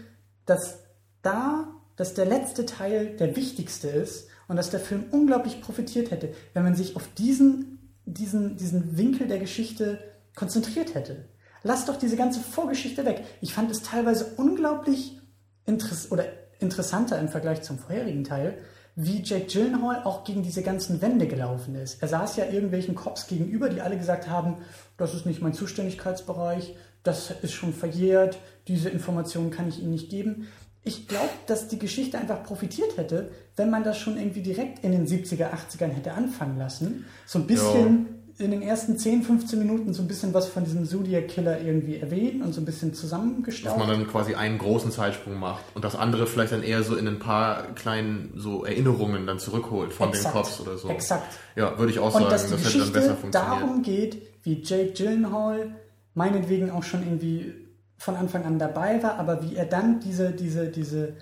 dass 0.45 0.79
da, 1.23 1.67
dass 1.95 2.13
der 2.13 2.25
letzte 2.25 2.67
Teil 2.67 3.15
der 3.17 3.35
wichtigste 3.35 3.87
ist 3.87 4.29
und 4.47 4.57
dass 4.57 4.69
der 4.69 4.79
Film 4.79 5.05
unglaublich 5.09 5.59
profitiert 5.59 6.11
hätte, 6.11 6.33
wenn 6.53 6.63
man 6.63 6.75
sich 6.75 6.95
auf 6.95 7.07
diesen, 7.17 7.95
diesen, 8.05 8.57
diesen 8.57 8.95
Winkel 8.97 9.27
der 9.27 9.39
Geschichte 9.39 9.99
konzentriert 10.35 10.93
hätte. 10.93 11.25
Lass 11.67 11.85
doch 11.85 11.97
diese 11.97 12.15
ganze 12.15 12.41
Vorgeschichte 12.41 13.05
weg. 13.05 13.23
Ich 13.41 13.55
fand 13.55 13.71
es 13.71 13.81
teilweise 13.81 14.33
unglaublich 14.37 15.19
interess 15.65 16.11
oder 16.11 16.25
interessanter 16.59 17.19
im 17.19 17.27
Vergleich 17.27 17.63
zum 17.63 17.79
vorherigen 17.79 18.23
Teil, 18.23 18.59
wie 18.95 19.23
Jake 19.23 19.47
Gyllenhaal 19.47 20.03
auch 20.03 20.23
gegen 20.23 20.43
diese 20.43 20.61
ganzen 20.61 21.01
Wände 21.01 21.25
gelaufen 21.25 21.73
ist. 21.73 22.03
Er 22.03 22.07
saß 22.07 22.35
ja 22.35 22.45
irgendwelchen 22.45 22.93
Cops 22.93 23.25
gegenüber, 23.25 23.69
die 23.69 23.81
alle 23.81 23.97
gesagt 23.97 24.29
haben, 24.29 24.57
das 24.95 25.15
ist 25.15 25.25
nicht 25.25 25.41
mein 25.41 25.55
Zuständigkeitsbereich, 25.55 26.75
das 27.01 27.31
ist 27.41 27.53
schon 27.53 27.73
verjährt, 27.73 28.37
diese 28.67 28.89
Informationen 28.89 29.49
kann 29.49 29.67
ich 29.67 29.79
Ihnen 29.79 29.89
nicht 29.89 30.11
geben. 30.11 30.47
Ich 30.83 31.07
glaube, 31.07 31.31
dass 31.47 31.67
die 31.67 31.79
Geschichte 31.79 32.19
einfach 32.19 32.43
profitiert 32.43 32.95
hätte, 32.95 33.31
wenn 33.55 33.71
man 33.71 33.83
das 33.83 33.97
schon 33.97 34.17
irgendwie 34.17 34.43
direkt 34.43 34.83
in 34.83 34.91
den 34.91 35.07
70er, 35.07 35.49
80ern 35.49 35.89
hätte 35.89 36.13
anfangen 36.13 36.59
lassen. 36.59 37.05
So 37.25 37.39
ein 37.39 37.47
bisschen 37.47 38.24
in 38.37 38.51
den 38.51 38.61
ersten 38.61 38.97
10, 38.97 39.23
15 39.23 39.59
Minuten 39.59 39.93
so 39.93 40.01
ein 40.01 40.09
bisschen 40.09 40.33
was 40.33 40.47
von 40.47 40.65
diesem 40.65 40.85
Zodiac 40.85 41.29
Killer 41.29 41.61
irgendwie 41.61 41.97
erwähnen 41.97 42.41
und 42.41 42.53
so 42.53 42.59
ein 42.59 42.65
bisschen 42.65 42.93
zusammengestaut. 42.93 43.71
Dass 43.71 43.79
man 43.79 43.87
dann 43.87 44.07
quasi 44.07 44.35
einen 44.35 44.57
großen 44.57 44.91
Zeitsprung 44.91 45.39
macht 45.39 45.63
und 45.73 45.85
das 45.85 45.95
andere 45.95 46.27
vielleicht 46.27 46.51
dann 46.51 46.61
eher 46.61 46.83
so 46.83 46.97
in 46.97 47.07
ein 47.07 47.19
paar 47.19 47.63
kleinen 47.75 48.33
so 48.35 48.65
Erinnerungen 48.65 49.25
dann 49.25 49.39
zurückholt 49.39 49.93
von 49.93 50.09
Exakt. 50.09 50.35
den 50.35 50.41
Cops 50.41 50.59
oder 50.59 50.77
so. 50.77 50.89
Exakt. 50.89 51.39
Ja, 51.55 51.79
würde 51.79 51.93
ich 51.93 51.99
auch 51.99 52.13
und 52.13 52.23
sagen, 52.23 52.29
dass 52.29 52.47
die 52.47 52.51
das 52.51 52.63
Geschichte 52.63 52.87
hätte 52.87 52.91
dann 52.91 53.01
besser 53.01 53.15
funktioniert. 53.15 53.61
darum 53.61 53.81
geht, 53.83 54.21
wie 54.43 54.61
Jake 54.61 54.91
Gyllenhaal 54.91 55.75
meinetwegen 56.13 56.71
auch 56.71 56.83
schon 56.83 57.03
irgendwie 57.03 57.53
von 57.97 58.17
Anfang 58.17 58.43
an 58.43 58.59
dabei 58.59 59.01
war, 59.01 59.17
aber 59.17 59.43
wie 59.43 59.55
er 59.55 59.65
dann 59.65 60.01
diese, 60.01 60.31
diese, 60.31 60.67
diese 60.67 61.13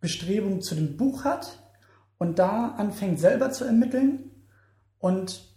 Bestrebung 0.00 0.62
zu 0.62 0.74
dem 0.74 0.96
Buch 0.96 1.24
hat 1.24 1.60
und 2.18 2.40
da 2.40 2.74
anfängt 2.76 3.20
selber 3.20 3.52
zu 3.52 3.64
ermitteln 3.64 4.30
und 4.98 5.55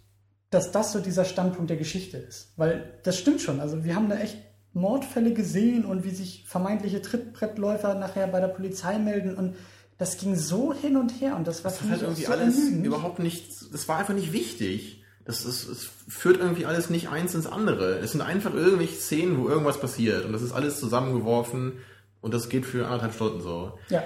dass 0.50 0.72
das 0.72 0.92
so 0.92 0.98
dieser 0.98 1.24
Standpunkt 1.24 1.70
der 1.70 1.76
Geschichte 1.76 2.16
ist. 2.16 2.52
Weil 2.56 2.98
das 3.04 3.18
stimmt 3.18 3.40
schon. 3.40 3.60
Also 3.60 3.84
wir 3.84 3.94
haben 3.94 4.08
da 4.08 4.16
echt 4.16 4.36
Mordfälle 4.72 5.32
gesehen 5.32 5.84
und 5.84 6.04
wie 6.04 6.10
sich 6.10 6.44
vermeintliche 6.46 7.02
Trittbrettläufer 7.02 7.94
nachher 7.94 8.26
bei 8.26 8.40
der 8.40 8.48
Polizei 8.48 8.98
melden 8.98 9.34
und 9.36 9.56
das 9.98 10.16
ging 10.16 10.34
so 10.34 10.72
hin 10.72 10.96
und 10.96 11.20
her 11.20 11.36
und 11.36 11.46
das 11.46 11.64
war 11.64 11.70
das 11.70 11.82
halt 11.82 12.02
irgendwie 12.02 12.24
so 12.24 12.32
alles 12.32 12.56
ermüdend. 12.56 12.86
überhaupt 12.86 13.18
nicht, 13.18 13.44
das 13.72 13.86
war 13.88 13.98
einfach 13.98 14.14
nicht 14.14 14.32
wichtig. 14.32 15.04
Das 15.24 15.44
ist, 15.44 15.68
es 15.68 15.90
führt 16.08 16.38
irgendwie 16.38 16.66
alles 16.66 16.88
nicht 16.88 17.08
eins 17.08 17.34
ins 17.34 17.46
andere. 17.46 17.98
Es 17.98 18.12
sind 18.12 18.22
einfach 18.22 18.54
irgendwelche 18.54 18.96
Szenen, 18.96 19.38
wo 19.38 19.48
irgendwas 19.48 19.78
passiert 19.78 20.24
und 20.24 20.32
das 20.32 20.42
ist 20.42 20.52
alles 20.52 20.80
zusammengeworfen 20.80 21.74
und 22.20 22.32
das 22.32 22.48
geht 22.48 22.64
für 22.64 22.86
anderthalb 22.86 23.14
Stunden 23.14 23.40
so. 23.42 23.78
Ja. 23.90 24.02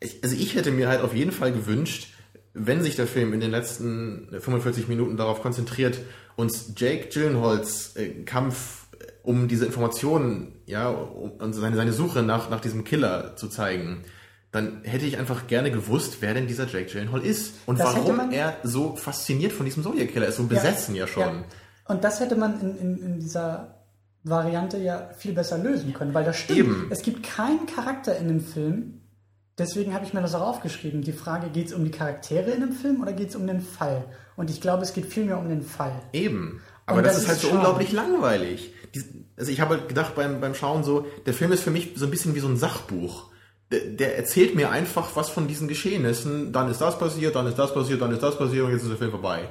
Ich, 0.00 0.22
also 0.22 0.36
ich 0.36 0.54
hätte 0.54 0.70
mir 0.70 0.88
halt 0.88 1.00
auf 1.00 1.14
jeden 1.14 1.32
Fall 1.32 1.52
gewünscht, 1.52 2.13
wenn 2.54 2.82
sich 2.82 2.96
der 2.96 3.06
Film 3.06 3.32
in 3.32 3.40
den 3.40 3.50
letzten 3.50 4.28
45 4.30 4.88
Minuten 4.88 5.16
darauf 5.16 5.42
konzentriert, 5.42 5.98
uns 6.36 6.72
Jake 6.76 7.08
Gyllenhaals 7.08 7.96
äh, 7.96 8.22
Kampf 8.24 8.86
äh, 8.98 9.06
um 9.22 9.48
diese 9.48 9.66
Informationen, 9.66 10.54
ja, 10.64 10.88
und 10.88 11.52
seine, 11.52 11.76
seine 11.76 11.92
Suche 11.92 12.22
nach, 12.22 12.48
nach 12.50 12.60
diesem 12.60 12.84
Killer 12.84 13.36
zu 13.36 13.48
zeigen, 13.48 14.04
dann 14.52 14.82
hätte 14.84 15.04
ich 15.04 15.18
einfach 15.18 15.48
gerne 15.48 15.72
gewusst, 15.72 16.18
wer 16.20 16.32
denn 16.32 16.46
dieser 16.46 16.66
Jake 16.68 16.92
Gyllenhaal 16.92 17.22
ist 17.22 17.54
und 17.66 17.80
das 17.80 17.96
warum 17.96 18.30
er 18.30 18.56
so 18.62 18.94
fasziniert 18.94 19.52
von 19.52 19.66
diesem 19.66 19.82
Zodiac 19.82 20.12
Killer 20.12 20.28
ist, 20.28 20.36
so 20.36 20.44
besessen 20.44 20.94
ja, 20.94 21.02
ja 21.02 21.06
schon. 21.08 21.22
Ja. 21.22 21.44
Und 21.86 22.04
das 22.04 22.20
hätte 22.20 22.36
man 22.36 22.60
in, 22.60 22.78
in, 22.78 22.98
in 22.98 23.18
dieser 23.18 23.84
Variante 24.22 24.78
ja 24.78 25.10
viel 25.18 25.32
besser 25.32 25.58
lösen 25.58 25.92
können, 25.92 26.14
weil 26.14 26.24
das 26.24 26.36
stimmt. 26.36 26.60
Eben. 26.60 26.86
Es 26.90 27.02
gibt 27.02 27.24
keinen 27.24 27.66
Charakter 27.66 28.16
in 28.16 28.28
dem 28.28 28.40
Film, 28.40 29.00
Deswegen 29.56 29.94
habe 29.94 30.04
ich 30.04 30.12
mir 30.12 30.20
das 30.20 30.34
auch 30.34 30.42
aufgeschrieben. 30.42 31.02
Die 31.02 31.12
Frage, 31.12 31.48
geht 31.48 31.68
es 31.68 31.72
um 31.72 31.84
die 31.84 31.90
Charaktere 31.90 32.50
in 32.50 32.60
dem 32.60 32.72
Film 32.72 33.00
oder 33.00 33.12
geht 33.12 33.28
es 33.28 33.36
um 33.36 33.46
den 33.46 33.60
Fall? 33.60 34.04
Und 34.36 34.50
ich 34.50 34.60
glaube, 34.60 34.82
es 34.82 34.92
geht 34.92 35.06
vielmehr 35.06 35.38
um 35.38 35.48
den 35.48 35.62
Fall. 35.62 35.92
Eben. 36.12 36.60
Aber 36.86 37.02
das, 37.02 37.14
das, 37.14 37.22
ist 37.22 37.28
halt 37.28 37.38
so 37.40 37.48
unglaublich 37.50 37.92
langweilig. 37.92 38.74
also 39.36 39.50
ich 39.50 39.60
habe 39.60 39.76
halt 39.76 39.88
gedacht 39.88 40.14
beim, 40.16 40.40
beim 40.40 40.54
Schauen 40.54 40.82
so, 40.82 41.06
der 41.24 41.34
Film 41.34 41.52
ist 41.52 41.62
für 41.62 41.70
mich 41.70 41.92
so 41.94 42.04
ein 42.04 42.10
bisschen 42.10 42.34
wie 42.34 42.40
so 42.40 42.48
ein 42.48 42.56
Sachbuch. 42.56 43.30
der, 43.70 43.80
der 43.80 44.18
erzählt 44.18 44.54
mir 44.54 44.70
einfach 44.70 45.14
was 45.14 45.30
von 45.30 45.46
diesen 45.46 45.68
Geschehnissen, 45.68 46.52
dann 46.52 46.68
ist 46.68 46.80
das 46.80 46.98
passiert, 46.98 47.36
dann 47.36 47.46
ist 47.46 47.58
das 47.58 47.72
passiert, 47.72 48.02
dann 48.02 48.12
ist 48.12 48.22
das 48.22 48.36
passiert 48.36 48.64
und 48.64 48.72
jetzt 48.72 48.82
ist 48.82 48.90
der 48.90 48.98
Film 48.98 49.12
vorbei. 49.12 49.48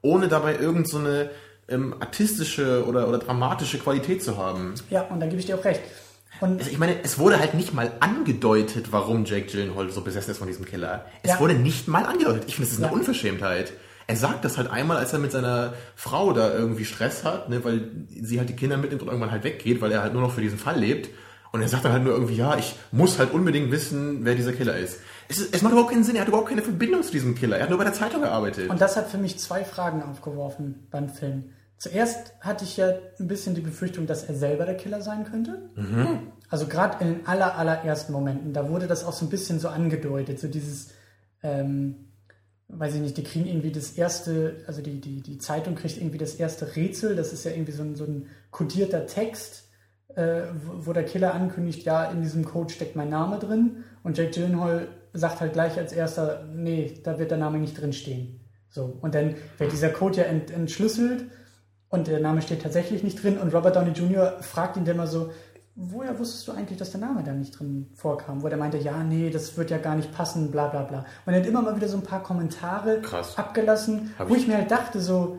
Ohne 0.00 0.28
dabei 0.28 0.52
irgendeine 0.52 0.86
so 0.86 0.98
eine, 0.98 1.30
ähm, 1.68 1.94
artistische 2.00 2.86
oder, 2.86 3.08
oder 3.08 3.18
dramatische 3.18 3.78
Qualität 3.78 4.22
zu 4.22 4.36
haben. 4.36 4.74
Ja, 4.90 5.02
und 5.02 5.20
da 5.20 5.26
gebe 5.26 5.38
ich 5.40 5.46
dir 5.46 5.58
auch 5.58 5.64
recht. 5.64 5.80
Und 6.40 6.58
Also 6.60 6.70
ich 6.70 6.78
meine, 6.78 6.96
es 7.02 7.18
wurde 7.18 7.38
halt 7.38 7.54
nicht 7.54 7.74
mal 7.74 7.92
angedeutet, 8.00 8.92
warum 8.92 9.24
Jake 9.24 9.46
Gyllenhaal 9.50 9.90
so 9.90 10.00
besessen 10.00 10.30
ist 10.30 10.38
von 10.38 10.46
diesem 10.48 10.64
Killer. 10.64 11.04
Es 11.22 11.30
Ja. 11.32 11.40
wurde 11.40 11.54
nicht 11.54 11.88
mal 11.88 12.04
angedeutet. 12.04 12.44
Ich 12.46 12.54
finde, 12.56 12.68
das 12.70 12.78
ist 12.78 12.82
eine 12.82 12.92
Ja. 12.92 12.98
Unverschämtheit. 12.98 13.72
Er 14.06 14.16
sagt 14.16 14.44
das 14.44 14.56
halt 14.58 14.70
einmal, 14.70 14.96
als 14.96 15.12
er 15.12 15.18
mit 15.20 15.30
seiner 15.32 15.74
Frau 15.94 16.32
da 16.32 16.52
irgendwie 16.52 16.84
Stress 16.84 17.22
hat, 17.24 17.48
ne, 17.48 17.62
weil 17.64 17.88
sie 18.20 18.38
halt 18.38 18.48
die 18.48 18.56
Kinder 18.56 18.76
mitnimmt 18.76 19.02
und 19.02 19.08
irgendwann 19.08 19.30
halt 19.30 19.44
weggeht, 19.44 19.80
weil 19.80 19.92
er 19.92 20.02
halt 20.02 20.12
nur 20.14 20.22
noch 20.22 20.32
für 20.32 20.40
diesen 20.40 20.58
Fall 20.58 20.78
lebt. 20.80 21.10
Und 21.52 21.62
er 21.62 21.68
sagt 21.68 21.84
dann 21.84 21.92
halt 21.92 22.04
nur 22.04 22.12
irgendwie, 22.12 22.34
ja, 22.36 22.56
ich 22.56 22.74
muss 22.92 23.18
halt 23.18 23.32
unbedingt 23.32 23.70
wissen, 23.72 24.24
wer 24.24 24.34
dieser 24.34 24.52
Killer 24.52 24.76
ist. 24.76 25.00
Es, 25.28 25.38
ist, 25.38 25.54
es 25.54 25.62
macht 25.62 25.72
überhaupt 25.72 25.92
keinen 25.92 26.04
Sinn, 26.04 26.14
er 26.16 26.22
hat 26.22 26.28
überhaupt 26.28 26.48
keine 26.48 26.62
Verbindung 26.62 27.02
zu 27.02 27.12
diesem 27.12 27.34
Killer. 27.36 27.56
Er 27.56 27.62
hat 27.64 27.70
nur 27.70 27.78
bei 27.78 27.84
der 27.84 27.92
Zeitung 27.92 28.22
gearbeitet. 28.22 28.68
Und 28.70 28.80
das 28.80 28.96
hat 28.96 29.10
für 29.10 29.18
mich 29.18 29.38
zwei 29.38 29.64
Fragen 29.64 30.02
aufgeworfen 30.02 30.86
beim 30.90 31.08
Film. 31.08 31.44
Zuerst 31.80 32.34
hatte 32.40 32.64
ich 32.66 32.76
ja 32.76 32.92
ein 33.18 33.26
bisschen 33.26 33.54
die 33.54 33.62
Befürchtung, 33.62 34.06
dass 34.06 34.24
er 34.24 34.34
selber 34.34 34.66
der 34.66 34.76
Killer 34.76 35.00
sein 35.00 35.24
könnte. 35.24 35.70
Also 36.50 36.66
gerade 36.66 37.02
in 37.02 37.14
den 37.14 37.26
aller, 37.26 37.56
allerersten 37.56 38.12
Momenten, 38.12 38.52
da 38.52 38.68
wurde 38.68 38.86
das 38.86 39.02
auch 39.02 39.14
so 39.14 39.24
ein 39.24 39.30
bisschen 39.30 39.58
so 39.58 39.68
angedeutet, 39.68 40.38
so 40.38 40.46
dieses, 40.46 40.90
ähm, 41.42 42.10
weiß 42.68 42.96
ich 42.96 43.00
nicht, 43.00 43.16
die 43.16 43.24
kriegen 43.24 43.46
irgendwie 43.46 43.72
das 43.72 43.92
erste, 43.92 44.56
also 44.66 44.82
die, 44.82 45.00
die, 45.00 45.22
die 45.22 45.38
Zeitung 45.38 45.74
kriegt 45.74 45.96
irgendwie 45.96 46.18
das 46.18 46.34
erste 46.34 46.76
Rätsel, 46.76 47.16
das 47.16 47.32
ist 47.32 47.46
ja 47.46 47.52
irgendwie 47.52 47.72
so 47.72 47.82
ein, 47.82 47.96
so 47.96 48.04
ein 48.04 48.26
kodierter 48.50 49.06
Text, 49.06 49.64
äh, 50.16 50.42
wo, 50.62 50.88
wo 50.88 50.92
der 50.92 51.04
Killer 51.04 51.32
ankündigt, 51.32 51.84
ja, 51.84 52.10
in 52.10 52.20
diesem 52.20 52.44
Code 52.44 52.74
steckt 52.74 52.94
mein 52.94 53.08
Name 53.08 53.38
drin 53.38 53.84
und 54.02 54.18
Jake 54.18 54.32
Gyllenhaal 54.32 54.88
sagt 55.14 55.40
halt 55.40 55.54
gleich 55.54 55.78
als 55.78 55.94
erster, 55.94 56.44
nee, 56.54 57.00
da 57.04 57.18
wird 57.18 57.30
der 57.30 57.38
Name 57.38 57.58
nicht 57.58 57.80
drin 57.80 57.94
stehen. 57.94 58.40
So, 58.68 58.98
und 59.00 59.14
dann 59.14 59.36
wird 59.56 59.72
dieser 59.72 59.88
Code 59.88 60.18
ja 60.18 60.24
ent, 60.24 60.50
entschlüsselt 60.50 61.24
und 61.90 62.06
der 62.06 62.20
Name 62.20 62.40
steht 62.42 62.62
tatsächlich 62.62 63.02
nicht 63.02 63.22
drin 63.22 63.36
und 63.38 63.52
Robert 63.54 63.76
Downey 63.76 63.90
Jr. 63.90 64.38
fragt 64.40 64.76
ihn 64.76 64.84
dann 64.84 64.96
mal 64.96 65.06
so, 65.06 65.30
woher 65.74 66.18
wusstest 66.18 66.46
du 66.48 66.52
eigentlich, 66.52 66.78
dass 66.78 66.90
der 66.92 67.00
Name 67.00 67.22
da 67.22 67.32
nicht 67.32 67.58
drin 67.58 67.90
vorkam? 67.94 68.42
Wo 68.42 68.48
der 68.48 68.58
meinte, 68.58 68.78
ja, 68.78 69.02
nee, 69.02 69.30
das 69.30 69.56
wird 69.56 69.70
ja 69.70 69.78
gar 69.78 69.96
nicht 69.96 70.12
passen, 70.12 70.50
bla 70.50 70.68
bla 70.68 70.82
bla. 70.82 71.04
Und 71.26 71.32
er 71.32 71.40
hat 71.40 71.46
immer 71.46 71.62
mal 71.62 71.76
wieder 71.76 71.88
so 71.88 71.96
ein 71.96 72.02
paar 72.02 72.22
Kommentare 72.22 73.00
Krass. 73.00 73.36
abgelassen, 73.38 74.14
Hab 74.18 74.28
wo 74.30 74.34
ich- 74.34 74.42
ich 74.42 74.48
mir 74.48 74.56
halt 74.56 74.70
dachte, 74.70 75.00
so, 75.00 75.38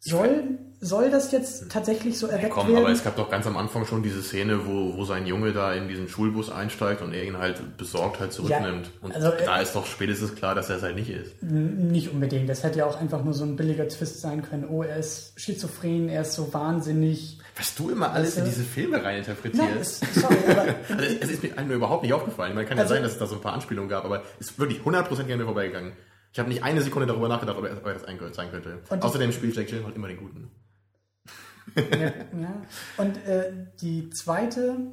soll, 0.00 0.58
soll 0.84 1.10
das 1.10 1.32
jetzt 1.32 1.70
tatsächlich 1.70 2.18
so 2.18 2.26
erweckt 2.26 2.50
Komm, 2.50 2.68
werden? 2.68 2.78
aber 2.84 2.90
es 2.90 3.02
gab 3.02 3.16
doch 3.16 3.30
ganz 3.30 3.46
am 3.46 3.56
Anfang 3.56 3.86
schon 3.86 4.02
diese 4.02 4.22
Szene, 4.22 4.66
wo, 4.66 4.96
wo 4.96 5.04
sein 5.04 5.26
Junge 5.26 5.52
da 5.52 5.72
in 5.72 5.88
diesen 5.88 6.08
Schulbus 6.08 6.50
einsteigt 6.50 7.00
und 7.00 7.12
er 7.14 7.24
ihn 7.24 7.38
halt 7.38 7.76
besorgt 7.78 8.20
halt 8.20 8.32
zurücknimmt. 8.32 8.90
und 9.00 9.14
also, 9.14 9.28
äh, 9.28 9.44
da 9.44 9.60
ist 9.60 9.74
doch 9.74 9.86
spätestens 9.86 10.34
klar, 10.34 10.54
dass 10.54 10.68
er 10.68 10.76
es 10.76 10.82
halt 10.82 10.96
nicht 10.96 11.08
ist. 11.10 11.42
Nicht 11.42 12.10
unbedingt. 12.12 12.48
Das 12.48 12.62
hätte 12.62 12.78
ja 12.80 12.86
auch 12.86 13.00
einfach 13.00 13.24
nur 13.24 13.32
so 13.34 13.44
ein 13.44 13.56
billiger 13.56 13.88
Twist 13.88 14.20
sein 14.20 14.42
können. 14.42 14.66
Oh, 14.68 14.82
er 14.82 14.96
ist 14.98 15.32
schizophren, 15.40 16.08
er 16.08 16.22
ist 16.22 16.34
so 16.34 16.52
wahnsinnig. 16.52 17.38
Was 17.56 17.74
du 17.74 17.90
immer 17.90 18.10
alles 18.12 18.36
in 18.36 18.44
diese 18.44 18.62
Filme 18.62 19.02
reininterpretierst. 19.02 19.58
Nein, 19.62 19.78
es, 19.80 20.00
sorry, 20.20 20.36
aber 20.50 20.62
also 20.88 21.04
es, 21.20 21.30
ist 21.30 21.42
mir 21.42 21.74
überhaupt 21.74 22.02
nicht 22.02 22.12
aufgefallen. 22.12 22.54
Man 22.54 22.66
kann 22.66 22.76
ja 22.76 22.82
Also- 22.82 22.94
sein, 22.94 23.02
dass 23.02 23.12
es 23.12 23.18
da 23.18 23.26
so 23.26 23.36
ein 23.36 23.40
paar 23.40 23.52
Anspielungen 23.54 23.88
gab, 23.88 24.04
aber 24.04 24.22
es 24.40 24.48
ist 24.50 24.58
wirklich 24.58 24.80
100% 24.80 25.20
an 25.32 25.38
mir 25.38 25.44
vorbeigegangen. 25.44 25.92
Ich 26.32 26.40
habe 26.40 26.48
nicht 26.48 26.64
eine 26.64 26.80
Sekunde 26.82 27.06
darüber 27.06 27.28
nachgedacht, 27.28 27.56
ob 27.56 27.64
er, 27.64 27.76
ob 27.76 27.86
er 27.86 27.94
das 27.94 28.04
ein- 28.04 28.18
sein 28.32 28.50
könnte. 28.50 28.78
Und 28.90 29.02
Außerdem 29.04 29.30
spielt 29.30 29.54
Jack 29.54 29.68
Gyllenhaal 29.68 29.92
immer 29.92 30.08
den 30.08 30.16
Guten. 30.16 30.50
Ja. 31.76 32.62
Und 32.96 33.16
äh, 33.26 33.52
die 33.80 34.10
zweite 34.10 34.92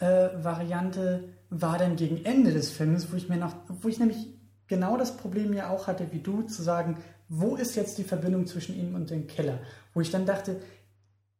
äh, 0.00 0.28
Variante 0.42 1.28
war 1.50 1.78
dann 1.78 1.96
gegen 1.96 2.24
Ende 2.24 2.52
des 2.52 2.70
Films, 2.70 3.12
wo 3.12 3.16
ich 3.16 3.28
mir 3.28 3.36
noch, 3.36 3.54
wo 3.68 3.88
ich 3.88 3.98
nämlich 3.98 4.36
genau 4.66 4.96
das 4.96 5.16
Problem 5.16 5.52
ja 5.52 5.70
auch 5.70 5.86
hatte 5.86 6.12
wie 6.12 6.20
du, 6.20 6.42
zu 6.42 6.62
sagen, 6.62 6.98
wo 7.28 7.56
ist 7.56 7.76
jetzt 7.76 7.98
die 7.98 8.04
Verbindung 8.04 8.46
zwischen 8.46 8.76
ihm 8.76 8.94
und 8.94 9.10
dem 9.10 9.26
Killer? 9.26 9.60
Wo 9.94 10.00
ich 10.00 10.10
dann 10.10 10.26
dachte, 10.26 10.60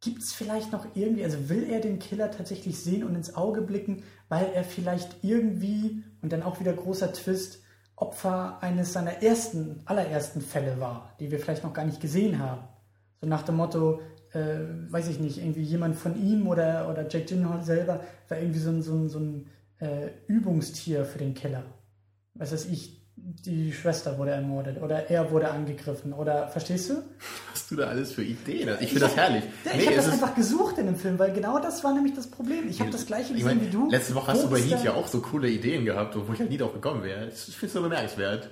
gibt 0.01 0.23
es 0.23 0.33
vielleicht 0.33 0.73
noch 0.73 0.87
irgendwie, 0.95 1.25
also 1.25 1.49
will 1.49 1.69
er 1.71 1.81
den 1.81 1.99
Killer 1.99 2.31
tatsächlich 2.31 2.79
sehen 2.79 3.05
und 3.05 3.15
ins 3.15 3.35
Auge 3.35 3.63
blicken, 3.63 4.03
weil 4.29 4.51
er 4.55 4.65
vielleicht 4.65 5.17
irgendwie, 5.23 6.03
und 6.23 6.33
dann 6.33 6.43
auch 6.43 6.61
wieder 6.61 6.73
großer 6.73 7.13
Twist, 7.13 7.61
Opfer 7.97 8.59
eines 8.61 8.93
seiner 8.93 9.23
ersten, 9.23 9.81
allerersten 9.87 10.43
Fälle 10.43 10.81
war, 10.81 11.15
die 11.19 11.31
wir 11.31 11.41
vielleicht 11.41 11.65
noch 11.65 11.73
gar 11.73 11.87
nicht 11.87 12.01
gesehen 12.01 12.39
haben. 12.39 12.69
So 13.21 13.27
nach 13.27 13.43
dem 13.43 13.57
Motto, 13.57 14.03
äh, 14.33 14.59
weiß 14.91 15.09
ich 15.09 15.21
nicht, 15.21 15.39
irgendwie 15.39 15.63
jemand 15.63 15.97
von 15.97 16.17
ihm 16.23 16.47
oder, 16.47 16.89
oder 16.91 17.07
Jack 17.09 17.27
Gyllenhaal 17.27 17.63
selber 17.63 18.01
war 18.29 18.39
irgendwie 18.39 18.61
so 18.61 18.71
ein, 18.71 18.83
so 18.83 18.95
ein, 18.95 19.09
so 19.09 19.19
ein 19.19 19.47
äh, 19.79 20.09
Übungstier 20.27 21.05
für 21.05 21.19
den 21.19 21.35
Killer. 21.35 21.65
Was 22.35 22.53
weiß 22.53 22.67
ich, 22.67 22.97
die 23.17 23.73
Schwester 23.73 24.19
wurde 24.19 24.33
ermordet 24.33 24.81
oder 24.83 25.11
er 25.11 25.31
wurde 25.31 25.51
angegriffen 25.51 26.13
oder, 26.13 26.49
verstehst 26.49 26.91
du? 26.91 27.03
Was 27.51 27.67
du 27.69 27.77
da 27.77 27.87
alles 27.87 28.13
für 28.13 28.23
Ideen 28.23 28.69
hast. 28.69 28.83
Ich 28.83 28.89
finde 28.89 29.07
das 29.07 29.17
herrlich. 29.17 29.43
Ja, 29.65 29.73
Nee, 29.75 29.81
ich 29.81 29.87
habe 29.87 29.97
es 29.97 30.05
das 30.05 30.15
einfach 30.15 30.35
gesucht 30.35 30.79
in 30.79 30.87
dem 30.87 30.97
Film, 30.97 31.19
weil 31.19 31.33
genau 31.33 31.59
das 31.59 31.83
war 31.83 31.95
nämlich 31.95 32.15
das 32.15 32.27
Problem. 32.27 32.69
Ich 32.69 32.81
habe 32.81 32.91
das 32.91 33.07
gleiche 33.07 33.33
ich 33.33 33.41
gesehen 33.41 33.59
meine, 33.59 33.63
wie 33.63 33.71
du. 33.71 33.91
Letzte 33.91 34.15
Woche 34.15 34.33
hast 34.33 34.43
Wo 34.43 34.49
du 34.49 34.55
bei 34.55 34.61
Heat 34.61 34.85
ja 34.85 34.93
auch 34.93 35.09
so 35.09 35.21
coole 35.21 35.49
Ideen 35.49 35.85
gehabt, 35.87 36.15
wo 36.15 36.33
ich 36.33 36.39
halt 36.39 36.51
nie 36.51 36.59
drauf 36.59 36.75
gekommen 36.75 37.03
wäre. 37.03 37.29
Ich 37.29 37.57
finde 37.57 37.67
es 37.67 37.73
so 37.73 37.83
bemerkenswert. 37.83 38.51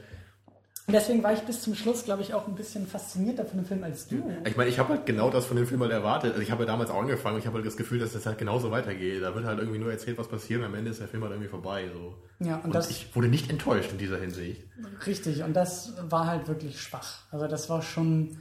Und 0.87 0.93
deswegen 0.93 1.23
war 1.23 1.33
ich 1.33 1.41
bis 1.41 1.63
zum 1.63 1.75
Schluss, 1.75 2.05
glaube 2.05 2.21
ich, 2.21 2.35
auch 2.35 2.47
ein 2.47 2.55
bisschen 2.55 2.87
faszinierter 2.87 3.47
von 3.47 3.57
dem 3.57 3.65
Film 3.65 3.83
als 3.83 4.07
du. 4.07 4.17
Ich 4.45 4.55
meine, 4.57 4.69
ich 4.69 4.79
habe 4.79 4.91
halt 4.91 5.07
genau 5.07 5.31
das 5.31 5.47
von 5.47 5.57
dem 5.57 5.67
Film 5.67 5.81
halt 5.81 5.93
erwartet. 5.93 6.33
Also 6.33 6.43
ich 6.43 6.51
habe 6.51 6.65
ja 6.65 6.67
damals 6.67 6.91
auch 6.91 7.01
angefangen 7.01 7.37
und 7.37 7.41
ich 7.41 7.47
habe 7.47 7.57
halt 7.57 7.67
das 7.67 7.79
Gefühl, 7.79 7.99
dass 8.01 8.13
das 8.13 8.27
halt 8.27 8.37
genauso 8.37 8.71
weitergeht. 8.71 9.23
Da 9.23 9.35
wird 9.35 9.47
halt 9.47 9.59
irgendwie 9.61 9.79
nur 9.79 9.91
erzählt, 9.91 10.19
was 10.19 10.29
passiert 10.29 10.61
und 10.61 10.67
am 10.67 10.75
Ende 10.75 10.91
ist 10.91 11.01
der 11.01 11.09
Film 11.09 11.23
halt 11.23 11.33
irgendwie 11.33 11.49
vorbei. 11.49 11.89
So. 11.91 12.15
Ja, 12.45 12.57
und 12.57 12.67
Und 12.67 12.75
das 12.75 12.91
ich 12.91 13.17
wurde 13.17 13.29
nicht 13.29 13.49
enttäuscht 13.51 13.93
in 13.93 13.99
dieser 13.99 14.19
Hinsicht. 14.19 14.63
richtig. 15.07 15.43
Und 15.43 15.55
das 15.55 15.95
war 16.11 16.27
halt 16.27 16.49
wirklich 16.49 16.79
schwach. 16.79 17.23
Also 17.31 17.47
das 17.49 17.71
war 17.71 17.81
schon. 17.81 18.37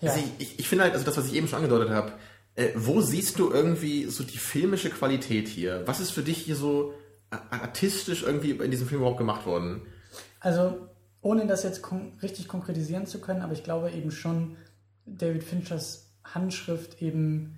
Ja. 0.00 0.12
Also 0.12 0.22
ich, 0.38 0.46
ich, 0.46 0.58
ich 0.60 0.68
finde 0.68 0.84
halt, 0.84 0.94
also 0.94 1.04
das, 1.04 1.16
was 1.16 1.26
ich 1.26 1.34
eben 1.34 1.48
schon 1.48 1.56
angedeutet 1.56 1.90
habe, 1.90 2.12
äh, 2.54 2.68
wo 2.76 3.00
siehst 3.00 3.40
du 3.40 3.50
irgendwie 3.50 4.04
so 4.04 4.22
die 4.22 4.38
filmische 4.38 4.90
Qualität 4.90 5.48
hier? 5.48 5.82
Was 5.86 5.98
ist 5.98 6.12
für 6.12 6.22
dich 6.22 6.38
hier 6.38 6.54
so 6.56 6.94
artistisch 7.50 8.22
irgendwie 8.22 8.50
in 8.50 8.70
diesem 8.70 8.86
Film 8.86 9.00
überhaupt 9.00 9.18
gemacht 9.18 9.46
worden? 9.46 9.82
Also, 10.40 10.88
ohne 11.22 11.46
das 11.46 11.62
jetzt 11.62 11.82
kon 11.82 12.12
richtig 12.20 12.48
konkretisieren 12.48 13.06
zu 13.06 13.20
können, 13.20 13.40
aber 13.40 13.52
ich 13.52 13.64
glaube 13.64 13.90
eben 13.90 14.10
schon, 14.10 14.56
David 15.06 15.44
Finchers 15.44 16.12
Handschrift 16.24 17.00
eben 17.00 17.56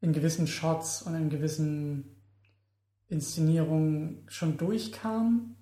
in 0.00 0.12
gewissen 0.12 0.46
Shots 0.46 1.02
und 1.02 1.14
in 1.14 1.30
gewissen 1.30 2.16
Inszenierungen 3.08 4.24
schon 4.28 4.56
durchkam. 4.56 5.56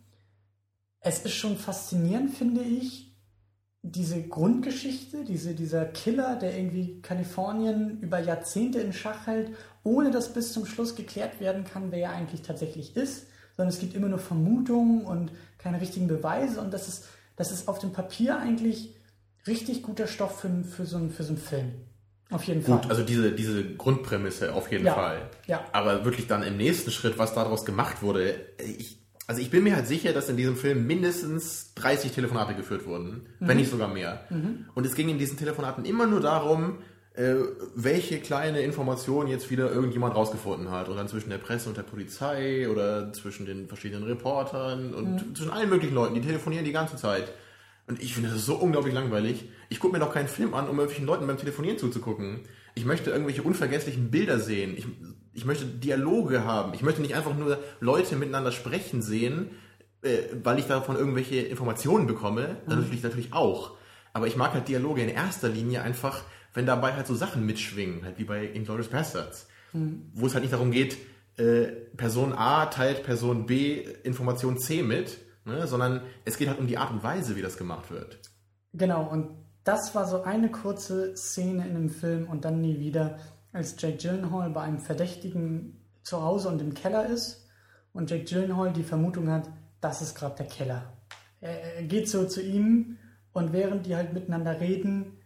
Es 1.00 1.24
ist 1.24 1.34
schon 1.34 1.56
faszinierend, 1.56 2.30
finde 2.30 2.62
ich, 2.62 3.14
diese 3.82 4.22
Grundgeschichte, 4.22 5.24
diese, 5.24 5.54
dieser 5.54 5.84
Killer, 5.84 6.36
der 6.36 6.56
irgendwie 6.56 7.02
Kalifornien 7.02 8.00
über 8.00 8.18
Jahrzehnte 8.18 8.80
in 8.80 8.94
Schach 8.94 9.26
hält, 9.26 9.54
ohne 9.82 10.10
dass 10.10 10.32
bis 10.32 10.54
zum 10.54 10.64
Schluss 10.64 10.96
geklärt 10.96 11.38
werden 11.38 11.64
kann, 11.64 11.92
wer 11.92 12.08
er 12.08 12.12
eigentlich 12.12 12.40
tatsächlich 12.40 12.96
ist, 12.96 13.26
sondern 13.56 13.74
es 13.74 13.80
gibt 13.80 13.94
immer 13.94 14.08
nur 14.08 14.18
Vermutungen 14.18 15.04
und 15.04 15.32
keine 15.64 15.80
richtigen 15.80 16.06
Beweise 16.06 16.60
und 16.60 16.72
das 16.72 16.86
ist, 16.86 17.06
das 17.36 17.50
ist 17.50 17.66
auf 17.66 17.80
dem 17.80 17.92
Papier 17.92 18.38
eigentlich 18.38 18.94
richtig 19.48 19.82
guter 19.82 20.06
Stoff 20.06 20.38
für, 20.40 20.50
für, 20.62 20.86
so, 20.86 20.98
einen, 20.98 21.10
für 21.10 21.24
so 21.24 21.30
einen 21.30 21.38
Film. 21.38 21.72
Auf 22.30 22.44
jeden 22.44 22.62
Fall. 22.62 22.78
Gut, 22.80 22.90
also 22.90 23.02
diese, 23.02 23.32
diese 23.32 23.64
Grundprämisse 23.74 24.54
auf 24.54 24.70
jeden 24.70 24.84
Ja, 24.86 24.94
Fall. 24.94 25.30
ja. 25.46 25.64
Aber 25.72 26.04
wirklich 26.04 26.26
dann 26.26 26.42
im 26.42 26.56
nächsten 26.56 26.90
Schritt, 26.90 27.18
was 27.18 27.34
daraus 27.34 27.64
gemacht 27.64 28.02
wurde, 28.02 28.36
ich, 28.78 28.98
also 29.26 29.40
ich 29.40 29.50
bin 29.50 29.64
mir 29.64 29.74
halt 29.76 29.86
sicher, 29.86 30.12
dass 30.12 30.28
in 30.28 30.36
diesem 30.36 30.56
Film 30.56 30.86
mindestens 30.86 31.72
30 31.74 32.12
Telefonate 32.12 32.54
geführt 32.54 32.86
wurden, 32.86 33.26
Mhm. 33.40 33.48
wenn 33.48 33.56
nicht 33.56 33.70
sogar 33.70 33.88
mehr. 33.88 34.24
Und 34.74 34.86
es 34.86 34.94
ging 34.94 35.08
in 35.08 35.18
diesen 35.18 35.36
Telefonaten 35.38 35.84
immer 35.84 36.06
nur 36.06 36.20
darum, 36.20 36.78
äh, 37.14 37.34
welche 37.76 38.18
kleine 38.18 38.60
Information 38.62 39.28
jetzt 39.28 39.50
wieder 39.50 39.70
irgendjemand 39.70 40.14
rausgefunden 40.16 40.70
hat. 40.70 40.88
Und 40.88 40.96
dann 40.96 41.08
zwischen 41.08 41.30
der 41.30 41.38
Presse 41.38 41.68
und 41.68 41.76
der 41.76 41.82
Polizei 41.84 42.68
oder 42.68 43.12
zwischen 43.12 43.46
den 43.46 43.68
verschiedenen 43.68 44.02
Reportern 44.04 44.92
und 44.94 45.14
Mhm. 45.14 45.34
zwischen 45.34 45.50
allen 45.52 45.70
möglichen 45.70 45.94
Leuten. 45.94 46.14
Die 46.14 46.20
telefonieren 46.20 46.64
die 46.64 46.72
ganze 46.72 46.96
Zeit. 46.96 47.32
Und 47.86 48.02
ich 48.02 48.14
finde 48.14 48.30
das 48.30 48.44
so 48.46 48.56
unglaublich 48.56 48.94
langweilig. 48.94 49.44
Ich 49.68 49.78
gucke 49.78 49.92
mir 49.92 50.00
doch 50.00 50.12
keinen 50.12 50.26
Film 50.28 50.54
an, 50.54 50.64
um 50.64 50.76
irgendwelchen 50.78 51.06
Leuten 51.06 51.26
beim 51.26 51.36
Telefonieren 51.38 51.78
zuzugucken. 51.78 52.40
Ich 52.74 52.84
möchte 52.84 53.10
irgendwelche 53.10 53.42
unvergesslichen 53.42 54.10
Bilder 54.10 54.40
sehen. 54.40 54.74
Ich, 54.76 54.86
ich 55.34 55.44
möchte 55.44 55.66
Dialoge 55.66 56.44
haben. 56.44 56.72
Ich 56.74 56.82
möchte 56.82 57.02
nicht 57.02 57.14
einfach 57.14 57.36
nur 57.36 57.58
Leute 57.80 58.16
miteinander 58.16 58.52
sprechen 58.52 59.02
sehen, 59.02 59.50
äh, 60.02 60.18
weil 60.42 60.58
ich 60.58 60.66
davon 60.66 60.96
irgendwelche 60.96 61.36
Informationen 61.36 62.06
bekomme. 62.06 62.56
Das 62.66 62.76
natürlich, 62.76 63.02
natürlich 63.02 63.32
auch. 63.34 63.76
Aber 64.14 64.26
ich 64.26 64.36
mag 64.36 64.54
halt 64.54 64.68
Dialoge 64.68 65.02
in 65.02 65.10
erster 65.10 65.50
Linie 65.50 65.82
einfach, 65.82 66.22
wenn 66.54 66.64
dabei 66.64 66.94
halt 66.94 67.06
so 67.06 67.14
Sachen 67.14 67.44
mitschwingen, 67.44 68.04
halt 68.04 68.18
wie 68.18 68.24
bei 68.24 68.46
Inglourious 68.46 68.88
Bastards. 68.88 69.46
Wo 70.14 70.26
es 70.26 70.34
halt 70.34 70.44
nicht 70.44 70.52
darum 70.52 70.70
geht, 70.70 70.96
äh, 71.36 71.64
Person 71.96 72.32
A 72.32 72.66
teilt 72.66 73.02
Person 73.02 73.44
B 73.44 73.84
Information 74.04 74.56
C 74.56 74.82
mit, 74.82 75.18
ne, 75.44 75.66
sondern 75.66 76.02
es 76.24 76.38
geht 76.38 76.48
halt 76.48 76.60
um 76.60 76.68
die 76.68 76.78
Art 76.78 76.92
und 76.92 77.02
Weise, 77.02 77.34
wie 77.34 77.42
das 77.42 77.56
gemacht 77.56 77.90
wird. 77.90 78.20
Genau, 78.72 79.04
und 79.04 79.30
das 79.64 79.94
war 79.96 80.06
so 80.06 80.22
eine 80.22 80.50
kurze 80.50 81.16
Szene 81.16 81.66
in 81.66 81.74
dem 81.74 81.88
Film 81.88 82.28
und 82.28 82.44
dann 82.44 82.60
nie 82.60 82.78
wieder, 82.78 83.18
als 83.52 83.74
Jake 83.78 83.96
Gyllenhaal 83.96 84.50
bei 84.50 84.62
einem 84.62 84.78
Verdächtigen 84.78 85.80
zu 86.02 86.22
Hause 86.22 86.48
und 86.48 86.60
im 86.60 86.74
Keller 86.74 87.06
ist 87.06 87.48
und 87.92 88.10
Jack 88.10 88.26
Gyllenhaal 88.26 88.72
die 88.72 88.82
Vermutung 88.82 89.30
hat, 89.30 89.48
das 89.80 90.02
ist 90.02 90.14
gerade 90.14 90.36
der 90.36 90.46
Killer. 90.46 90.92
Er, 91.40 91.76
er 91.76 91.82
geht 91.82 92.08
so 92.08 92.26
zu 92.26 92.42
ihm 92.42 92.98
und 93.34 93.52
während 93.52 93.84
die 93.84 93.96
halt 93.96 94.14
miteinander 94.14 94.60
reden, 94.60 95.18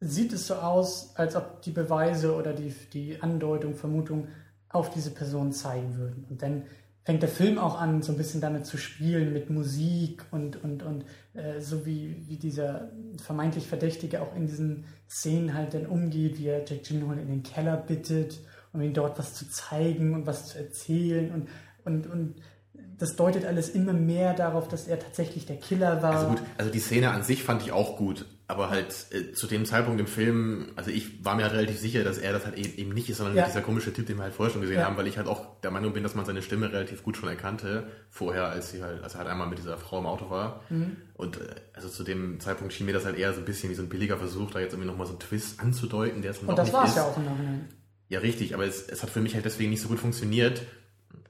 sieht 0.00 0.32
es 0.32 0.48
so 0.48 0.54
aus, 0.56 1.14
als 1.16 1.36
ob 1.36 1.62
die 1.62 1.70
Beweise 1.70 2.34
oder 2.34 2.52
die, 2.52 2.74
die 2.92 3.22
Andeutung, 3.22 3.74
Vermutung 3.74 4.28
auf 4.68 4.90
diese 4.90 5.10
Person 5.10 5.52
zeigen 5.52 5.96
würden. 5.96 6.26
Und 6.28 6.42
dann 6.42 6.64
fängt 7.04 7.22
der 7.22 7.28
Film 7.28 7.58
auch 7.58 7.80
an, 7.80 8.02
so 8.02 8.12
ein 8.12 8.18
bisschen 8.18 8.40
damit 8.40 8.66
zu 8.66 8.76
spielen, 8.78 9.32
mit 9.32 9.48
Musik 9.48 10.24
und, 10.32 10.62
und, 10.64 10.82
und 10.82 11.04
äh, 11.34 11.60
so 11.60 11.86
wie, 11.86 12.26
wie 12.26 12.36
dieser 12.36 12.90
vermeintlich 13.22 13.68
Verdächtige 13.68 14.22
auch 14.22 14.34
in 14.34 14.46
diesen 14.46 14.84
Szenen 15.08 15.54
halt 15.54 15.74
dann 15.74 15.86
umgeht, 15.86 16.38
wie 16.38 16.48
er 16.48 16.64
Jack 16.66 16.82
Gyllenhaal 16.82 17.18
in 17.18 17.28
den 17.28 17.42
Keller 17.44 17.76
bittet, 17.76 18.40
um 18.72 18.80
ihm 18.80 18.92
dort 18.92 19.18
was 19.18 19.34
zu 19.34 19.48
zeigen 19.48 20.14
und 20.14 20.26
was 20.26 20.48
zu 20.48 20.58
erzählen 20.58 21.30
und, 21.32 21.48
und, 21.84 22.06
und 22.08 22.34
das 22.98 23.16
deutet 23.16 23.44
alles 23.44 23.68
immer 23.70 23.92
mehr 23.92 24.32
darauf, 24.34 24.68
dass 24.68 24.86
er 24.88 24.98
tatsächlich 24.98 25.44
der 25.46 25.56
Killer 25.56 26.02
war. 26.02 26.14
Also 26.14 26.26
gut, 26.28 26.42
also 26.58 26.70
die 26.70 26.78
Szene 26.80 27.10
an 27.10 27.22
sich 27.22 27.42
fand 27.42 27.62
ich 27.62 27.72
auch 27.72 27.96
gut, 27.96 28.24
aber 28.48 28.70
halt 28.70 28.94
äh, 29.10 29.32
zu 29.32 29.46
dem 29.46 29.66
Zeitpunkt 29.66 30.00
im 30.00 30.06
Film, 30.06 30.72
also 30.76 30.90
ich 30.90 31.24
war 31.24 31.34
mir 31.36 31.42
halt 31.42 31.52
relativ 31.54 31.78
sicher, 31.78 32.04
dass 32.04 32.16
er 32.18 32.32
das 32.32 32.46
halt 32.46 32.56
eben, 32.56 32.74
eben 32.76 32.92
nicht 32.94 33.10
ist, 33.10 33.18
sondern 33.18 33.36
Ja. 33.36 33.44
dieser 33.46 33.60
komische 33.60 33.92
Typ, 33.92 34.06
den 34.06 34.16
wir 34.16 34.22
halt 34.22 34.34
vorher 34.34 34.52
schon 34.52 34.62
gesehen 34.62 34.78
Ja. 34.78 34.86
haben, 34.86 34.96
weil 34.96 35.06
ich 35.06 35.18
halt 35.18 35.26
auch 35.26 35.60
der 35.60 35.70
Meinung 35.70 35.92
bin, 35.92 36.02
dass 36.02 36.14
man 36.14 36.24
seine 36.24 36.42
Stimme 36.42 36.72
relativ 36.72 37.02
gut 37.02 37.16
schon 37.16 37.28
erkannte, 37.28 37.86
vorher, 38.08 38.44
als 38.46 38.70
sie 38.70 38.82
halt, 38.82 39.02
als 39.02 39.14
er 39.14 39.18
halt 39.18 39.28
einmal 39.28 39.48
mit 39.48 39.58
dieser 39.58 39.76
Frau 39.76 39.98
im 39.98 40.06
Auto 40.06 40.30
war. 40.30 40.62
Mhm. 40.70 40.96
Und 41.14 41.36
äh, 41.38 41.40
also 41.74 41.88
zu 41.88 42.02
dem 42.04 42.40
Zeitpunkt 42.40 42.72
schien 42.72 42.86
mir 42.86 42.92
das 42.92 43.04
halt 43.04 43.18
eher 43.18 43.32
so 43.34 43.40
ein 43.40 43.44
bisschen 43.44 43.68
wie 43.70 43.74
so 43.74 43.82
ein 43.82 43.88
billiger 43.88 44.16
Versuch, 44.16 44.50
da 44.52 44.60
jetzt 44.60 44.72
irgendwie 44.72 44.88
nochmal 44.88 45.06
so 45.06 45.12
einen 45.12 45.20
Twist 45.20 45.60
anzudeuten, 45.60 46.22
der 46.22 46.30
es 46.30 46.40
dann 46.40 46.48
und 46.48 46.52
doch 46.58 46.64
das 46.64 46.68
nicht 46.68 46.74
war 46.74 46.84
es 46.84 46.90
ist. 46.90 46.96
ja 46.96 47.02
auch 47.04 47.16
im 47.18 47.24
Nachhinein. 47.24 47.68
Ja, 48.08 48.20
richtig, 48.20 48.54
aber 48.54 48.64
es, 48.64 48.88
es 48.88 49.02
hat 49.02 49.10
für 49.10 49.20
mich 49.20 49.34
halt 49.34 49.44
deswegen 49.44 49.70
nicht 49.70 49.82
so 49.82 49.88
gut 49.88 49.98
funktioniert. 49.98 50.62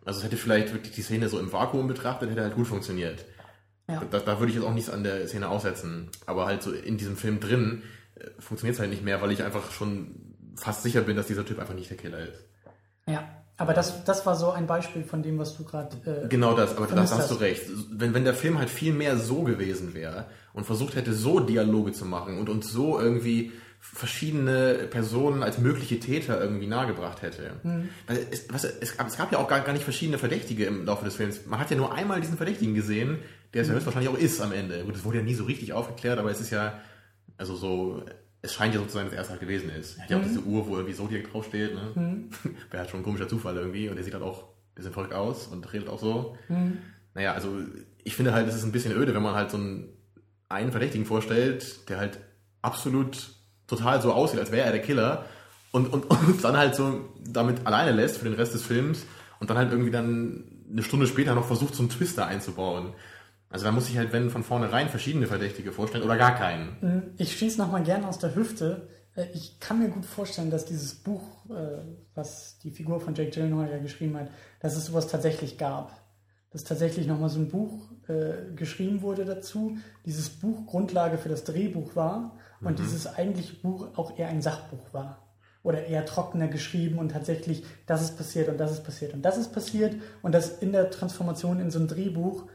Also 0.06 0.20
es 0.20 0.24
hätte 0.24 0.36
vielleicht 0.36 0.72
wirklich 0.72 0.94
die 0.94 1.02
Szene 1.02 1.28
so 1.28 1.38
im 1.38 1.52
Vakuum 1.52 1.88
betrachtet, 1.88 2.30
hätte 2.30 2.42
halt 2.42 2.54
gut 2.54 2.68
funktioniert. 2.68 3.24
Ja. 3.88 4.02
Da, 4.10 4.20
da 4.20 4.38
würde 4.38 4.50
ich 4.50 4.56
jetzt 4.56 4.66
auch 4.66 4.72
nichts 4.72 4.88
an 4.88 5.04
der 5.04 5.26
Szene 5.28 5.48
aussetzen. 5.48 6.08
Aber 6.26 6.46
halt 6.46 6.62
so 6.62 6.72
in 6.72 6.96
diesem 6.96 7.16
Film 7.16 7.40
drin 7.40 7.82
äh, 8.14 8.30
funktioniert 8.40 8.74
es 8.74 8.80
halt 8.80 8.90
nicht 8.90 9.04
mehr, 9.04 9.20
weil 9.20 9.32
ich 9.32 9.42
einfach 9.42 9.70
schon 9.72 10.14
fast 10.54 10.82
sicher 10.82 11.02
bin, 11.02 11.16
dass 11.16 11.26
dieser 11.26 11.44
Typ 11.44 11.58
einfach 11.58 11.74
nicht 11.74 11.90
der 11.90 11.96
Killer 11.96 12.20
ist. 12.20 12.44
Ja, 13.06 13.28
aber 13.56 13.74
das, 13.74 14.04
das 14.04 14.26
war 14.26 14.36
so 14.36 14.50
ein 14.50 14.66
Beispiel 14.66 15.02
von 15.02 15.22
dem, 15.22 15.38
was 15.38 15.56
du 15.56 15.64
gerade. 15.64 15.96
Äh, 16.24 16.28
Genau 16.28 16.54
das, 16.54 16.76
aber 16.76 16.86
da 16.86 17.00
hast 17.00 17.30
du 17.30 17.34
recht. 17.36 17.62
Wenn, 17.90 18.14
wenn 18.14 18.24
der 18.24 18.34
Film 18.34 18.58
halt 18.58 18.70
viel 18.70 18.92
mehr 18.92 19.16
so 19.16 19.42
gewesen 19.42 19.94
wäre 19.94 20.26
und 20.52 20.64
versucht 20.64 20.94
hätte, 20.94 21.14
so 21.14 21.40
Dialoge 21.40 21.92
zu 21.92 22.04
machen 22.04 22.38
und 22.38 22.48
uns 22.48 22.70
so 22.70 23.00
irgendwie 23.00 23.52
verschiedene 23.94 24.86
Personen 24.90 25.42
als 25.42 25.58
mögliche 25.58 25.98
Täter 26.00 26.40
irgendwie 26.40 26.66
nahegebracht 26.66 27.22
hätte. 27.22 27.52
Weil 28.06 28.26
Es, 28.30 28.46
was, 28.52 28.64
es, 28.64 28.96
gab, 28.96 29.06
es 29.06 29.16
gab 29.16 29.32
ja 29.32 29.38
auch 29.38 29.48
gar, 29.48 29.60
gar 29.60 29.72
nicht 29.72 29.84
verschiedene 29.84 30.18
Verdächtige 30.18 30.66
im 30.66 30.84
Laufe 30.84 31.04
des 31.04 31.14
Films. 31.16 31.46
Man 31.46 31.58
hat 31.58 31.70
ja 31.70 31.76
nur 31.76 31.94
einmal 31.94 32.20
diesen 32.20 32.36
Verdächtigen 32.36 32.74
gesehen, 32.74 33.18
der 33.54 33.62
es 33.62 33.68
ja 33.68 33.74
höchstwahrscheinlich 33.74 34.10
auch 34.10 34.18
ist 34.18 34.40
am 34.40 34.52
Ende. 34.52 34.84
Gut, 34.84 34.94
das 34.94 35.04
wurde 35.04 35.18
ja 35.18 35.24
nie 35.24 35.34
so 35.34 35.44
richtig 35.44 35.72
aufgeklärt, 35.72 36.18
aber 36.18 36.30
es 36.30 36.40
ist 36.40 36.50
ja, 36.50 36.78
also 37.38 37.54
so, 37.56 38.02
es 38.42 38.52
scheint 38.52 38.74
ja 38.74 38.80
so 38.80 38.86
zu 38.86 38.92
sein, 38.94 39.06
dass 39.06 39.14
er 39.14 39.22
es 39.22 39.30
halt 39.30 39.40
gewesen 39.40 39.70
ist. 39.70 39.96
Er 39.96 40.02
hat 40.04 40.10
ja 40.10 40.18
auch 40.18 40.22
diese 40.22 40.40
Uhr, 40.40 40.66
wo 40.66 40.76
irgendwie 40.76 40.94
Zodiac 40.94 41.30
draufsteht, 41.30 41.74
ne? 41.74 41.92
Wäre 42.70 42.80
halt 42.82 42.90
schon 42.90 43.00
ein 43.00 43.04
komischer 43.04 43.28
Zufall 43.28 43.56
irgendwie 43.56 43.88
und 43.88 43.96
er 43.96 44.04
sieht 44.04 44.12
halt 44.14 44.24
auch 44.24 44.42
ein 44.44 44.74
bisschen 44.74 44.92
verrückt 44.92 45.14
aus 45.14 45.46
und 45.46 45.72
redet 45.72 45.88
auch 45.88 45.98
so. 46.00 46.36
Naja, 47.14 47.32
also 47.32 47.48
ich 48.04 48.14
finde 48.14 48.34
halt, 48.34 48.46
es 48.46 48.56
ist 48.56 48.64
ein 48.64 48.72
bisschen 48.72 48.92
öde, 48.92 49.14
wenn 49.14 49.22
man 49.22 49.34
halt 49.34 49.50
so 49.50 49.56
einen, 49.56 49.88
einen 50.50 50.70
Verdächtigen 50.70 51.06
vorstellt, 51.06 51.88
der 51.88 51.96
halt 51.98 52.18
absolut 52.60 53.30
total 53.66 54.00
so 54.02 54.12
aussieht, 54.12 54.40
als 54.40 54.52
wäre 54.52 54.66
er 54.66 54.72
der 54.72 54.82
Killer 54.82 55.24
und, 55.72 55.92
und, 55.92 56.04
und 56.10 56.44
dann 56.44 56.56
halt 56.56 56.74
so 56.74 57.00
damit 57.24 57.66
alleine 57.66 57.92
lässt 57.92 58.18
für 58.18 58.24
den 58.24 58.34
Rest 58.34 58.54
des 58.54 58.62
Films 58.62 59.04
und 59.40 59.50
dann 59.50 59.58
halt 59.58 59.70
irgendwie 59.70 59.90
dann 59.90 60.44
eine 60.70 60.82
Stunde 60.82 61.06
später 61.06 61.34
noch 61.34 61.46
versucht, 61.46 61.74
so 61.74 61.82
einen 61.82 61.90
Twister 61.90 62.26
einzubauen. 62.26 62.92
Also 63.48 63.64
da 63.64 63.72
muss 63.72 63.88
ich 63.88 63.96
halt, 63.96 64.12
wenn 64.12 64.30
von 64.30 64.42
vornherein 64.42 64.88
verschiedene 64.88 65.26
Verdächtige 65.26 65.72
vorstellen 65.72 66.04
oder 66.04 66.16
gar 66.16 66.34
keinen. 66.34 67.14
Ich 67.16 67.36
schieße 67.36 67.58
nochmal 67.58 67.84
gerne 67.84 68.08
aus 68.08 68.18
der 68.18 68.34
Hüfte. 68.34 68.88
Äh, 69.14 69.26
Ich 69.34 69.60
kann 69.60 69.78
mir 69.78 69.88
gut 69.88 70.04
vorstellen, 70.04 70.50
dass 70.50 70.64
dieses 70.64 70.94
Buch, 70.96 71.22
äh, 71.50 71.78
was 72.14 72.58
die 72.58 72.70
Figur 72.72 73.00
von 73.00 73.14
Jake 73.14 73.30
Gyllenhaal 73.30 73.70
ja 73.70 73.78
geschrieben 73.78 74.16
hat, 74.16 74.30
dass 74.60 74.76
es 74.76 74.86
sowas 74.86 75.06
tatsächlich 75.06 75.58
gab. 75.58 75.92
Dass 76.50 76.64
tatsächlich 76.64 77.06
nochmal 77.06 77.28
so 77.30 77.38
ein 77.38 77.48
Buch 77.48 77.90
äh, 78.08 78.54
geschrieben 78.54 79.02
wurde 79.02 79.24
dazu. 79.24 79.76
Dieses 80.04 80.28
Buch 80.28 80.66
Grundlage 80.66 81.18
für 81.18 81.28
das 81.28 81.44
Drehbuch 81.44 81.94
war 81.94 82.36
und 82.60 82.78
dieses 82.78 83.06
eigentliche 83.06 83.54
Buch 83.56 83.88
auch 83.96 84.18
eher 84.18 84.28
ein 84.28 84.42
Sachbuch 84.42 84.92
war. 84.92 85.22
Oder 85.62 85.86
eher 85.86 86.06
trockener 86.06 86.46
geschrieben 86.46 86.98
und 86.98 87.10
tatsächlich, 87.10 87.64
das 87.86 88.02
ist 88.02 88.16
passiert 88.16 88.48
und 88.48 88.58
das 88.58 88.70
ist 88.70 88.84
passiert 88.84 89.14
und 89.14 89.22
das 89.22 89.36
ist 89.36 89.52
passiert 89.52 89.96
und 90.22 90.32
dass 90.32 90.58
in 90.58 90.72
der 90.72 90.90
Transformation 90.90 91.58
in 91.58 91.72
so 91.72 91.80
ein 91.80 91.88
Drehbuch 91.88 92.46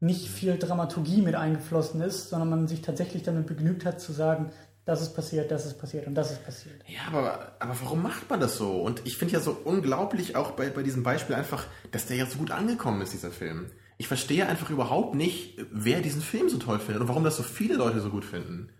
nicht 0.00 0.28
viel 0.28 0.58
Dramaturgie 0.58 1.22
mit 1.22 1.34
eingeflossen 1.34 2.00
ist, 2.00 2.30
sondern 2.30 2.50
man 2.50 2.68
sich 2.68 2.82
tatsächlich 2.82 3.22
damit 3.22 3.46
begnügt 3.46 3.84
hat 3.84 4.00
zu 4.00 4.12
sagen, 4.12 4.50
das 4.86 5.02
ist 5.02 5.14
passiert, 5.14 5.50
das 5.50 5.66
ist 5.66 5.78
passiert 5.78 6.06
und 6.06 6.14
das 6.14 6.32
ist 6.32 6.44
passiert. 6.44 6.82
Ja, 6.86 7.00
aber, 7.08 7.52
aber 7.60 7.76
warum 7.82 8.02
macht 8.02 8.28
man 8.30 8.40
das 8.40 8.56
so? 8.56 8.80
Und 8.80 9.02
ich 9.04 9.16
finde 9.18 9.34
ja 9.34 9.40
so 9.40 9.56
unglaublich 9.64 10.36
auch 10.36 10.52
bei, 10.52 10.70
bei 10.70 10.82
diesem 10.82 11.02
Beispiel 11.02 11.36
einfach, 11.36 11.66
dass 11.92 12.06
der 12.06 12.16
ja 12.16 12.26
so 12.26 12.38
gut 12.38 12.50
angekommen 12.50 13.02
ist, 13.02 13.12
dieser 13.12 13.30
Film. 13.30 13.70
Ich 13.98 14.08
verstehe 14.08 14.46
einfach 14.48 14.70
überhaupt 14.70 15.14
nicht, 15.14 15.58
wer 15.70 16.00
diesen 16.00 16.22
Film 16.22 16.48
so 16.48 16.56
toll 16.58 16.78
findet 16.78 17.02
und 17.02 17.08
warum 17.08 17.22
das 17.24 17.36
so 17.36 17.42
viele 17.42 17.76
Leute 17.76 18.00
so 18.00 18.08
gut 18.08 18.24
finden. 18.24 18.70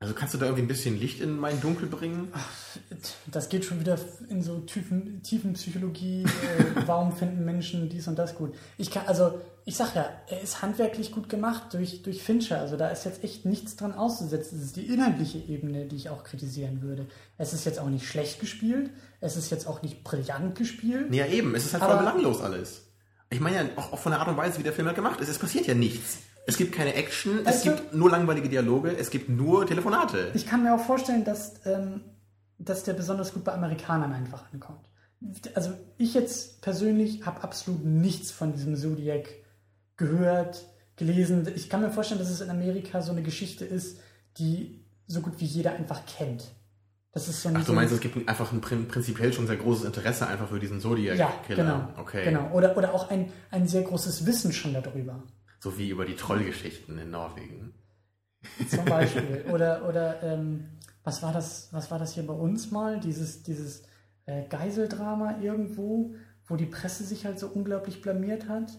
Also 0.00 0.14
kannst 0.14 0.32
du 0.32 0.38
da 0.38 0.46
irgendwie 0.46 0.62
ein 0.62 0.68
bisschen 0.68 0.98
Licht 0.98 1.20
in 1.20 1.36
mein 1.36 1.60
Dunkel 1.60 1.88
bringen? 1.88 2.32
Das 3.26 3.48
geht 3.48 3.64
schon 3.64 3.80
wieder 3.80 3.98
in 4.28 4.42
so 4.42 4.60
tiefen, 4.60 5.24
tiefen 5.24 5.54
Psychologie. 5.54 6.22
Äh, 6.22 6.82
warum 6.86 7.16
finden 7.16 7.44
Menschen 7.44 7.88
dies 7.88 8.06
und 8.06 8.16
das 8.16 8.36
gut? 8.36 8.54
Ich 8.76 8.92
kann, 8.92 9.08
also, 9.08 9.40
ich 9.64 9.74
sag 9.76 9.96
ja, 9.96 10.08
er 10.28 10.40
ist 10.40 10.62
handwerklich 10.62 11.10
gut 11.10 11.28
gemacht 11.28 11.74
durch, 11.74 12.02
durch 12.02 12.22
Fincher. 12.22 12.60
Also, 12.60 12.76
da 12.76 12.90
ist 12.90 13.06
jetzt 13.06 13.24
echt 13.24 13.44
nichts 13.44 13.74
dran 13.74 13.92
auszusetzen. 13.92 14.60
Es 14.60 14.66
ist 14.66 14.76
die 14.76 14.86
inhaltliche 14.86 15.38
Ebene, 15.38 15.86
die 15.86 15.96
ich 15.96 16.10
auch 16.10 16.22
kritisieren 16.22 16.80
würde. 16.80 17.08
Es 17.36 17.52
ist 17.52 17.64
jetzt 17.64 17.80
auch 17.80 17.88
nicht 17.88 18.06
schlecht 18.06 18.38
gespielt. 18.38 18.90
Es 19.20 19.36
ist 19.36 19.50
jetzt 19.50 19.66
auch 19.66 19.82
nicht 19.82 20.04
brillant 20.04 20.56
gespielt. 20.56 21.12
Ja, 21.12 21.26
eben, 21.26 21.56
es 21.56 21.66
ist 21.66 21.72
halt 21.72 21.82
voll 21.82 21.98
belanglos 21.98 22.40
alles. 22.40 22.87
Ich 23.30 23.40
meine 23.40 23.56
ja 23.56 23.62
auch, 23.76 23.92
auch 23.92 23.98
von 23.98 24.12
der 24.12 24.20
Art 24.20 24.28
und 24.28 24.36
Weise, 24.36 24.58
wie 24.58 24.62
der 24.62 24.72
Film 24.72 24.86
halt 24.86 24.96
gemacht 24.96 25.20
ist. 25.20 25.28
Es 25.28 25.38
passiert 25.38 25.66
ja 25.66 25.74
nichts. 25.74 26.18
Es 26.46 26.56
gibt 26.56 26.72
keine 26.74 26.94
Action, 26.94 27.40
es 27.40 27.46
Weißt 27.46 27.66
du- 27.66 27.70
gibt 27.74 27.94
nur 27.94 28.10
langweilige 28.10 28.48
Dialoge, 28.48 28.96
es 28.96 29.10
gibt 29.10 29.28
nur 29.28 29.66
Telefonate. 29.66 30.30
Ich 30.34 30.46
kann 30.46 30.62
mir 30.62 30.74
auch 30.74 30.80
vorstellen, 30.80 31.24
dass, 31.24 31.54
ähm, 31.66 32.00
dass 32.58 32.84
der 32.84 32.94
besonders 32.94 33.34
gut 33.34 33.44
bei 33.44 33.52
Amerikanern 33.52 34.12
einfach 34.14 34.50
ankommt. 34.52 34.80
Also 35.54 35.72
ich 35.98 36.14
jetzt 36.14 36.62
persönlich 36.62 37.26
habe 37.26 37.42
absolut 37.42 37.84
nichts 37.84 38.30
von 38.30 38.52
diesem 38.52 38.76
Zodiac 38.76 39.28
gehört, 39.96 40.64
gelesen. 40.96 41.46
Ich 41.54 41.68
kann 41.68 41.82
mir 41.82 41.90
vorstellen, 41.90 42.20
dass 42.20 42.30
es 42.30 42.40
in 42.40 42.50
Amerika 42.50 43.02
so 43.02 43.12
eine 43.12 43.22
Geschichte 43.22 43.64
ist, 43.64 43.98
die 44.38 44.84
so 45.06 45.20
gut 45.20 45.34
wie 45.38 45.44
jeder 45.44 45.72
einfach 45.72 46.02
kennt. 46.06 46.44
Das 47.12 47.26
ist 47.28 47.42
so 47.42 47.48
ein, 47.48 47.56
Ach, 47.56 47.64
du 47.64 47.72
ein- 47.72 47.76
meinst, 47.76 47.92
es 47.94 48.00
gibt 48.00 48.28
einfach 48.28 48.52
ein 48.52 48.60
prin- 48.60 48.86
prinzipiell 48.86 49.32
schon 49.32 49.46
sehr 49.46 49.56
großes 49.56 49.84
Interesse 49.84 50.26
einfach 50.26 50.48
für 50.48 50.60
diesen 50.60 50.76
ja, 50.76 50.82
Zodiac-Killer. 50.82 51.62
genau, 51.64 52.00
Okay. 52.00 52.24
genau. 52.24 52.50
Oder, 52.52 52.76
oder 52.76 52.92
auch 52.94 53.10
ein, 53.10 53.32
ein 53.50 53.66
sehr 53.66 53.82
großes 53.82 54.26
Wissen 54.26 54.52
schon 54.52 54.74
darüber. 54.74 55.22
So 55.60 55.76
wie 55.78 55.88
über 55.88 56.04
die 56.04 56.14
Trollgeschichten 56.16 56.98
in 56.98 57.10
Norwegen. 57.10 57.74
Zum 58.68 58.84
Beispiel. 58.84 59.44
oder 59.52 59.88
oder 59.88 60.22
ähm, 60.22 60.68
was 61.02 61.22
war 61.22 61.32
das, 61.32 61.68
was 61.72 61.90
war 61.90 61.98
das 61.98 62.12
hier 62.14 62.26
bei 62.26 62.34
uns 62.34 62.70
mal? 62.70 63.00
Dieses, 63.00 63.42
dieses 63.42 63.82
äh, 64.26 64.44
Geiseldrama 64.48 65.38
irgendwo, 65.40 66.14
wo 66.46 66.56
die 66.56 66.66
Presse 66.66 67.02
sich 67.04 67.24
halt 67.24 67.38
so 67.40 67.48
unglaublich 67.48 68.02
blamiert 68.02 68.48
hat, 68.48 68.70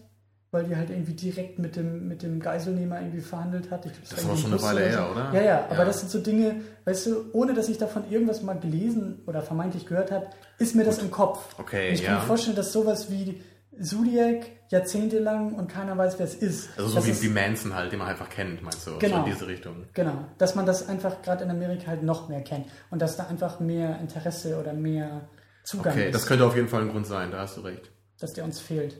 weil 0.52 0.64
die 0.64 0.74
halt 0.76 0.90
irgendwie 0.90 1.14
direkt 1.14 1.58
mit 1.58 1.76
dem, 1.76 2.08
mit 2.08 2.22
dem 2.22 2.40
Geiselnehmer 2.40 3.00
irgendwie 3.00 3.20
verhandelt 3.20 3.70
hat. 3.70 3.86
Ich 3.86 3.92
glaub, 3.92 4.10
Das 4.10 4.24
war 4.24 4.30
war 4.30 4.36
schon 4.36 4.52
eine 4.52 4.62
Weile 4.62 4.80
her, 4.88 5.08
oder? 5.10 5.32
Ja, 5.32 5.42
ja, 5.42 5.64
aber 5.66 5.78
Ja. 5.78 5.84
das 5.84 6.00
sind 6.00 6.10
so 6.10 6.18
Dinge, 6.20 6.56
weißt 6.84 7.06
du, 7.06 7.24
ohne 7.32 7.54
dass 7.54 7.68
ich 7.68 7.78
davon 7.78 8.10
irgendwas 8.10 8.42
mal 8.42 8.58
gelesen 8.58 9.22
oder 9.26 9.42
vermeintlich 9.42 9.86
gehört 9.86 10.10
habe, 10.10 10.26
ist 10.58 10.74
mir 10.74 10.84
das 10.84 10.98
im 10.98 11.10
Kopf. 11.10 11.54
Okay, 11.58 11.88
Und 11.88 11.94
ich 11.94 12.02
kann 12.04 12.14
ja. 12.14 12.20
mir 12.20 12.26
vorstellen, 12.26 12.56
dass 12.56 12.72
sowas 12.72 13.10
wie 13.10 13.40
Zodiac 13.80 14.44
jahrzehntelang 14.68 15.54
und 15.54 15.68
keiner 15.68 15.96
weiß, 15.96 16.18
wer 16.18 16.26
es 16.26 16.34
ist. 16.34 16.70
Also 16.76 16.90
so 16.90 16.96
Das 16.96 17.06
wie, 17.06 17.22
wie 17.28 17.32
Manson 17.32 17.74
halt, 17.74 17.92
den 17.92 17.98
man 18.00 18.08
einfach 18.08 18.28
kennt, 18.28 18.62
meinst 18.62 18.86
du? 18.86 18.98
Genau. 18.98 19.18
So 19.18 19.24
in 19.24 19.32
diese 19.32 19.46
Richtung. 19.46 19.84
Genau, 19.94 20.24
dass 20.38 20.54
man 20.54 20.66
das 20.66 20.88
einfach 20.88 21.22
gerade 21.22 21.44
in 21.44 21.50
Amerika 21.50 21.86
halt 21.88 22.02
noch 22.02 22.28
mehr 22.28 22.42
kennt 22.42 22.66
und 22.90 23.00
dass 23.00 23.16
da 23.16 23.26
einfach 23.28 23.60
mehr 23.60 23.98
Interesse 24.00 24.58
oder 24.58 24.72
mehr 24.72 25.28
Zugang 25.64 25.92
Okay, 25.92 26.06
ist, 26.08 26.14
das 26.14 26.26
könnte 26.26 26.44
auf 26.44 26.56
jeden 26.56 26.68
Fall 26.68 26.82
ein 26.82 26.88
Grund 26.90 27.06
sein, 27.06 27.30
da 27.30 27.38
hast 27.40 27.56
du 27.56 27.60
recht. 27.62 27.90
dass 28.18 28.32
der 28.32 28.44
uns 28.44 28.60
fehlt. 28.60 28.96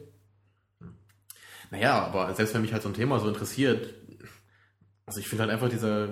Naja, 1.71 2.05
aber 2.05 2.35
selbst 2.35 2.55
wenn 2.55 2.63
mich 2.63 2.73
halt 2.73 2.83
so 2.83 2.89
ein 2.89 2.95
Thema 2.95 3.21
so 3.21 3.29
interessiert, 3.29 3.95
also 5.07 5.21
ich 5.21 5.29
finde 5.29 5.45
halt 5.45 5.53
einfach, 5.53 5.69
dieser, 5.69 6.09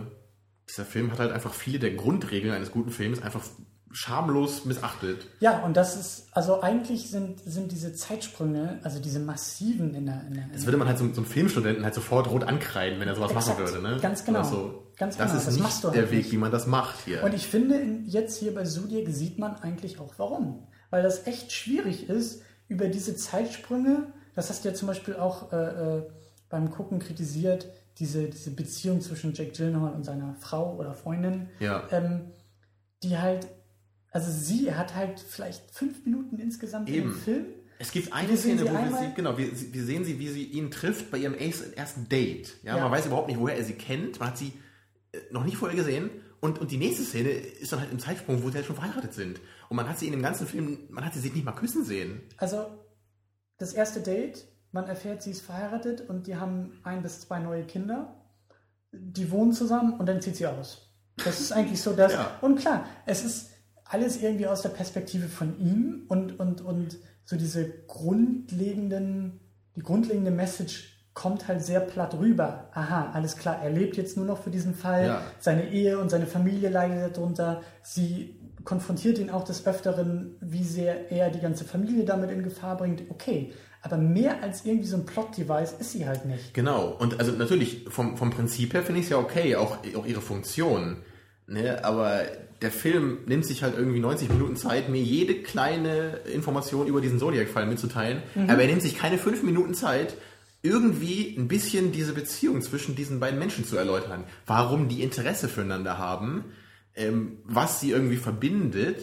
dieser 0.69 0.85
Film 0.85 1.11
hat 1.13 1.19
halt 1.19 1.33
einfach 1.33 1.55
viele 1.55 1.79
der 1.79 1.95
Grundregeln 1.95 2.55
eines 2.55 2.71
guten 2.71 2.91
Films 2.91 3.23
einfach 3.23 3.43
schamlos 3.91 4.65
missachtet. 4.65 5.27
Ja, 5.41 5.65
und 5.65 5.77
das 5.77 5.97
ist, 5.97 6.27
also 6.33 6.61
eigentlich 6.61 7.11
sind, 7.11 7.41
sind 7.41 7.73
diese 7.73 7.95
Zeitsprünge, 7.95 8.81
also 8.83 9.01
diese 9.01 9.19
massiven 9.19 9.95
in 9.95 10.07
der... 10.07 10.25
In 10.27 10.35
der 10.35 10.45
Das 10.53 10.67
würde 10.67 10.77
man 10.77 10.89
halt 10.89 10.99
so, 10.99 11.07
so 11.13 11.23
einem 11.23 11.27
Filmstudenten 11.27 11.85
halt 11.85 11.95
sofort 11.95 12.29
rot 12.29 12.45
ankreiden, 12.45 13.01
wenn 13.01 13.09
er 13.09 13.15
sowas 13.15 13.33
Exakt. 13.33 13.59
machen 13.61 13.73
würde. 13.73 13.83
Ne? 13.83 13.99
Ganz 14.01 14.25
genau. 14.25 14.43
So. 14.43 14.93
Ganz 14.97 15.17
das 15.17 15.29
genau. 15.29 15.39
ist 15.39 15.47
Das 15.47 15.55
nicht 15.55 15.63
machst 15.63 15.85
du 15.85 15.91
der 15.91 16.03
halt 16.03 16.11
Weg, 16.11 16.19
nicht. 16.19 16.33
wie 16.33 16.37
man 16.37 16.53
das 16.53 16.67
macht 16.67 16.97
hier. 17.05 17.23
Und 17.25 17.33
ich 17.33 17.47
finde, 17.47 17.77
in, 17.77 18.07
jetzt 18.07 18.39
hier 18.39 18.55
bei 18.55 18.65
Zodiac 18.65 19.09
sieht 19.09 19.39
man 19.39 19.57
eigentlich 19.57 19.99
auch 20.01 20.15
warum. 20.19 20.67
Weil 20.91 21.03
das 21.03 21.27
echt 21.27 21.53
schwierig 21.53 22.09
ist, 22.09 22.43
über 22.69 22.89
diese 22.89 23.17
Zeitsprünge, 23.17 24.13
das 24.39 24.51
hast 24.51 24.65
du 24.65 24.69
ja 24.69 24.75
zum 24.75 24.87
Beispiel 24.89 25.17
auch 25.17 25.53
äh, 25.53 25.57
äh, 25.99 26.03
beim 26.49 26.71
Gucken 26.71 27.01
kritisiert, 27.01 27.69
diese, 27.99 28.29
diese 28.29 28.53
Beziehung 28.53 29.01
zwischen 29.01 29.35
Jake 29.35 29.51
Gyllenhaal 29.51 29.93
und 29.93 30.05
seiner 30.05 30.35
Frau 30.37 30.77
oder 30.77 30.95
Freundin, 30.95 31.49
Ja. 31.59 31.83
ähm, 31.91 32.31
die 33.03 33.19
halt, 33.19 33.49
also 34.13 34.31
sie 34.31 34.73
hat 34.75 34.95
halt 34.95 35.19
vielleicht 35.19 35.71
fünf 35.73 36.05
Minuten 36.05 36.39
insgesamt 36.39 36.89
Eben. 36.89 37.09
im 37.11 37.15
Film. 37.17 37.47
Es 37.81 37.91
gibt 37.93 38.13
eine 38.13 38.37
Szene, 38.37 38.63
wo 38.63 38.73
wir 38.73 38.97
sie, 38.99 39.15
genau, 39.17 39.37
wir, 39.37 39.49
wir 39.73 39.85
sehen 39.85 40.05
sie, 40.05 40.19
wie 40.21 40.29
sie 40.29 40.45
ihn 40.45 40.71
trifft 40.71 41.11
bei 41.11 41.19
ihrem 41.19 41.35
ersten 41.35 42.09
Date. 42.09 42.57
Ja, 42.63 42.77
Ja. 42.77 42.83
man 42.85 42.93
weiß 42.93 43.07
überhaupt 43.07 43.29
nicht, 43.29 43.39
woher 43.41 43.57
er 43.57 43.65
sie 43.65 43.75
kennt. 43.75 44.19
Man 44.21 44.29
hat 44.31 44.39
sie 44.39 44.53
äh, 45.13 45.19
noch 45.33 45.45
nicht 45.45 45.57
vorher 45.57 45.77
gesehen. 45.77 46.11
Und, 46.41 46.61
und 46.61 46.71
die 46.71 46.77
nächste 46.77 47.03
Szene 47.03 47.31
ist 47.31 47.73
dann 47.73 47.81
halt 47.81 47.91
im 47.91 47.99
Zeitsprung, 47.99 48.43
wo 48.45 48.49
sie 48.51 48.55
halt 48.57 48.67
schon 48.67 48.77
verheiratet 48.77 49.13
sind. 49.13 49.41
Und 49.69 49.77
man 49.77 49.89
hat 49.89 49.99
sie 49.99 50.07
in 50.07 50.13
dem 50.13 50.23
ganzen 50.23 50.47
Film, 50.47 50.79
man 50.89 51.05
hat 51.05 51.15
sie 51.15 51.19
sich 51.21 51.35
nicht 51.35 51.45
mal 51.45 51.53
küssen 51.53 51.85
sehen. 51.85 52.21
Also 52.37 52.65
das 53.59 53.73
erste 53.73 54.01
Date, 54.01 54.47
man 54.73 54.87
erfährt, 54.87 55.23
sie 55.23 55.33
ist 55.33 55.43
verheiratet 55.43 56.09
und 56.09 56.27
die 56.27 56.37
haben 56.37 56.81
ein 56.85 57.03
bis 57.03 57.21
zwei 57.21 57.39
neue 57.41 57.65
Kinder. 57.65 58.15
Die 58.93 59.31
wohnen 59.31 59.53
zusammen 59.53 59.95
und 59.95 60.07
dann 60.07 60.21
zieht 60.21 60.37
sie 60.37 60.47
aus. 60.47 60.89
Das 61.25 61.41
ist 61.41 61.53
eigentlich 61.53 61.83
so 61.83 61.93
das. 61.93 62.13
Ja. 62.13 62.39
Und 62.41 62.59
klar, 62.59 62.87
es 63.07 63.25
ist 63.25 63.51
alles 63.85 64.23
irgendwie 64.23 64.47
aus 64.47 64.63
der 64.63 64.69
Perspektive 64.71 65.29
von 65.29 65.59
ihm 65.59 66.05
und, 66.09 66.39
und, 66.39 66.61
und 66.61 66.99
so 67.25 67.37
diese 67.37 67.69
grundlegenden, 67.87 69.41
die 69.75 69.83
grundlegende 69.83 70.31
Message 70.31 70.95
kommt 71.15 71.49
halt 71.49 71.63
sehr 71.63 71.81
platt 71.81 72.15
rüber. 72.15 72.71
Aha, 72.75 73.11
alles 73.13 73.37
klar, 73.37 73.61
er 73.61 73.71
lebt 73.71 73.97
jetzt 73.97 74.17
nur 74.17 74.25
noch 74.25 74.39
für 74.39 74.51
diesen 74.51 74.75
Fall. 74.75 75.07
Ja. 75.07 75.23
Seine 75.41 75.69
Ehe 75.69 75.99
und 75.99 76.11
seine 76.11 76.27
Familie 76.27 76.71
leidet 76.71 77.17
darunter. 77.17 77.63
Sie 77.83 78.38
konfrontiert 78.69 79.19
ihn 79.19 79.31
auch 79.31 79.45
des 79.45 79.67
Öfteren, 79.67 80.37
wie 80.43 80.63
sehr 80.63 81.11
er 81.11 81.31
die 81.31 81.41
ganze 81.41 81.65
Familie 81.65 82.05
damit 82.05 82.31
in 82.31 82.43
Gefahr 82.43 82.77
bringt. 82.77 83.01
Okay, 83.09 83.51
aber 83.81 83.97
mehr 83.97 84.43
als 84.43 84.67
irgendwie 84.67 84.87
so 84.87 84.99
ein 84.99 85.07
Plot-Device 85.07 85.77
ist 85.81 85.93
sie 85.93 86.07
halt 86.07 86.27
nicht. 86.27 86.53
Genau. 86.53 86.95
Und 86.99 87.19
also 87.19 87.33
natürlich, 87.33 87.87
vom, 87.89 88.19
vom 88.19 88.29
Prinzip 88.29 88.75
her 88.75 88.83
finde 88.83 89.01
ich 89.01 89.07
es 89.07 89.11
ja 89.11 89.17
okay, 89.17 89.57
auch, 89.57 89.79
auch 89.97 90.05
ihre 90.05 90.21
Funktion. 90.21 90.99
Ne? 91.47 91.83
Aber 91.83 92.21
der 92.61 92.71
Film 92.71 93.21
nimmt 93.25 93.47
sich 93.47 93.63
halt 93.63 93.75
irgendwie 93.75 94.01
90 94.01 94.29
Minuten 94.29 94.57
Zeit, 94.57 94.91
mir 94.91 95.01
jede 95.01 95.37
kleine 95.37 96.19
Information 96.31 96.89
über 96.89 97.01
diesen 97.01 97.19
Zodiac-Fall 97.19 97.65
mitzuteilen. 97.65 98.23
Aber 98.49 98.61
er 98.61 98.69
nimmt 98.69 98.83
sich 98.83 98.99
keine 98.99 99.17
fünf 99.17 99.43
Minuten 99.43 99.73
Zeit, 99.73 100.13
irgendwie 100.61 101.35
ein 101.39 101.49
bisschen 101.49 101.91
diese 101.91 102.13
Beziehung 102.13 102.61
zwischen 102.61 102.97
diesen 102.97 103.19
beiden 103.19 103.39
Menschen 103.39 103.65
zu 103.65 103.79
erläutern. 103.79 104.25
Warum 104.45 104.89
die 104.89 105.03
Interesse 105.03 105.49
füreinander 105.49 105.97
haben, 105.97 106.45
ähm, 106.99 107.39
was 107.45 107.81
sie 107.81 107.91
irgendwie 107.91 108.17
verbindet. 108.17 109.01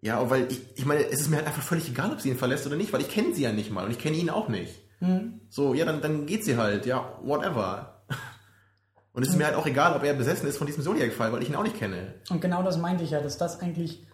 Ja, 0.00 0.28
weil 0.30 0.46
ich, 0.52 0.60
ich 0.76 0.84
meine, 0.84 1.06
es 1.08 1.20
ist 1.22 1.30
mir 1.30 1.36
halt 1.36 1.46
einfach 1.46 1.62
völlig 1.62 1.88
egal, 1.88 2.12
ob 2.12 2.20
sie 2.20 2.28
ihn 2.28 2.36
verlässt 2.36 2.66
oder 2.66 2.76
nicht, 2.76 2.92
weil 2.92 3.00
ich 3.00 3.08
kenne 3.08 3.34
sie 3.34 3.42
ja 3.42 3.52
nicht 3.52 3.70
mal 3.70 3.84
und 3.86 3.90
ich 3.90 3.98
kenne 3.98 4.16
ihn 4.16 4.30
auch 4.30 4.48
nicht. 4.48 4.80
So, 5.50 5.74
ja, 5.74 5.84
dann, 5.84 6.00
dann 6.00 6.24
geht 6.24 6.44
sie 6.44 6.56
halt, 6.56 6.86
ja, 6.86 7.18
whatever. 7.22 8.04
Und 9.12 9.22
es 9.22 9.28
ist 9.28 9.36
mir 9.36 9.44
halt 9.44 9.54
auch 9.54 9.66
egal, 9.66 9.94
ob 9.94 10.02
er 10.02 10.14
besessen 10.14 10.48
ist 10.48 10.56
von 10.56 10.66
diesem 10.66 10.82
Zodiac-Fall, 10.82 11.30
weil 11.30 11.42
ich 11.42 11.48
ihn 11.50 11.54
auch 11.56 11.62
nicht 11.62 11.78
kenne. 11.78 12.14
Und 12.30 12.40
genau 12.40 12.62
das 12.62 12.78
meinte 12.78 13.04
ich 13.04 13.10
ja, 13.10 13.20
dass 13.20 13.36
das 13.36 13.60
eigentlich 13.60 14.06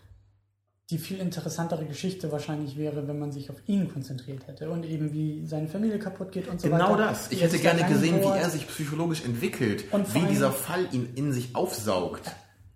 die 0.90 0.98
viel 0.98 1.18
interessantere 1.18 1.84
Geschichte 1.86 2.32
wahrscheinlich 2.32 2.76
wäre, 2.76 3.06
wenn 3.06 3.18
man 3.20 3.30
sich 3.30 3.50
auf 3.50 3.56
ihn 3.66 3.92
konzentriert 3.92 4.48
hätte 4.48 4.68
und 4.70 4.84
eben 4.84 5.12
wie 5.12 5.46
seine 5.46 5.68
Familie 5.68 6.00
kaputt 6.00 6.32
geht 6.32 6.48
und 6.48 6.60
so 6.60 6.68
Genau 6.68 6.94
weiter. 6.94 7.06
das. 7.06 7.30
Ich 7.30 7.40
hätte 7.40 7.58
gerne 7.60 7.84
gesehen, 7.84 8.20
wie 8.20 8.26
er 8.38 8.50
sich 8.50 8.66
psychologisch 8.66 9.24
entwickelt, 9.24 9.84
Und 9.92 10.12
wie 10.14 10.26
dieser 10.26 10.50
Fall 10.50 10.88
ihn 10.92 11.10
in 11.14 11.32
sich 11.32 11.54
aufsaugt. 11.54 12.22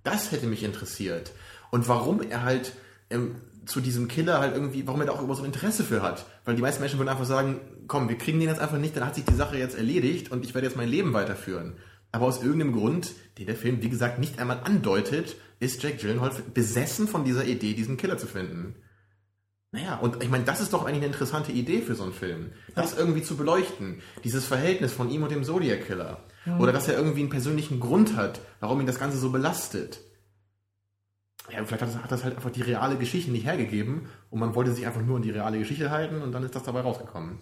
Das 0.05 0.31
hätte 0.31 0.47
mich 0.47 0.63
interessiert. 0.63 1.33
Und 1.71 1.89
warum 1.89 2.23
er 2.23 2.45
halt 2.45 2.73
ähm, 3.11 3.37
zu 3.67 3.81
diesem 3.81 4.09
Killer 4.09 4.41
halt 4.41 4.55
irgendwie, 4.55 4.87
warum 4.87 5.01
er 5.01 5.07
da 5.07 5.13
auch 5.13 5.23
immer 5.23 5.35
so 5.35 5.43
ein 5.43 5.47
Interesse 5.47 5.85
für 5.85 6.03
hat. 6.03 6.27
Weil 6.45 6.57
die 6.57 6.63
meisten 6.63 6.81
Menschen 6.81 6.99
würden 6.99 7.09
einfach 7.09 7.25
sagen, 7.25 7.61
komm, 7.89 8.09
wir 8.09 8.19
kriegen 8.19 8.39
den 8.39 8.49
jetzt 8.49 8.61
einfach 8.61 8.79
nicht, 8.79 8.97
dann 8.97 9.07
hat 9.07 9.15
sich 9.15 9.25
die 9.25 9.35
Sache 9.35 9.59
jetzt 9.59 9.77
erledigt 9.77 10.31
und 10.31 10.45
ich 10.45 10.55
werde 10.55 10.67
jetzt 10.67 10.77
mein 10.77 10.89
Leben 10.89 11.13
weiterführen. 11.13 11.75
Aber 12.13 12.27
aus 12.27 12.43
irgendeinem 12.43 12.73
Grund, 12.73 13.13
den 13.39 13.47
der 13.47 13.57
Film, 13.57 13.83
wie 13.83 13.89
gesagt, 13.89 14.19
nicht 14.19 14.39
einmal 14.39 14.61
andeutet, 14.65 15.37
ist 15.59 15.83
Jack 15.83 15.99
Gyllenhaal 15.99 16.31
besessen 16.53 17.09
von 17.09 17.25
dieser 17.25 17.45
Idee, 17.45 17.75
diesen 17.75 17.97
Killer 17.97 18.19
zu 18.19 18.27
finden. 18.27 18.77
Naja, 19.75 19.97
und 19.97 20.23
ich 20.23 20.31
meine, 20.31 20.45
das 20.45 20.61
ist 20.61 20.73
doch 20.73 20.85
eigentlich 20.85 20.99
eine 20.99 21.07
interessante 21.07 21.51
Idee 21.51 21.83
für 21.83 21.97
so 21.97 22.05
einen 22.05 22.13
Film. 22.13 22.53
Das 22.77 22.97
irgendwie 22.97 23.25
zu 23.25 23.37
beleuchten. 23.37 24.03
Dieses 24.23 24.47
Verhältnis 24.47 24.93
von 24.93 25.11
ihm 25.11 25.25
und 25.25 25.33
dem 25.33 25.43
Zodiac 25.43 25.85
Killer. 25.89 26.21
Oder 26.61 26.73
dass 26.73 26.87
er 26.87 26.97
irgendwie 26.97 27.21
einen 27.21 27.29
persönlichen 27.29 27.81
Grund 27.81 28.15
hat, 28.15 28.41
warum 28.61 28.81
ihn 28.81 28.87
das 28.87 29.01
Ganze 29.01 29.19
so 29.19 29.31
belastet. 29.31 29.99
Ja, 31.51 31.65
vielleicht 31.65 31.83
hat 31.83 31.89
das, 31.89 31.97
hat 31.97 32.13
das 32.13 32.23
halt 32.23 32.37
einfach 32.37 32.51
die 32.51 32.63
reale 32.63 32.97
Geschichte 32.97 33.33
nicht 33.33 33.47
hergegeben 33.47 34.07
und 34.31 34.39
man 34.39 34.55
wollte 34.55 34.73
sich 34.73 34.87
einfach 34.87 35.03
nur 35.03 35.17
an 35.17 35.23
die 35.23 35.31
reale 35.31 35.59
Geschichte 35.59 35.91
halten 35.91 36.23
und 36.23 36.31
dann 36.31 36.45
ist 36.45 36.55
das 36.55 36.63
dabei 36.63 36.83
rausgekommen. 36.83 37.41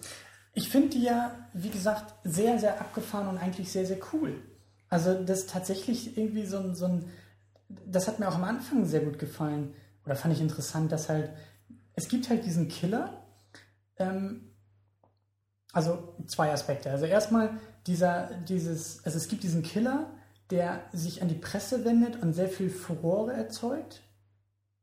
Ich 0.54 0.70
finde 0.70 0.88
die 0.88 1.02
ja, 1.02 1.34
wie 1.52 1.68
gesagt, 1.68 2.14
sehr, 2.24 2.58
sehr 2.58 2.80
abgefahren 2.80 3.28
und 3.28 3.36
eigentlich 3.36 3.70
sehr, 3.70 3.84
sehr 3.84 3.98
cool. 4.14 4.40
Also 4.88 5.22
das 5.22 5.46
tatsächlich 5.46 6.16
irgendwie 6.16 6.46
so 6.46 6.58
ein, 6.58 6.74
so 6.74 6.86
ein, 6.86 7.10
das 7.68 8.08
hat 8.08 8.20
mir 8.20 8.28
auch 8.28 8.36
am 8.36 8.44
Anfang 8.44 8.86
sehr 8.86 9.00
gut 9.00 9.18
gefallen 9.18 9.74
oder 10.06 10.16
fand 10.16 10.34
ich 10.34 10.40
interessant, 10.40 10.90
dass 10.90 11.10
halt, 11.10 11.30
es 11.94 12.08
gibt 12.08 12.28
halt 12.28 12.44
diesen 12.44 12.68
Killer, 12.68 13.22
ähm, 13.98 14.52
also 15.72 16.14
zwei 16.26 16.52
Aspekte. 16.52 16.90
Also 16.90 17.06
erstmal 17.06 17.50
dieser, 17.86 18.30
dieses, 18.48 19.04
also 19.04 19.16
es 19.16 19.28
gibt 19.28 19.42
diesen 19.42 19.62
Killer, 19.62 20.10
der 20.50 20.80
sich 20.92 21.22
an 21.22 21.28
die 21.28 21.34
Presse 21.34 21.84
wendet 21.84 22.22
und 22.22 22.34
sehr 22.34 22.48
viel 22.48 22.70
Furore 22.70 23.32
erzeugt. 23.32 24.02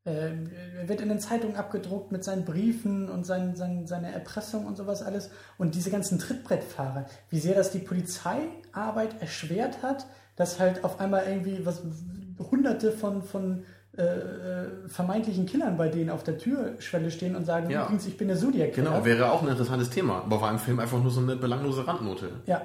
Äh, 0.06 0.32
Er 0.78 0.88
wird 0.90 1.02
in 1.02 1.10
den 1.10 1.20
Zeitungen 1.20 1.56
abgedruckt 1.56 2.12
mit 2.12 2.24
seinen 2.24 2.46
Briefen 2.46 3.10
und 3.10 3.26
seinen, 3.26 3.56
seinen, 3.56 3.86
seine 3.86 4.12
Erpressung 4.12 4.66
und 4.66 4.78
sowas 4.78 5.04
alles. 5.04 5.30
Und 5.58 5.76
diese 5.76 5.92
ganzen 5.92 6.18
Trittbrettfahrer, 6.18 7.06
wie 7.30 7.40
sehr 7.40 7.56
das 7.56 7.72
die 7.72 7.80
Polizeiarbeit 7.80 9.22
erschwert 9.22 9.84
hat, 9.84 10.08
dass 10.36 10.60
halt 10.60 10.84
auf 10.84 11.00
einmal 11.00 11.26
irgendwie 11.28 11.66
was 11.66 11.84
hunderte 12.40 12.92
von, 12.92 13.22
von 13.22 13.66
äh, 14.00 14.04
äh, 14.04 14.88
vermeintlichen 14.88 15.46
Killern 15.46 15.78
bei 15.78 15.90
denen 15.90 16.10
auf 16.10 16.24
der 16.24 16.38
Türschwelle 16.38 17.12
stehen 17.12 17.36
und 17.36 17.46
sagen, 17.46 17.70
Ja. 17.70 17.84
übrigens, 17.84 18.06
ich 18.08 18.18
bin 18.18 18.28
der 18.30 18.38
Zodiac-Killer. 18.38 18.92
Genau, 18.92 19.06
wäre 19.06 19.32
auch 19.32 19.42
ein 19.44 19.50
interessantes 19.50 19.90
Thema, 19.90 20.22
aber 20.26 20.42
war 20.42 20.52
im 20.52 20.60
Film 20.60 20.80
einfach 20.80 21.02
nur 21.02 21.12
so 21.12 21.20
eine 21.22 21.36
belanglose 21.36 21.86
Randnote. 21.86 22.30
Ja. 22.46 22.62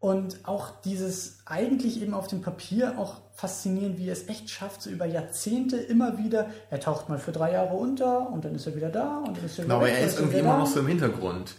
Und 0.00 0.40
auch 0.42 0.82
dieses 0.82 1.38
eigentlich 1.46 2.02
eben 2.02 2.12
auf 2.12 2.26
dem 2.26 2.42
Papier 2.42 2.98
auch 2.98 3.22
faszinierend, 3.32 3.96
wie 3.98 4.08
er 4.08 4.12
es 4.12 4.28
echt 4.28 4.50
schafft, 4.50 4.82
so 4.82 4.90
über 4.90 5.06
Jahrzehnte 5.06 5.76
immer 5.78 6.18
wieder, 6.18 6.50
er 6.70 6.78
taucht 6.80 7.08
mal 7.08 7.18
für 7.18 7.32
drei 7.32 7.52
Jahre 7.52 7.74
unter 7.74 8.30
und 8.30 8.44
dann 8.44 8.54
ist 8.54 8.66
er 8.66 8.76
wieder 8.76 8.90
da 8.90 9.18
und 9.26 9.36
dann 9.36 9.44
ist 9.44 9.58
er 9.58 9.64
wieder 9.64 9.74
Genau, 9.74 9.76
aber 9.76 9.88
er 9.88 10.04
ist 10.06 10.18
irgendwie 10.18 10.38
immer 10.40 10.50
da. 10.52 10.58
noch 10.58 10.66
so 10.66 10.80
im 10.80 10.88
Hintergrund. 10.88 11.54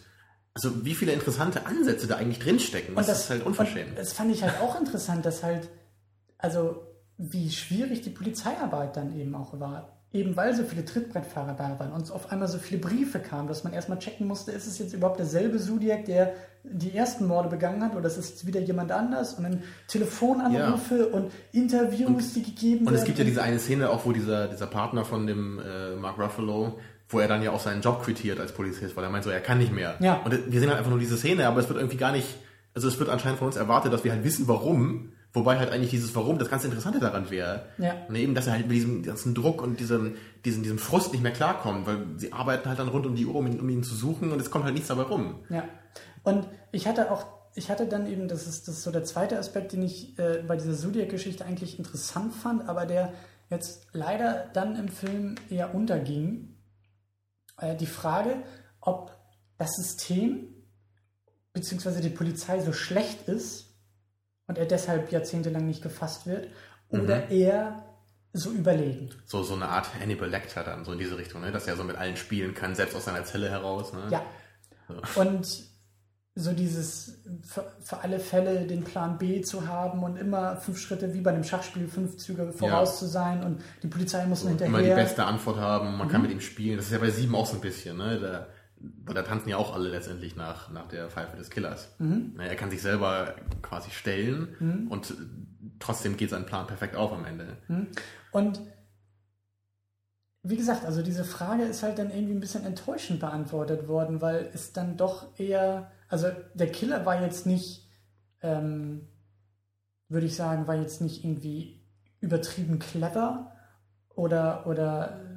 Also 0.54 0.86
wie 0.86 0.94
viele 0.94 1.12
interessante 1.14 1.66
Ansätze 1.66 2.06
da 2.08 2.18
eigentlich 2.18 2.40
drinstecken, 2.40 2.96
das, 2.96 3.10
ist 3.10 3.30
halt 3.30 3.46
unverschämt. 3.46 3.90
Und 3.90 4.00
das 4.00 4.14
fand 4.14 4.32
ich 4.32 4.44
halt 4.44 4.54
auch 4.62 4.80
interessant, 4.80 5.26
dass 5.26 5.42
halt, 5.42 5.68
also 6.38 6.85
wie 7.18 7.50
schwierig 7.50 8.02
die 8.02 8.10
Polizeiarbeit 8.10 8.98
dann 8.98 9.18
eben 9.18 9.36
auch 9.36 9.60
war. 9.60 9.90
Eben 10.14 10.38
weil 10.38 10.56
so 10.56 10.64
viele 10.64 10.86
Trittbrettfahrer 10.86 11.54
da 11.54 11.78
waren 11.78 11.92
und 11.92 12.10
auf 12.10 12.32
einmal 12.32 12.48
so 12.48 12.58
viele 12.58 12.80
Briefe 12.80 13.20
kamen, 13.20 13.50
dass 13.50 13.66
man 13.66 13.74
erstmal 13.74 14.00
checken 14.00 14.28
musste, 14.28 14.52
ist 14.52 14.66
es 14.66 14.80
jetzt 14.80 14.94
überhaupt 14.94 15.20
derselbe 15.20 15.60
Zodiac, 15.60 16.06
der 16.06 16.34
die 16.64 16.96
ersten 16.96 17.28
Morde 17.28 17.50
begangen 17.50 17.84
hat 17.84 17.96
oder 17.96 18.08
ist 18.08 18.18
es 18.18 18.48
wieder 18.48 18.62
jemand 18.62 18.92
anders? 18.94 19.34
Und 19.34 19.44
dann 19.44 19.64
Telefonanrufe 19.88 21.08
und 21.08 21.32
Interviews, 21.52 22.34
die 22.34 22.44
gegeben 22.44 22.80
Und 22.80 22.86
werden. 22.86 22.96
es 22.96 23.04
gibt 23.04 23.20
ja 23.20 23.26
diese 23.26 23.44
eine 23.44 23.60
Szene 23.60 23.90
auch, 23.90 24.06
wo 24.06 24.14
dieser, 24.14 24.48
dieser 24.48 24.68
Partner 24.68 25.04
von 25.04 25.28
dem 25.28 25.60
äh, 25.60 25.96
Mark 25.96 26.18
Ruffalo, 26.18 26.80
wo 27.10 27.20
er 27.20 27.28
dann 27.28 27.44
ja 27.44 27.52
auch 27.52 27.60
seinen 27.60 27.82
Job 27.82 28.04
quittiert 28.04 28.40
als 28.40 28.54
Polizist, 28.54 28.96
weil 28.96 29.04
er 29.04 29.10
meint 29.10 29.26
so, 29.26 29.30
er 29.30 29.42
kann 29.42 29.58
nicht 29.58 29.74
mehr. 29.74 29.96
Ja. 30.00 30.22
Und 30.24 30.32
wir 30.32 30.60
sehen 30.60 30.70
halt 30.70 30.78
einfach 30.78 30.92
nur 30.92 31.00
diese 31.00 31.18
Szene, 31.18 31.46
aber 31.48 31.60
es 31.60 31.68
wird 31.68 31.78
irgendwie 31.78 31.98
gar 31.98 32.12
nicht, 32.12 32.28
also 32.74 32.88
es 32.88 32.98
wird 33.00 33.10
anscheinend 33.10 33.40
von 33.40 33.48
uns 33.48 33.58
erwartet, 33.58 33.92
dass 33.92 34.04
wir 34.04 34.12
halt 34.12 34.24
wissen, 34.24 34.48
warum, 34.48 35.12
wobei 35.36 35.60
halt 35.60 35.72
eigentlich 35.72 35.92
dieses 35.92 36.16
Warum 36.16 36.40
das 36.40 36.50
ganz 36.50 36.64
Interessante 36.64 37.00
daran 37.00 37.30
wäre. 37.30 37.66
Ja. 37.78 37.94
Und 38.08 38.16
eben, 38.16 38.34
dass 38.34 38.48
er 38.48 38.54
halt 38.54 38.68
mit 38.68 38.76
diesem 38.76 39.04
ganzen 39.04 39.36
Druck 39.36 39.62
und 39.62 39.80
diesem, 39.80 40.16
diesem, 40.46 40.64
diesem 40.64 40.80
Frust 40.80 41.12
nicht 41.12 41.22
mehr 41.22 41.34
klarkommt, 41.34 41.86
weil 41.86 42.06
sie 42.18 42.34
arbeiten 42.34 42.68
halt 42.70 42.80
dann 42.80 42.88
rund 42.88 43.06
um 43.06 43.16
die 43.16 43.26
Uhr, 43.26 43.36
um 43.36 43.48
ihn, 43.48 43.60
um 43.60 43.70
ihn 43.70 43.84
zu 43.84 43.96
suchen 43.96 44.32
und 44.32 44.40
es 44.40 44.50
kommt 44.50 44.64
halt 44.64 44.74
nichts 44.74 44.88
dabei 44.88 45.04
rum. 45.04 45.44
Ja. 45.50 45.66
Und 46.24 46.48
ich 46.72 46.88
hatte 46.88 47.12
auch, 47.12 47.26
ich 47.54 47.70
hatte 47.70 47.86
dann 47.86 48.08
eben, 48.08 48.28
das 48.28 48.48
ist, 48.48 48.68
das 48.68 48.78
ist 48.78 48.84
so 48.84 48.92
der 48.92 49.04
zweite 49.04 49.38
Aspekt, 49.38 49.74
den 49.74 49.84
ich 49.84 50.18
äh, 50.18 50.44
bei 50.48 50.56
dieser 50.56 50.76
Zodiac-Geschichte 50.76 51.46
eigentlich 51.46 51.78
interessant 51.78 52.34
fand, 52.34 52.68
aber 52.68 52.86
der 52.86 53.14
jetzt 53.50 53.88
leider 53.92 54.50
dann 54.54 54.76
im 54.76 54.88
Film 54.88 55.36
eher 55.50 55.76
unterging. 55.76 56.56
Äh, 57.58 57.76
die 57.76 57.86
Frage, 57.86 58.44
ob 58.82 59.16
das 59.58 59.76
System 59.76 60.48
bzw. 61.54 62.02
die 62.02 62.10
Polizei 62.10 62.60
so 62.60 62.74
schlecht 62.74 63.28
ist 63.28 63.65
und 64.48 64.58
er 64.58 64.66
deshalb 64.66 65.12
jahrzehntelang 65.12 65.66
nicht 65.66 65.82
gefasst 65.82 66.28
wird 66.28 66.48
oder 66.90 67.30
er 67.30 67.84
so 68.34 68.52
überlegen. 68.52 69.10
So, 69.26 69.44
so 69.44 69.56
eine 69.56 69.70
Art 69.70 69.88
Hannibal 70.00 70.30
Lecter 70.30 70.64
dann, 70.64 70.84
so 70.84 70.92
in 70.92 71.00
diese 71.00 71.18
Richtung, 71.18 71.42
ne? 71.42 71.52
dass 71.52 71.68
er 71.68 71.78
so 71.78 71.84
mit 71.84 71.96
allen 71.96 72.18
spielen 72.18 72.54
kann, 72.54 72.76
selbst 72.76 72.96
aus 72.96 73.06
seiner 73.06 73.24
Zelle 73.24 73.50
heraus. 73.50 73.94
Ne? 73.94 74.08
Ja. 74.10 74.22
Und 75.16 75.48
so 76.38 76.52
dieses 76.52 77.24
für, 77.44 77.72
für 77.82 78.00
alle 78.00 78.20
Fälle 78.20 78.68
den 78.68 78.84
Plan 78.84 79.18
B 79.18 79.42
zu 79.42 79.70
haben 79.70 80.04
und 80.04 80.18
immer 80.18 80.58
fünf 80.58 80.78
Schritte 80.80 81.14
wie 81.14 81.22
bei 81.22 81.32
einem 81.32 81.46
Schachspiel, 81.46 81.88
fünf 81.88 82.18
Züge 82.18 82.52
voraus 82.52 83.00
zu 83.00 83.06
sein 83.06 83.42
und 83.42 83.62
die 83.82 83.88
Polizei 83.88 84.26
muss 84.26 84.44
nur 84.44 84.52
Immer 84.52 84.60
die 84.60 84.66
hinterher. 84.66 84.96
beste 84.96 85.24
Antwort 85.24 85.58
haben, 85.58 85.98
man 85.98 86.10
kann 86.10 86.22
mit 86.22 86.32
ihm 86.32 86.42
spielen. 86.42 86.76
Das 86.76 86.88
ist 86.88 86.92
ja 86.92 86.98
bei 87.00 87.10
sieben 87.10 87.34
auch 87.36 87.46
so 87.46 87.56
ein 87.56 87.62
bisschen, 87.62 87.96
ne? 87.98 88.20
Da, 88.20 88.48
weil 89.04 89.16
da 89.16 89.24
tanzen 89.24 89.50
ja 89.50 89.58
auch 89.58 89.74
alle 89.74 89.90
letztendlich 89.90 90.36
nach, 90.36 90.70
nach 90.72 90.88
der 90.88 91.10
Pfeife 91.10 91.38
des 91.38 91.50
Killers. 91.50 91.96
Mhm. 92.00 92.36
Er 92.40 92.56
kann 92.56 92.70
sich 92.70 92.82
selber 92.82 93.36
quasi 93.62 93.92
stellen 93.92 94.56
mhm. 94.60 94.88
und 94.90 95.14
trotzdem 95.80 96.18
geht 96.18 96.30
sein 96.30 96.46
Plan 96.46 96.68
perfekt 96.68 96.96
auf 96.96 97.12
am 97.12 97.26
Ende. 97.26 97.58
Mhm. 97.68 97.88
Und 98.32 98.62
wie 100.44 100.58
gesagt, 100.58 100.86
also 100.86 101.02
diese 101.02 101.24
Frage 101.24 101.64
ist 101.64 101.82
halt 101.82 101.98
dann 101.98 102.12
irgendwie 102.12 102.34
ein 102.34 102.40
bisschen 102.40 102.66
enttäuschend 102.66 103.20
beantwortet 103.20 103.88
worden, 103.88 104.22
weil 104.22 104.50
es 104.54 104.74
dann 104.74 104.96
doch 104.96 105.40
eher, 105.40 105.92
also 106.08 106.28
der 106.54 106.72
Killer 106.72 107.06
war 107.06 107.20
jetzt 107.22 107.48
nicht, 107.48 107.90
ähm, 108.44 109.08
würde 110.08 110.28
ich 110.28 110.36
sagen, 110.36 110.68
war 110.68 110.76
jetzt 110.76 111.02
nicht 111.02 111.24
irgendwie 111.24 111.82
übertrieben 112.20 112.78
clever 112.78 113.54
oder, 114.10 114.68
oder 114.68 115.35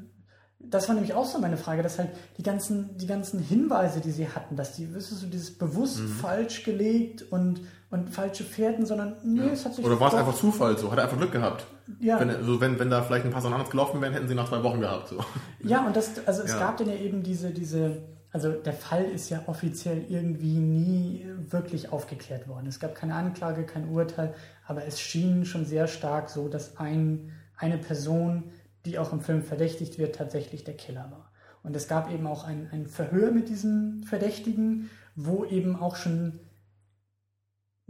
das 0.61 0.88
war 0.88 0.94
nämlich 0.94 1.14
auch 1.14 1.24
so 1.24 1.38
meine 1.38 1.56
Frage, 1.56 1.82
dass 1.82 1.98
halt 1.98 2.11
die 2.36 2.42
ganzen, 2.42 2.96
die 2.98 3.06
ganzen 3.06 3.40
Hinweise, 3.40 4.00
die 4.00 4.11
sie 4.11 4.28
hatten, 4.28 4.56
dass 4.56 4.74
die, 4.74 4.92
wirst 4.92 5.12
du, 5.12 5.14
so 5.14 5.26
dieses 5.26 5.56
bewusst 5.56 6.00
mhm. 6.00 6.09
falsch 6.09 6.64
gelegt 6.64 7.22
und, 7.30 7.61
und 7.90 8.11
falsche 8.11 8.42
Fährten, 8.42 8.84
sondern 8.84 9.16
nee, 9.22 9.40
ja. 9.40 9.52
es 9.52 9.64
hat 9.64 9.74
sich. 9.74 9.84
Oder 9.84 10.00
war 10.00 10.09
es 10.09 10.14
einfach 10.14 10.34
Zufall 10.34 10.76
so? 10.76 10.90
Hat 10.90 10.98
er 10.98 11.04
einfach 11.04 11.16
Glück 11.16 11.32
gehabt? 11.32 11.66
Ja. 12.00 12.18
Wenn, 12.18 12.30
also 12.30 12.61
wenn, 12.61 12.78
wenn 12.78 12.90
da 12.90 13.02
vielleicht 13.02 13.24
ein 13.24 13.30
paar 13.30 13.40
Sachen 13.40 13.54
anders 13.54 13.70
gelaufen 13.70 14.00
wären, 14.02 14.12
hätten 14.12 14.26
sie 14.26 14.34
nach 14.34 14.48
zwei 14.48 14.62
Wochen 14.64 14.80
gehabt. 14.80 15.09
So. 15.09 15.18
Ja, 15.62 15.86
und 15.86 15.96
das, 15.96 16.26
also 16.26 16.42
es 16.42 16.50
ja. 16.50 16.59
gab 16.59 16.76
dann 16.76 16.88
ja 16.88 16.96
eben 16.96 17.22
diese, 17.22 17.50
diese, 17.50 18.02
also 18.32 18.50
der 18.52 18.72
Fall 18.72 19.04
ist 19.04 19.30
ja 19.30 19.42
offiziell 19.46 20.04
irgendwie 20.09 20.59
nie 20.59 21.24
wirklich 21.48 21.92
aufgeklärt 21.92 22.48
worden. 22.48 22.66
Es 22.66 22.80
gab 22.80 22.96
keine 22.96 23.14
Anklage, 23.14 23.64
kein 23.64 23.88
Urteil, 23.88 24.34
aber 24.66 24.84
es 24.84 25.00
schien 25.00 25.44
schon 25.44 25.64
sehr 25.64 25.86
stark 25.86 26.30
so, 26.30 26.48
dass 26.48 26.78
ein, 26.78 27.30
eine 27.56 27.78
Person 27.78 28.44
die 28.89 28.99
auch 28.99 29.12
im 29.12 29.20
Film 29.20 29.43
verdächtigt 29.43 29.99
wird, 29.99 30.16
tatsächlich 30.16 30.64
der 30.64 30.76
Killer 30.76 31.11
war. 31.11 31.30
Und 31.62 31.76
es 31.76 31.86
gab 31.86 32.11
eben 32.11 32.26
auch 32.26 32.45
ein, 32.45 32.68
ein 32.72 32.86
Verhör 32.86 33.30
mit 33.30 33.49
diesem 33.49 34.03
Verdächtigen, 34.05 34.91
wo 35.14 35.45
eben 35.45 35.76
auch 35.76 35.97
schon 35.97 36.41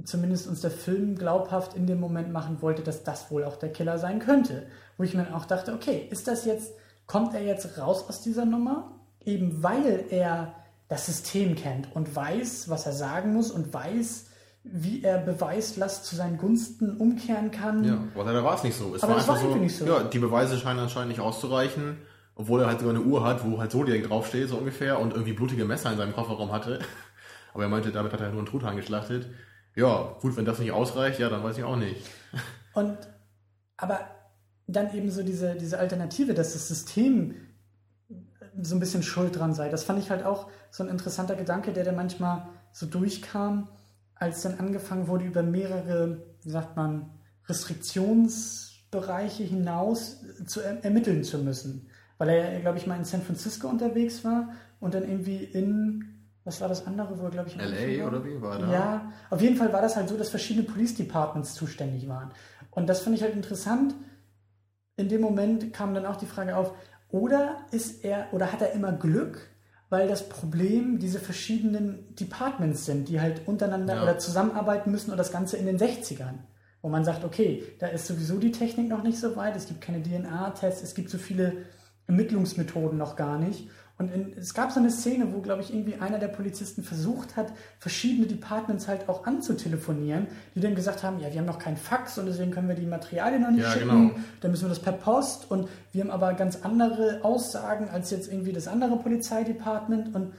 zumindest 0.04 0.46
uns 0.46 0.60
der 0.60 0.70
Film 0.70 1.16
glaubhaft 1.16 1.74
in 1.74 1.86
dem 1.86 2.00
Moment 2.00 2.32
machen 2.32 2.62
wollte, 2.62 2.82
dass 2.82 3.04
das 3.04 3.30
wohl 3.30 3.44
auch 3.44 3.56
der 3.56 3.72
Killer 3.72 3.98
sein 3.98 4.20
könnte. 4.20 4.66
Wo 4.96 5.02
ich 5.02 5.14
mir 5.14 5.34
auch 5.34 5.44
dachte, 5.44 5.72
okay, 5.72 6.06
ist 6.10 6.28
das 6.28 6.44
jetzt, 6.44 6.72
kommt 7.06 7.34
er 7.34 7.42
jetzt 7.42 7.78
raus 7.78 8.04
aus 8.08 8.22
dieser 8.22 8.44
Nummer? 8.44 8.92
Eben 9.24 9.62
weil 9.62 10.04
er 10.10 10.54
das 10.88 11.06
System 11.06 11.54
kennt 11.54 11.94
und 11.94 12.14
weiß, 12.14 12.68
was 12.68 12.86
er 12.86 12.92
sagen 12.92 13.34
muss 13.34 13.50
und 13.50 13.74
weiß, 13.74 14.27
wie 14.64 15.02
er 15.02 15.18
Beweislast 15.18 16.04
zu 16.04 16.16
seinen 16.16 16.36
Gunsten 16.36 16.96
umkehren 16.96 17.50
kann. 17.50 17.84
Ja, 17.84 17.98
aber 18.14 18.32
da 18.32 18.44
war 18.44 18.54
es 18.54 18.64
nicht 18.64 18.76
so. 18.76 18.94
Es 18.94 19.02
aber 19.02 19.12
war 19.12 19.20
einfach 19.20 19.42
war 19.42 19.52
so, 19.52 19.56
nicht 19.56 19.76
so. 19.76 19.86
Ja, 19.86 20.02
die 20.02 20.18
Beweise 20.18 20.58
scheinen 20.58 20.80
anscheinend 20.80 21.10
nicht 21.10 21.20
auszureichen, 21.20 21.98
obwohl 22.34 22.60
er 22.60 22.66
halt 22.66 22.80
sogar 22.80 22.94
eine 22.94 23.04
Uhr 23.04 23.24
hat, 23.24 23.44
wo 23.44 23.58
halt 23.58 23.70
Zodiac 23.70 24.02
draufsteht, 24.04 24.48
so 24.48 24.56
ungefähr, 24.56 25.00
und 25.00 25.12
irgendwie 25.12 25.32
blutige 25.32 25.64
Messer 25.64 25.90
in 25.90 25.98
seinem 25.98 26.12
Kofferraum 26.12 26.52
hatte. 26.52 26.80
Aber 27.54 27.62
er 27.62 27.68
meinte, 27.68 27.90
damit 27.92 28.12
hat 28.12 28.20
er 28.20 28.28
nur 28.28 28.38
einen 28.38 28.46
Truthahn 28.46 28.76
geschlachtet. 28.76 29.30
Ja, 29.74 30.16
gut, 30.20 30.36
wenn 30.36 30.44
das 30.44 30.58
nicht 30.58 30.72
ausreicht, 30.72 31.18
ja, 31.18 31.28
dann 31.28 31.42
weiß 31.42 31.58
ich 31.58 31.64
auch 31.64 31.76
nicht. 31.76 32.04
Und, 32.74 32.96
aber 33.76 34.00
dann 34.66 34.94
eben 34.94 35.10
so 35.10 35.22
diese, 35.22 35.54
diese 35.54 35.78
Alternative, 35.78 36.34
dass 36.34 36.52
das 36.52 36.68
System 36.68 37.34
so 38.60 38.76
ein 38.76 38.80
bisschen 38.80 39.02
schuld 39.02 39.36
dran 39.36 39.54
sei. 39.54 39.68
Das 39.68 39.84
fand 39.84 39.98
ich 39.98 40.10
halt 40.10 40.24
auch 40.24 40.50
so 40.70 40.82
ein 40.82 40.88
interessanter 40.88 41.34
Gedanke, 41.34 41.72
der 41.72 41.84
da 41.84 41.92
manchmal 41.92 42.48
so 42.72 42.86
durchkam 42.86 43.68
als 44.18 44.42
dann 44.42 44.58
angefangen 44.58 45.08
wurde, 45.08 45.24
über 45.24 45.42
mehrere, 45.42 46.22
wie 46.42 46.50
sagt 46.50 46.76
man, 46.76 47.10
Restriktionsbereiche 47.46 49.44
hinaus 49.44 50.24
zu 50.46 50.60
er 50.60 50.84
ermitteln 50.84 51.24
zu 51.24 51.38
müssen. 51.38 51.88
Weil 52.18 52.28
er, 52.30 52.60
glaube 52.60 52.78
ich, 52.78 52.86
mal 52.86 52.96
in 52.96 53.04
San 53.04 53.22
Francisco 53.22 53.68
unterwegs 53.68 54.24
war 54.24 54.50
und 54.80 54.94
dann 54.94 55.04
irgendwie 55.04 55.44
in, 55.44 56.04
was 56.44 56.60
war 56.60 56.68
das 56.68 56.86
andere, 56.86 57.18
wo 57.18 57.24
er, 57.24 57.30
glaube 57.30 57.48
ich, 57.48 57.56
LA 57.56 58.06
oder 58.06 58.24
wie 58.24 58.40
war 58.42 58.58
das? 58.58 58.70
Ja, 58.70 59.12
auf 59.30 59.40
jeden 59.40 59.56
Fall 59.56 59.72
war 59.72 59.82
das 59.82 59.96
halt 59.96 60.08
so, 60.08 60.16
dass 60.16 60.28
verschiedene 60.28 60.66
Police 60.66 60.96
Departments 60.96 61.54
zuständig 61.54 62.08
waren. 62.08 62.32
Und 62.72 62.88
das 62.88 63.00
fand 63.00 63.16
ich 63.16 63.22
halt 63.22 63.34
interessant. 63.34 63.94
In 64.96 65.08
dem 65.08 65.20
Moment 65.20 65.72
kam 65.72 65.94
dann 65.94 66.06
auch 66.06 66.16
die 66.16 66.26
Frage 66.26 66.56
auf, 66.56 66.72
oder 67.10 67.66
ist 67.70 68.04
er, 68.04 68.26
oder 68.32 68.52
hat 68.52 68.60
er 68.60 68.72
immer 68.72 68.92
Glück, 68.92 69.48
weil 69.90 70.08
das 70.08 70.28
Problem 70.28 70.98
diese 70.98 71.18
verschiedenen 71.18 72.14
Departments 72.14 72.84
sind, 72.84 73.08
die 73.08 73.20
halt 73.20 73.46
untereinander 73.46 73.96
ja. 73.96 74.02
oder 74.02 74.18
zusammenarbeiten 74.18 74.90
müssen 74.90 75.10
und 75.10 75.16
das 75.16 75.32
Ganze 75.32 75.56
in 75.56 75.66
den 75.66 75.78
60ern. 75.78 76.34
Wo 76.82 76.88
man 76.88 77.04
sagt, 77.04 77.24
okay, 77.24 77.64
da 77.80 77.88
ist 77.88 78.06
sowieso 78.06 78.38
die 78.38 78.52
Technik 78.52 78.88
noch 78.88 79.02
nicht 79.02 79.18
so 79.18 79.34
weit, 79.34 79.56
es 79.56 79.66
gibt 79.66 79.80
keine 79.80 80.02
DNA-Tests, 80.02 80.82
es 80.82 80.94
gibt 80.94 81.10
so 81.10 81.18
viele 81.18 81.64
Ermittlungsmethoden 82.06 82.96
noch 82.96 83.16
gar 83.16 83.38
nicht. 83.38 83.68
Und 83.98 84.14
in, 84.14 84.32
es 84.38 84.54
gab 84.54 84.70
so 84.70 84.78
eine 84.78 84.92
Szene, 84.92 85.32
wo, 85.32 85.40
glaube 85.40 85.60
ich, 85.60 85.74
irgendwie 85.74 85.96
einer 85.96 86.20
der 86.20 86.28
Polizisten 86.28 86.84
versucht 86.84 87.36
hat, 87.36 87.52
verschiedene 87.80 88.28
Departments 88.28 88.86
halt 88.86 89.08
auch 89.08 89.26
anzutelefonieren, 89.26 90.28
die 90.54 90.60
dann 90.60 90.76
gesagt 90.76 91.02
haben, 91.02 91.18
ja, 91.18 91.32
wir 91.32 91.40
haben 91.40 91.46
noch 91.46 91.58
keinen 91.58 91.76
Fax 91.76 92.16
und 92.16 92.26
deswegen 92.26 92.52
können 92.52 92.68
wir 92.68 92.76
die 92.76 92.86
Materialien 92.86 93.42
noch 93.42 93.50
nicht 93.50 93.64
ja, 93.64 93.72
schicken. 93.72 93.88
Genau. 93.88 94.20
Dann 94.40 94.52
müssen 94.52 94.66
wir 94.66 94.68
das 94.68 94.78
per 94.78 94.92
Post 94.92 95.50
und 95.50 95.68
wir 95.92 96.04
haben 96.04 96.12
aber 96.12 96.32
ganz 96.34 96.60
andere 96.62 97.20
Aussagen 97.24 97.88
als 97.88 98.10
jetzt 98.10 98.30
irgendwie 98.30 98.52
das 98.52 98.68
andere 98.68 98.96
Polizeidepartement. 98.98 100.14
Und 100.14 100.32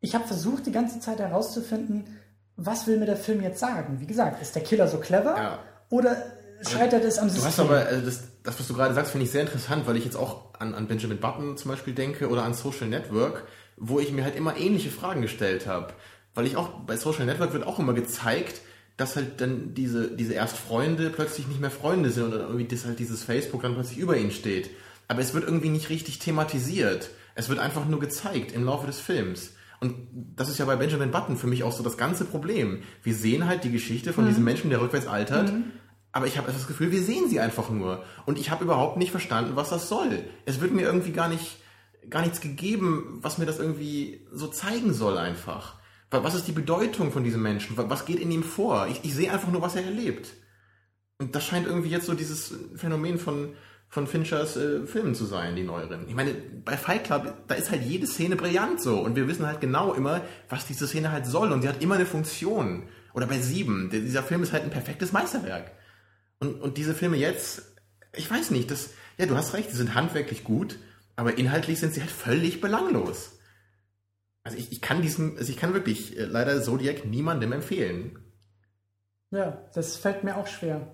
ich 0.00 0.14
habe 0.14 0.26
versucht, 0.26 0.64
die 0.64 0.72
ganze 0.72 0.98
Zeit 0.98 1.18
herauszufinden, 1.18 2.04
was 2.56 2.86
will 2.86 2.98
mir 2.98 3.06
der 3.06 3.16
Film 3.16 3.42
jetzt 3.42 3.60
sagen? 3.60 4.00
Wie 4.00 4.06
gesagt, 4.06 4.40
ist 4.40 4.54
der 4.54 4.62
Killer 4.62 4.88
so 4.88 4.96
clever? 4.98 5.36
Ja. 5.36 5.58
Oder 5.90 6.16
scheitert 6.68 7.04
es 7.04 7.18
am 7.18 7.28
System? 7.28 7.42
Du 7.42 7.48
hast 7.48 7.60
aber, 7.60 7.86
also 7.86 8.04
das, 8.04 8.22
das, 8.42 8.58
was 8.58 8.68
du 8.68 8.74
gerade 8.74 8.94
sagst, 8.94 9.12
finde 9.12 9.24
ich 9.24 9.30
sehr 9.30 9.42
interessant, 9.42 9.86
weil 9.86 9.96
ich 9.96 10.04
jetzt 10.04 10.16
auch 10.16 10.54
an, 10.58 10.74
an 10.74 10.86
Benjamin 10.86 11.18
Button 11.18 11.56
zum 11.56 11.70
Beispiel 11.70 11.94
denke 11.94 12.28
oder 12.28 12.44
an 12.44 12.54
Social 12.54 12.88
Network, 12.88 13.44
wo 13.76 14.00
ich 14.00 14.12
mir 14.12 14.24
halt 14.24 14.36
immer 14.36 14.56
ähnliche 14.56 14.90
Fragen 14.90 15.22
gestellt 15.22 15.66
habe. 15.66 15.94
Weil 16.34 16.46
ich 16.46 16.56
auch, 16.56 16.68
bei 16.86 16.96
Social 16.96 17.26
Network 17.26 17.52
wird 17.52 17.66
auch 17.66 17.78
immer 17.78 17.94
gezeigt, 17.94 18.60
dass 18.96 19.16
halt 19.16 19.40
dann 19.40 19.74
diese, 19.74 20.14
diese 20.14 20.34
erst 20.34 20.56
Freunde 20.56 21.10
plötzlich 21.10 21.48
nicht 21.48 21.60
mehr 21.60 21.70
Freunde 21.70 22.10
sind 22.10 22.26
oder 22.26 22.40
irgendwie 22.40 22.66
das 22.66 22.84
halt 22.84 22.98
dieses 22.98 23.24
Facebook 23.24 23.62
dann 23.62 23.74
plötzlich 23.74 23.98
über 23.98 24.16
ihnen 24.16 24.30
steht. 24.30 24.70
Aber 25.08 25.20
es 25.22 25.34
wird 25.34 25.44
irgendwie 25.44 25.70
nicht 25.70 25.88
richtig 25.88 26.18
thematisiert. 26.18 27.10
Es 27.34 27.48
wird 27.48 27.58
einfach 27.58 27.86
nur 27.86 27.98
gezeigt 27.98 28.52
im 28.52 28.64
Laufe 28.64 28.86
des 28.86 29.00
Films. 29.00 29.54
Und 29.80 29.94
das 30.36 30.50
ist 30.50 30.58
ja 30.58 30.66
bei 30.66 30.76
Benjamin 30.76 31.10
Button 31.10 31.38
für 31.38 31.46
mich 31.46 31.64
auch 31.64 31.72
so 31.72 31.82
das 31.82 31.96
ganze 31.96 32.26
Problem. 32.26 32.82
Wir 33.02 33.14
sehen 33.14 33.46
halt 33.46 33.64
die 33.64 33.72
Geschichte 33.72 34.12
von 34.12 34.24
mhm. 34.24 34.28
diesem 34.28 34.44
Menschen, 34.44 34.68
der 34.68 34.82
rückwärts 34.82 35.06
altert, 35.06 35.50
mhm. 35.50 35.72
Aber 36.12 36.26
ich 36.26 36.38
habe 36.38 36.50
das 36.50 36.66
Gefühl, 36.66 36.90
wir 36.90 37.02
sehen 37.02 37.28
sie 37.28 37.40
einfach 37.40 37.70
nur. 37.70 38.04
Und 38.26 38.38
ich 38.38 38.50
habe 38.50 38.64
überhaupt 38.64 38.96
nicht 38.96 39.10
verstanden, 39.10 39.54
was 39.54 39.70
das 39.70 39.88
soll. 39.88 40.24
Es 40.44 40.60
wird 40.60 40.72
mir 40.72 40.82
irgendwie 40.82 41.12
gar 41.12 41.28
nicht, 41.28 41.58
gar 42.08 42.22
nichts 42.22 42.40
gegeben, 42.40 43.18
was 43.22 43.38
mir 43.38 43.46
das 43.46 43.58
irgendwie 43.58 44.26
so 44.32 44.48
zeigen 44.48 44.92
soll 44.92 45.18
einfach. 45.18 45.78
Was 46.10 46.34
ist 46.34 46.48
die 46.48 46.52
Bedeutung 46.52 47.12
von 47.12 47.22
diesem 47.22 47.42
Menschen? 47.42 47.76
Was 47.76 48.04
geht 48.04 48.18
in 48.18 48.32
ihm 48.32 48.42
vor? 48.42 48.88
Ich, 48.88 49.04
ich 49.04 49.14
sehe 49.14 49.32
einfach 49.32 49.52
nur, 49.52 49.62
was 49.62 49.76
er 49.76 49.84
erlebt. 49.84 50.32
Und 51.18 51.36
das 51.36 51.44
scheint 51.44 51.66
irgendwie 51.66 51.90
jetzt 51.90 52.06
so 52.06 52.14
dieses 52.14 52.54
Phänomen 52.74 53.18
von, 53.18 53.50
von 53.88 54.08
Finchers 54.08 54.56
äh, 54.56 54.86
Filmen 54.86 55.14
zu 55.14 55.26
sein, 55.26 55.54
die 55.54 55.62
neueren. 55.62 56.08
Ich 56.08 56.14
meine, 56.14 56.32
bei 56.64 56.76
Fight 56.76 57.04
Club, 57.04 57.34
da 57.46 57.54
ist 57.54 57.70
halt 57.70 57.82
jede 57.84 58.08
Szene 58.08 58.34
brillant 58.34 58.80
so. 58.80 58.98
Und 58.98 59.14
wir 59.14 59.28
wissen 59.28 59.46
halt 59.46 59.60
genau 59.60 59.92
immer, 59.92 60.22
was 60.48 60.66
diese 60.66 60.88
Szene 60.88 61.12
halt 61.12 61.26
soll. 61.26 61.52
Und 61.52 61.62
sie 61.62 61.68
hat 61.68 61.80
immer 61.82 61.94
eine 61.94 62.06
Funktion. 62.06 62.88
Oder 63.12 63.26
bei 63.26 63.38
Sieben, 63.38 63.90
dieser 63.90 64.24
Film 64.24 64.42
ist 64.42 64.52
halt 64.52 64.64
ein 64.64 64.70
perfektes 64.70 65.12
Meisterwerk. 65.12 65.70
Und, 66.40 66.60
und 66.60 66.78
diese 66.78 66.94
Filme 66.94 67.16
jetzt, 67.16 67.62
ich 68.16 68.28
weiß 68.30 68.50
nicht, 68.50 68.70
das, 68.70 68.90
ja, 69.18 69.26
du 69.26 69.36
hast 69.36 69.54
recht, 69.54 69.70
die 69.70 69.76
sind 69.76 69.94
handwerklich 69.94 70.42
gut, 70.42 70.78
aber 71.14 71.38
inhaltlich 71.38 71.78
sind 71.78 71.94
sie 71.94 72.00
halt 72.00 72.10
völlig 72.10 72.60
belanglos. 72.60 73.38
Also 74.42 74.56
ich, 74.56 74.72
ich 74.72 74.80
kann 74.80 75.02
diesem, 75.02 75.36
also 75.36 75.52
ich 75.52 75.58
kann 75.58 75.74
wirklich 75.74 76.18
äh, 76.18 76.24
leider 76.24 76.60
Zodiac 76.62 77.04
niemandem 77.04 77.52
empfehlen. 77.52 78.18
Ja, 79.30 79.58
das 79.74 79.96
fällt 79.96 80.24
mir 80.24 80.36
auch 80.36 80.46
schwer. 80.46 80.88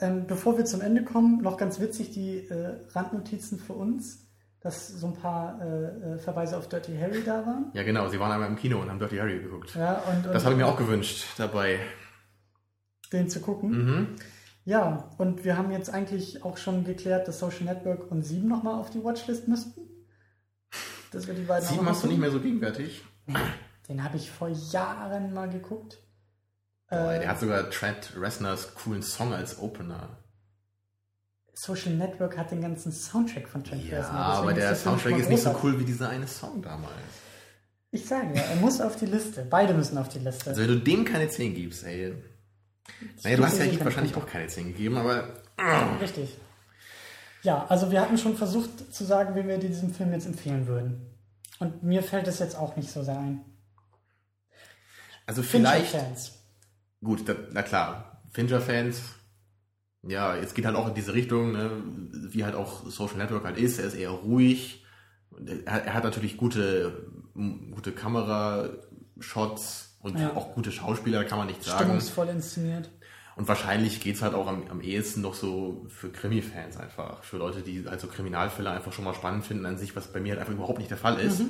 Ähm, 0.00 0.26
bevor 0.26 0.58
wir 0.58 0.66
zum 0.66 0.82
Ende 0.82 1.04
kommen, 1.04 1.40
noch 1.40 1.56
ganz 1.56 1.80
witzig 1.80 2.10
die 2.10 2.46
äh, 2.48 2.76
Randnotizen 2.90 3.58
für 3.58 3.72
uns, 3.72 4.28
dass 4.60 4.88
so 4.88 5.06
ein 5.06 5.14
paar 5.14 5.60
äh, 5.62 6.14
äh 6.14 6.18
Verweise 6.18 6.58
auf 6.58 6.68
Dirty 6.68 6.96
Harry 6.98 7.22
da 7.24 7.46
waren. 7.46 7.70
Ja, 7.72 7.82
genau, 7.82 8.08
sie 8.08 8.20
waren 8.20 8.30
einmal 8.30 8.48
im 8.48 8.56
Kino 8.56 8.80
und 8.80 8.90
haben 8.90 8.98
Dirty 8.98 9.16
Harry 9.16 9.38
geguckt. 9.38 9.74
Ja, 9.74 10.02
und, 10.10 10.26
und 10.26 10.34
das 10.34 10.44
habe 10.44 10.54
ich 10.54 10.58
mir 10.58 10.66
auch 10.66 10.76
gewünscht 10.76 11.24
dabei. 11.38 11.80
Den 13.12 13.30
zu 13.30 13.40
gucken. 13.40 13.70
Mhm. 13.70 14.08
Ja, 14.66 15.08
und 15.16 15.44
wir 15.44 15.56
haben 15.56 15.70
jetzt 15.70 15.90
eigentlich 15.90 16.44
auch 16.44 16.56
schon 16.56 16.82
geklärt, 16.82 17.28
dass 17.28 17.38
Social 17.38 17.62
Network 17.62 18.10
und 18.10 18.22
7 18.22 18.48
nochmal 18.48 18.74
auf 18.74 18.90
die 18.90 19.02
Watchlist 19.02 19.46
müssten. 19.46 19.80
Dass 21.12 21.28
wir 21.28 21.34
die 21.34 21.42
beiden 21.42 21.68
7 21.68 21.88
hast 21.88 22.02
du 22.02 22.08
nicht 22.08 22.18
mehr 22.18 22.32
so 22.32 22.40
gegenwärtig? 22.40 23.04
Den 23.88 24.02
habe 24.02 24.16
ich 24.16 24.28
vor 24.28 24.48
Jahren 24.48 25.32
mal 25.32 25.48
geguckt. 25.48 25.98
Boah, 26.90 27.12
äh, 27.12 27.20
der 27.20 27.28
hat 27.28 27.38
sogar 27.38 27.70
Trent 27.70 28.12
Reznors 28.20 28.74
coolen 28.74 29.04
Song 29.04 29.32
als 29.32 29.60
Opener. 29.60 30.18
Social 31.54 31.94
Network 31.94 32.36
hat 32.36 32.50
den 32.50 32.60
ganzen 32.60 32.90
Soundtrack 32.90 33.48
von 33.48 33.62
Trent 33.62 33.84
ja, 33.84 33.98
Reznor. 33.98 34.18
Ja, 34.18 34.26
aber 34.26 34.52
der 34.52 34.74
Soundtrack 34.74 35.16
ist 35.16 35.30
nicht 35.30 35.44
so 35.44 35.56
cool 35.62 35.78
wie 35.78 35.84
dieser 35.84 36.08
eine 36.08 36.26
Song 36.26 36.60
damals. 36.60 36.92
Ich 37.92 38.04
sage 38.04 38.34
ja, 38.34 38.42
er 38.42 38.56
muss 38.56 38.80
auf 38.80 38.96
die 38.96 39.06
Liste. 39.06 39.46
Beide 39.48 39.74
müssen 39.74 39.96
auf 39.96 40.08
die 40.08 40.18
Liste. 40.18 40.50
Also 40.50 40.60
wenn 40.60 40.68
du 40.68 40.80
dem 40.80 41.04
keine 41.04 41.28
10 41.28 41.54
gibst, 41.54 41.84
ey. 41.84 42.16
Naja, 43.22 43.36
du 43.36 43.44
hast 43.44 43.58
ja 43.58 43.64
ihm 43.64 43.84
wahrscheinlich 43.84 44.16
auch 44.16 44.26
keine 44.26 44.46
10 44.46 44.68
gegeben, 44.68 44.96
aber. 44.96 45.28
Richtig. 46.00 46.36
Ja, 47.42 47.66
also 47.68 47.90
wir 47.90 48.00
hatten 48.00 48.18
schon 48.18 48.36
versucht 48.36 48.92
zu 48.92 49.04
sagen, 49.04 49.34
wie 49.36 49.46
wir 49.46 49.58
diesem 49.58 49.92
Film 49.92 50.12
jetzt 50.12 50.26
empfehlen 50.26 50.66
würden. 50.66 51.06
Und 51.58 51.82
mir 51.82 52.02
fällt 52.02 52.26
es 52.28 52.38
jetzt 52.38 52.56
auch 52.56 52.76
nicht 52.76 52.90
so 52.90 53.02
sehr 53.02 53.18
ein. 53.18 53.44
Also 55.26 55.42
vielleicht. 55.42 55.90
Fincher-Fans. 55.90 56.32
Gut, 57.02 57.28
da, 57.28 57.34
na 57.52 57.62
klar. 57.62 58.22
Fincher-Fans, 58.32 59.00
ja, 60.02 60.36
es 60.36 60.54
geht 60.54 60.66
halt 60.66 60.76
auch 60.76 60.88
in 60.88 60.94
diese 60.94 61.14
Richtung, 61.14 61.52
ne, 61.52 61.82
wie 62.30 62.44
halt 62.44 62.54
auch 62.54 62.88
Social 62.90 63.18
Network 63.18 63.44
halt 63.44 63.58
ist. 63.58 63.78
Er 63.78 63.86
ist 63.86 63.94
eher 63.94 64.10
ruhig. 64.10 64.84
Er, 65.66 65.84
er 65.84 65.94
hat 65.94 66.04
natürlich 66.04 66.36
gute, 66.36 67.10
gute 67.34 67.92
Kamerashots 67.92 69.85
und 70.06 70.18
Ja. 70.18 70.32
auch 70.34 70.54
gute 70.54 70.72
Schauspieler, 70.72 71.24
kann 71.24 71.38
man 71.38 71.46
nicht 71.48 71.62
sagen. 71.62 71.84
Stimmungsvoll 71.84 72.28
inszeniert. 72.28 72.90
Und 73.36 73.48
wahrscheinlich 73.48 74.00
geht's 74.00 74.22
halt 74.22 74.32
auch 74.34 74.46
am, 74.46 74.62
am 74.70 74.80
ehesten 74.80 75.20
noch 75.20 75.34
so 75.34 75.84
für 75.88 76.08
Krimi-Fans 76.10 76.78
einfach. 76.78 77.22
Für 77.22 77.36
Leute, 77.36 77.60
die 77.60 77.84
halt 77.86 78.00
so 78.00 78.06
Kriminalfälle 78.06 78.70
einfach 78.70 78.92
schon 78.94 79.04
mal 79.04 79.12
spannend 79.14 79.44
finden 79.44 79.66
an 79.66 79.76
sich, 79.76 79.94
was 79.94 80.10
bei 80.10 80.20
mir 80.20 80.30
halt 80.32 80.40
einfach 80.40 80.54
überhaupt 80.54 80.78
nicht 80.78 80.90
der 80.90 80.96
Fall 80.96 81.18
ist. 81.20 81.42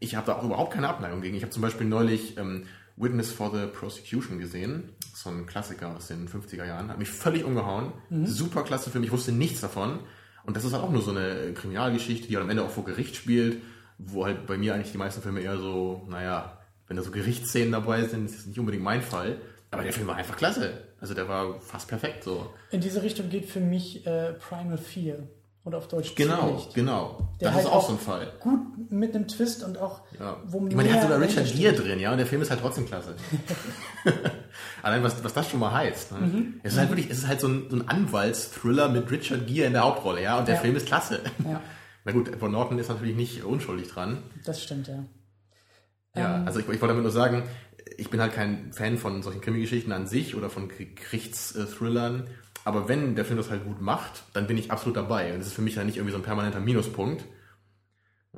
Ich 0.00 0.16
habe 0.16 0.26
da 0.26 0.36
auch 0.36 0.44
überhaupt 0.44 0.72
keine 0.72 0.88
Abneigung 0.88 1.20
gegen. 1.20 1.36
Ich 1.36 1.42
habe 1.42 1.52
zum 1.52 1.60
Beispiel 1.62 1.86
neulich 1.86 2.38
ähm, 2.38 2.64
Witness 2.96 3.30
for 3.30 3.50
the 3.54 3.66
Prosecution 3.66 4.38
gesehen. 4.38 4.94
So 5.14 5.28
ein 5.28 5.44
Klassiker 5.46 5.94
aus 5.94 6.06
den 6.08 6.28
50er 6.28 6.64
Jahren. 6.64 6.88
Hat 6.88 6.98
mich 6.98 7.10
völlig 7.10 7.44
umgehauen. 7.44 7.92
Super 8.24 8.62
klasse 8.62 8.90
Film. 8.90 9.04
Ich 9.04 9.12
wusste 9.12 9.32
nichts 9.32 9.60
davon. 9.60 9.98
Und 10.44 10.56
das 10.56 10.64
ist 10.64 10.72
halt 10.72 10.82
auch 10.82 10.90
nur 10.90 11.02
so 11.02 11.10
eine 11.10 11.52
Kriminalgeschichte, 11.52 12.26
die 12.28 12.36
halt 12.36 12.44
am 12.44 12.50
Ende 12.50 12.62
auch 12.64 12.70
vor 12.70 12.84
Gericht 12.86 13.16
spielt, 13.16 13.60
wo 13.98 14.24
halt 14.24 14.46
bei 14.46 14.56
mir 14.56 14.74
eigentlich 14.74 14.92
die 14.92 14.98
meisten 14.98 15.20
Filme 15.22 15.40
eher 15.40 15.58
so, 15.58 16.06
naja, 16.08 16.58
wenn 16.88 16.96
da 16.96 17.02
so 17.02 17.10
Gerichtsszenen 17.10 17.72
dabei 17.72 18.04
sind, 18.04 18.26
ist 18.26 18.38
das 18.38 18.46
nicht 18.46 18.58
unbedingt 18.58 18.84
mein 18.84 19.02
Fall. 19.02 19.36
Aber 19.70 19.82
der 19.82 19.92
Film 19.92 20.06
war 20.06 20.14
einfach 20.16 20.36
klasse. 20.36 20.84
Also 21.00 21.14
der 21.14 21.28
war 21.28 21.60
fast 21.60 21.88
perfekt 21.88 22.22
so. 22.24 22.48
In 22.70 22.80
diese 22.80 23.02
Richtung 23.02 23.28
geht 23.28 23.46
für 23.50 23.60
mich 23.60 24.06
äh, 24.06 24.32
Primal 24.34 24.78
Fear. 24.78 25.16
Oder 25.64 25.78
auf 25.78 25.88
Deutsch 25.88 26.14
Genau, 26.14 26.48
Zwielicht. 26.58 26.74
genau. 26.74 27.28
Der 27.40 27.48
das 27.48 27.54
halt 27.56 27.64
ist 27.64 27.70
auch 27.72 27.76
auch 27.76 27.86
so 27.86 27.92
ein 27.94 27.98
Fall. 27.98 28.32
Gut 28.38 28.60
mit 28.90 29.14
einem 29.14 29.26
Twist 29.26 29.64
und 29.64 29.78
auch, 29.78 30.02
Ja. 30.20 30.36
wo 30.46 30.66
Ich 30.68 30.74
meine, 30.76 30.88
der 30.90 30.96
hat 30.98 31.02
sogar 31.04 31.18
Richard 31.20 31.50
Gere 31.56 31.72
drin, 31.72 31.98
ja, 31.98 32.12
und 32.12 32.18
der 32.18 32.26
Film 32.26 32.42
ist 32.42 32.50
halt 32.50 32.60
trotzdem 32.60 32.84
klasse. 32.86 33.14
Allein 34.82 35.02
was, 35.02 35.22
was 35.24 35.32
das 35.32 35.48
schon 35.48 35.60
mal 35.60 35.72
heißt. 35.72 36.12
Ne? 36.12 36.18
Mhm. 36.18 36.54
Es 36.62 36.74
ist 36.74 36.78
halt 36.78 36.90
wirklich, 36.90 37.08
es 37.10 37.18
ist 37.18 37.28
halt 37.28 37.40
so 37.40 37.48
ein, 37.48 37.66
so 37.70 37.76
ein 37.76 37.88
Anwaltsthriller 37.88 38.88
mit 38.90 39.10
Richard 39.10 39.46
Gere 39.46 39.66
in 39.66 39.72
der 39.72 39.82
Hauptrolle, 39.84 40.22
ja, 40.22 40.38
und 40.38 40.46
der 40.48 40.56
Ja. 40.56 40.60
Film 40.60 40.76
ist 40.76 40.86
klasse. 40.86 41.20
Ja, 41.44 41.60
Na 42.04 42.12
gut, 42.12 42.28
Edward 42.28 42.52
Norton 42.52 42.78
ist 42.78 42.88
natürlich 42.90 43.16
nicht 43.16 43.42
unschuldig 43.44 43.88
dran. 43.88 44.22
das 44.44 44.62
stimmt, 44.62 44.88
ja. 44.88 45.02
Ja, 46.14 46.38
Ähm. 46.38 46.46
also 46.46 46.60
ich, 46.60 46.64
ich 46.64 46.80
wollte 46.80 46.88
damit 46.88 47.02
nur 47.02 47.12
sagen, 47.12 47.42
ich 47.96 48.10
bin 48.10 48.20
halt 48.20 48.32
kein 48.32 48.72
Fan 48.72 48.98
von 48.98 49.22
solchen 49.22 49.40
Krimi-Geschichten 49.40 49.92
an 49.92 50.06
sich 50.06 50.34
oder 50.34 50.50
von 50.50 50.68
Gerichtsthrillern. 50.68 52.28
Aber 52.64 52.88
wenn 52.88 53.14
der 53.14 53.24
Film 53.24 53.36
das 53.36 53.50
halt 53.50 53.64
gut 53.64 53.80
macht, 53.80 54.24
dann 54.32 54.46
bin 54.46 54.56
ich 54.56 54.70
absolut 54.70 54.96
dabei. 54.96 55.32
Und 55.32 55.40
das 55.40 55.48
ist 55.48 55.52
für 55.54 55.62
mich 55.62 55.74
dann 55.74 55.86
nicht 55.86 55.96
irgendwie 55.96 56.12
so 56.12 56.18
ein 56.18 56.24
permanenter 56.24 56.60
Minuspunkt. 56.60 57.24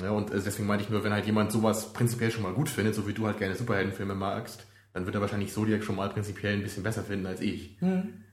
Ja, 0.01 0.11
und 0.11 0.31
äh, 0.31 0.41
deswegen 0.45 0.67
meinte 0.67 0.85
ich 0.85 0.91
nur, 0.91 1.05
wenn 1.05 1.13
halt 1.13 1.27
jemand 1.27 1.53
sowas 1.53 1.93
prinzipiell 1.93 2.31
schon 2.31 2.43
mal 2.43 2.53
gut 2.53 2.69
findet, 2.69 2.95
so 2.95 3.07
wie 3.07 3.15
du 3.15 3.27
halt 3.27 3.39
gerne 3.39 3.55
Superheldenfilme 3.55 4.15
magst, 4.15 4.67
dann 4.93 5.07
wird 5.07 5.15
er 5.15 5.21
wahrscheinlich 5.21 5.53
Zodiac 5.53 5.85
schon 5.85 5.97
mal 5.97 6.09
prinzipiell 6.11 6.55
ein 6.55 6.63
bisschen 6.63 6.83
besser 6.83 7.03
finden 7.03 7.27
als 7.27 7.41
ich. 7.41 7.81
Hm. 7.81 8.25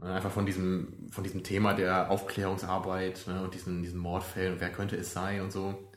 Ja, 0.00 0.14
Einfach 0.14 0.30
von 0.30 0.46
diesem, 0.46 1.08
von 1.10 1.24
diesem 1.24 1.42
Thema 1.42 1.74
der 1.74 2.10
Aufklärungsarbeit 2.10 3.26
ne, 3.26 3.42
und 3.42 3.54
diesen, 3.54 3.82
diesen 3.82 3.98
Mordfällen, 3.98 4.56
wer 4.58 4.70
könnte 4.70 4.96
es 4.96 5.12
sein 5.12 5.42
und 5.42 5.52
so. 5.52 5.90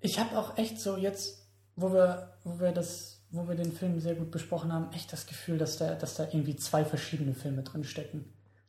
Ich 0.00 0.18
habe 0.18 0.36
auch 0.38 0.56
echt 0.56 0.80
so 0.80 0.96
jetzt, 0.96 1.39
wo 1.76 1.92
wir, 1.92 2.32
wo 2.44 2.58
wir 2.60 2.72
das, 2.72 3.22
wo 3.30 3.46
wir 3.48 3.54
den 3.54 3.72
Film 3.72 4.00
sehr 4.00 4.14
gut 4.14 4.30
besprochen 4.30 4.72
haben, 4.72 4.92
echt 4.92 5.12
das 5.12 5.26
Gefühl, 5.26 5.58
dass 5.58 5.78
da, 5.78 5.94
dass 5.94 6.14
da 6.16 6.24
irgendwie 6.24 6.56
zwei 6.56 6.84
verschiedene 6.84 7.34
Filme 7.34 7.62
drin 7.62 7.84
stecken. 7.84 8.24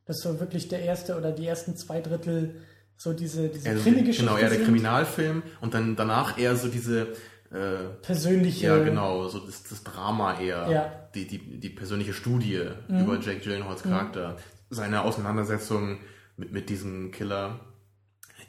Dass 0.06 0.20
so 0.22 0.39
wirklich 0.39 0.68
der 0.68 0.82
erste 0.82 1.18
oder 1.18 1.32
die 1.32 1.45
ersten 1.47 1.76
zwei 1.78 2.02
Drittel 2.02 2.56
so 2.97 3.14
diese, 3.14 3.49
diese 3.49 3.70
Also, 3.70 3.84
Krimi-Geschichte 3.84 4.24
genau, 4.26 4.38
eher 4.38 4.49
der 4.49 4.58
sind. 4.58 4.66
Kriminalfilm 4.66 5.43
und 5.62 5.74
dann 5.74 5.95
danach 5.95 6.38
eher 6.38 6.56
so 6.56 6.68
diese, 6.68 7.14
äh, 7.52 7.89
persönliche. 8.02 8.68
ja 8.68 8.78
genau, 8.84 9.28
so 9.28 9.39
das, 9.39 9.64
das 9.64 9.84
Drama 9.84 10.39
eher, 10.39 10.70
Ja. 10.70 11.10
die, 11.16 11.28
die, 11.28 11.60
die 11.60 11.70
persönliche 11.70 12.14
Studie 12.14 12.62
über 12.88 13.20
Jake 13.20 13.39
Gyllenhaals 13.39 13.84
Charakter, 13.84 14.38
seine 14.70 15.02
Auseinandersetzung 15.02 15.99
mit, 16.38 16.52
mit 16.54 16.70
diesem 16.70 17.12
Killer. 17.12 17.60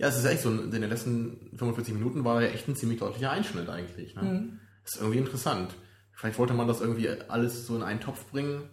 Ja, 0.03 0.09
es 0.09 0.19
ist 0.19 0.25
echt 0.25 0.43
so, 0.43 0.51
in 0.51 0.73
den 0.73 0.83
letzten 0.83 1.57
45 1.57 1.95
Minuten 1.95 2.25
war 2.25 2.43
ja 2.43 2.49
echt 2.49 2.67
ein 2.67 2.75
ziemlich 2.75 2.99
deutlicher 2.99 3.31
Einschnitt 3.31 3.69
eigentlich. 3.69 4.17
Ne? 4.17 4.59
Ist 4.85 4.97
irgendwie 4.97 5.19
interessant. 5.19 5.77
Vielleicht 6.11 6.41
wollte 6.41 6.55
man 6.55 6.67
das 6.67 6.81
irgendwie 6.81 7.09
alles 7.09 7.69
so 7.69 7.77
in 7.77 7.85
einen 7.85 8.01
Topf 8.01 8.29
bringen. 8.33 8.69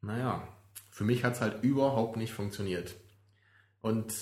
Naja, 0.00 0.46
für 0.92 1.02
mich 1.02 1.24
hat 1.24 1.32
es 1.32 1.40
halt 1.40 1.64
überhaupt 1.64 2.16
nicht 2.16 2.32
funktioniert. 2.32 2.94
Und 3.80 4.14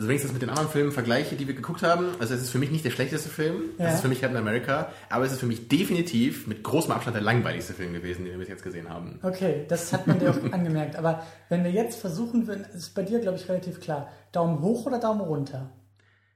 also 0.00 0.08
wenn 0.08 0.16
ich 0.16 0.22
das 0.22 0.32
mit 0.32 0.40
den 0.40 0.48
anderen 0.48 0.70
Filmen 0.70 0.92
vergleiche, 0.92 1.36
die 1.36 1.46
wir 1.46 1.52
geguckt 1.54 1.82
haben, 1.82 2.06
also 2.18 2.32
es 2.32 2.40
ist 2.40 2.50
für 2.50 2.58
mich 2.58 2.70
nicht 2.70 2.86
der 2.86 2.90
schlechteste 2.90 3.28
Film, 3.28 3.64
Ja. 3.76 3.88
es 3.88 3.96
ist 3.96 4.00
für 4.00 4.08
mich 4.08 4.22
Captain 4.22 4.38
America, 4.38 4.90
aber 5.10 5.26
es 5.26 5.32
ist 5.32 5.40
für 5.40 5.46
mich 5.46 5.68
definitiv 5.68 6.46
mit 6.46 6.64
großem 6.64 6.90
Abstand 6.92 7.16
der 7.16 7.22
langweiligste 7.22 7.74
Film 7.74 7.92
gewesen, 7.92 8.24
den 8.24 8.32
wir 8.32 8.38
bis 8.38 8.48
jetzt 8.48 8.62
gesehen 8.62 8.88
haben. 8.88 9.20
Okay, 9.22 9.66
das 9.68 9.92
hat 9.92 10.06
man 10.06 10.18
dir 10.18 10.30
auch 10.30 10.42
angemerkt. 10.52 10.96
Aber 10.96 11.22
wenn 11.50 11.64
wir 11.64 11.70
jetzt 11.70 12.00
versuchen 12.00 12.46
würden, 12.46 12.64
ist 12.74 12.94
bei 12.94 13.02
dir, 13.02 13.20
glaube 13.20 13.36
ich, 13.36 13.46
relativ 13.48 13.78
klar. 13.80 14.08
Daumen 14.32 14.62
hoch 14.62 14.86
oder 14.86 14.98
Daumen 14.98 15.20
runter? 15.20 15.70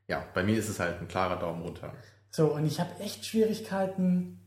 Ja, 0.08 0.22
bei 0.34 0.42
mir 0.42 0.58
ist 0.58 0.68
es 0.68 0.78
halt 0.78 1.00
ein 1.00 1.08
klarer 1.08 1.38
Daumen 1.38 1.62
runter. 1.62 1.94
So, 2.30 2.52
und 2.52 2.66
ich 2.66 2.80
habe 2.80 2.90
echt 3.00 3.24
Schwierigkeiten, 3.24 4.40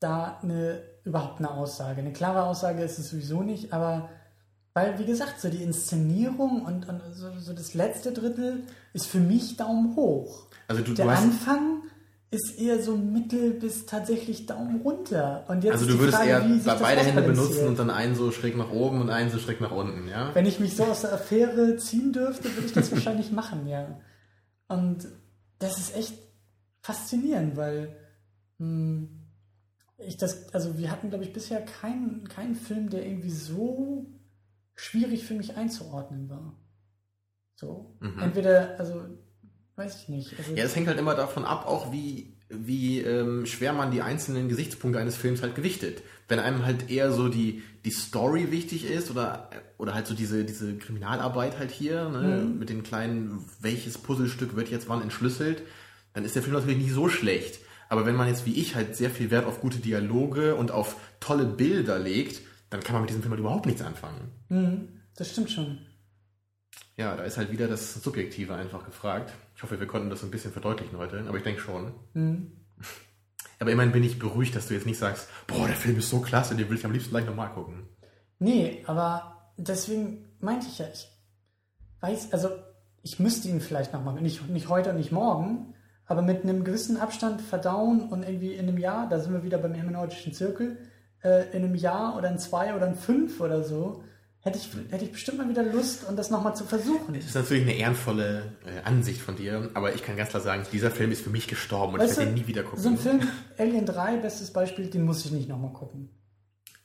da 0.00 0.40
eine, 0.42 0.82
überhaupt 1.04 1.38
eine 1.38 1.50
Aussage. 1.52 2.00
Eine 2.00 2.12
klare 2.12 2.42
Aussage 2.44 2.82
ist 2.82 2.98
es 2.98 3.10
sowieso 3.10 3.42
nicht, 3.42 3.72
aber 3.72 4.08
weil, 4.74 4.98
wie 4.98 5.06
gesagt, 5.06 5.40
so 5.40 5.48
die 5.48 5.62
Inszenierung 5.62 6.62
und, 6.62 6.88
und 6.88 7.00
so, 7.12 7.30
so 7.38 7.52
das 7.52 7.74
letzte 7.74 8.12
Drittel 8.12 8.64
ist 8.92 9.06
für 9.06 9.20
mich 9.20 9.56
Daumen 9.56 9.94
hoch. 9.94 10.46
Also 10.66 10.82
du, 10.82 10.94
Der 10.94 11.06
du 11.06 11.10
Anfang 11.12 11.82
ist 12.32 12.58
eher 12.58 12.82
so 12.82 12.96
mittel 12.96 13.52
bis 13.52 13.86
tatsächlich 13.86 14.46
Daumen 14.46 14.80
runter. 14.80 15.44
Und 15.46 15.62
jetzt 15.62 15.74
also 15.74 15.86
du 15.86 16.00
würdest 16.00 16.18
Frage, 16.18 16.30
eher 16.30 16.76
beide 16.80 17.02
Hände 17.02 17.22
benutzen 17.22 17.68
und 17.68 17.78
dann 17.78 17.90
einen 17.90 18.16
so 18.16 18.32
schräg 18.32 18.56
nach 18.56 18.72
oben 18.72 19.00
und 19.00 19.10
einen 19.10 19.30
so 19.30 19.38
schräg 19.38 19.60
nach 19.60 19.70
unten, 19.70 20.08
ja? 20.08 20.34
Wenn 20.34 20.44
ich 20.44 20.58
mich 20.58 20.74
so 20.74 20.84
aus 20.84 21.02
der 21.02 21.12
Affäre 21.12 21.76
ziehen 21.76 22.12
dürfte, 22.12 22.52
würde 22.54 22.66
ich 22.66 22.72
das 22.72 22.90
wahrscheinlich 22.90 23.30
machen, 23.30 23.68
ja. 23.68 24.00
Und 24.66 25.06
das 25.60 25.78
ist 25.78 25.96
echt 25.96 26.14
faszinierend, 26.82 27.56
weil 27.56 27.94
hm, 28.58 29.08
ich 29.98 30.16
das, 30.16 30.52
also 30.52 30.76
wir 30.76 30.90
hatten, 30.90 31.10
glaube 31.10 31.22
ich, 31.22 31.32
bisher 31.32 31.60
keinen, 31.60 32.26
keinen 32.28 32.56
Film, 32.56 32.90
der 32.90 33.06
irgendwie 33.06 33.30
so 33.30 34.06
schwierig 34.74 35.24
für 35.24 35.34
mich 35.34 35.56
einzuordnen 35.56 36.28
war. 36.28 36.54
So. 37.56 37.96
Mhm. 38.00 38.18
Entweder, 38.20 38.78
also, 38.78 39.02
weiß 39.76 40.02
ich 40.02 40.08
nicht. 40.08 40.34
Also, 40.38 40.54
Ja, 40.54 40.64
es 40.64 40.74
hängt 40.76 40.88
halt 40.88 40.98
immer 40.98 41.14
davon 41.14 41.44
ab, 41.44 41.66
auch 41.66 41.92
wie, 41.92 42.36
wie 42.48 43.00
ähm, 43.00 43.46
schwer 43.46 43.72
man 43.72 43.90
die 43.90 44.02
einzelnen 44.02 44.48
Gesichtspunkte 44.48 45.00
eines 45.00 45.16
Films 45.16 45.42
halt 45.42 45.54
gewichtet. 45.54 46.02
Wenn 46.28 46.38
einem 46.38 46.64
halt 46.64 46.90
eher 46.90 47.12
so 47.12 47.28
die, 47.28 47.62
die 47.84 47.90
Story 47.90 48.50
wichtig 48.50 48.84
ist 48.90 49.10
oder, 49.10 49.50
oder 49.78 49.94
halt 49.94 50.06
so 50.06 50.14
diese, 50.14 50.44
diese 50.44 50.76
Kriminalarbeit 50.76 51.58
halt 51.58 51.70
hier, 51.70 52.08
ne, 52.08 52.42
Mhm. 52.44 52.58
mit 52.58 52.68
den 52.70 52.82
kleinen, 52.82 53.44
welches 53.60 53.98
Puzzlestück 53.98 54.56
wird 54.56 54.68
jetzt 54.70 54.88
wann 54.88 55.02
entschlüsselt, 55.02 55.62
dann 56.12 56.24
ist 56.24 56.34
der 56.34 56.42
Film 56.42 56.54
natürlich 56.54 56.78
nicht 56.78 56.92
so 56.92 57.08
schlecht. 57.08 57.60
Aber 57.88 58.06
wenn 58.06 58.16
man 58.16 58.28
jetzt 58.28 58.46
wie 58.46 58.54
ich 58.54 58.74
halt 58.74 58.96
sehr 58.96 59.10
viel 59.10 59.30
Wert 59.30 59.46
auf 59.46 59.60
gute 59.60 59.78
Dialoge 59.78 60.54
und 60.56 60.70
auf 60.70 60.96
tolle 61.20 61.44
Bilder 61.44 61.98
legt, 61.98 62.40
dann 62.70 62.80
kann 62.82 62.94
man 62.94 63.02
mit 63.02 63.10
diesem 63.10 63.22
Film 63.22 63.32
halt 63.32 63.40
überhaupt 63.40 63.66
nichts 63.66 63.82
anfangen. 63.82 64.32
Hm, 64.54 64.88
das 65.16 65.30
stimmt 65.30 65.50
schon. 65.50 65.78
Ja, 66.96 67.16
da 67.16 67.24
ist 67.24 67.36
halt 67.36 67.50
wieder 67.50 67.66
das 67.66 67.94
Subjektive 67.94 68.54
einfach 68.54 68.84
gefragt. 68.84 69.32
Ich 69.56 69.62
hoffe, 69.62 69.80
wir 69.80 69.86
konnten 69.88 70.10
das 70.10 70.22
ein 70.22 70.30
bisschen 70.30 70.52
verdeutlichen 70.52 70.96
heute, 70.96 71.24
aber 71.26 71.36
ich 71.36 71.42
denke 71.42 71.60
schon. 71.60 71.92
Hm. 72.12 72.52
Aber 73.60 73.70
immerhin 73.70 73.92
bin 73.92 74.02
ich 74.02 74.18
beruhigt, 74.18 74.56
dass 74.56 74.66
du 74.66 74.74
jetzt 74.74 74.84
nicht 74.84 74.98
sagst, 74.98 75.28
boah, 75.46 75.66
der 75.68 75.76
Film 75.76 75.96
ist 75.96 76.10
so 76.10 76.20
klasse, 76.20 76.56
den 76.56 76.68
will 76.68 76.76
ich 76.76 76.84
am 76.84 76.90
liebsten 76.90 77.10
gleich 77.10 77.24
nochmal 77.24 77.50
gucken. 77.50 77.88
Nee, 78.40 78.82
aber 78.86 79.52
deswegen 79.56 80.26
meinte 80.40 80.66
ich 80.66 80.80
ja, 80.80 80.86
ich 80.92 81.08
weiß, 82.00 82.32
also 82.32 82.50
ich 83.02 83.20
müsste 83.20 83.48
ihn 83.48 83.60
vielleicht 83.60 83.92
nochmal, 83.92 84.20
nicht, 84.20 84.48
nicht 84.50 84.68
heute 84.68 84.90
und 84.90 84.96
nicht 84.96 85.12
morgen, 85.12 85.72
aber 86.04 86.20
mit 86.20 86.42
einem 86.42 86.64
gewissen 86.64 86.96
Abstand 86.96 87.40
verdauen 87.40 88.08
und 88.08 88.24
irgendwie 88.24 88.54
in 88.54 88.68
einem 88.68 88.76
Jahr, 88.76 89.08
da 89.08 89.20
sind 89.20 89.32
wir 89.32 89.44
wieder 89.44 89.58
beim 89.58 89.72
hermeneutischen 89.72 90.34
Zirkel, 90.34 90.76
äh, 91.22 91.56
in 91.56 91.64
einem 91.64 91.76
Jahr 91.76 92.16
oder 92.16 92.28
in 92.30 92.38
zwei 92.38 92.74
oder 92.74 92.88
in 92.88 92.96
fünf 92.96 93.40
oder 93.40 93.62
so, 93.62 94.02
hätte 94.44 94.58
ich, 94.58 94.68
hätte 94.92 95.04
ich 95.04 95.12
bestimmt 95.12 95.38
mal 95.38 95.48
wieder 95.48 95.62
Lust, 95.62 96.06
um 96.06 96.16
das 96.16 96.30
nochmal 96.30 96.54
zu 96.54 96.64
versuchen. 96.64 97.14
Das 97.14 97.24
ist 97.24 97.34
natürlich 97.34 97.62
eine 97.62 97.74
ehrenvolle 97.74 98.52
äh, 98.66 98.82
Ansicht 98.84 99.20
von 99.20 99.36
dir, 99.36 99.70
aber 99.72 99.94
ich 99.94 100.02
kann 100.02 100.16
ganz 100.16 100.30
klar 100.30 100.42
sagen, 100.42 100.64
dieser 100.70 100.90
Film 100.90 101.10
ist 101.12 101.22
für 101.22 101.30
mich 101.30 101.48
gestorben 101.48 101.94
und 101.94 102.00
Weißt 102.00 102.12
ich 102.12 102.18
werde 102.18 102.30
du, 102.30 102.36
den 102.36 102.42
nie 102.42 102.48
wieder 102.48 102.62
gucken. 102.62 102.80
So 102.82 102.90
ein 102.90 102.98
Film, 102.98 103.20
Alien 103.58 103.86
3, 103.86 104.18
bestes 104.18 104.52
Beispiel, 104.52 104.90
den 104.90 105.04
muss 105.04 105.24
ich 105.24 105.32
nicht 105.32 105.48
nochmal 105.48 105.72
gucken. 105.72 106.10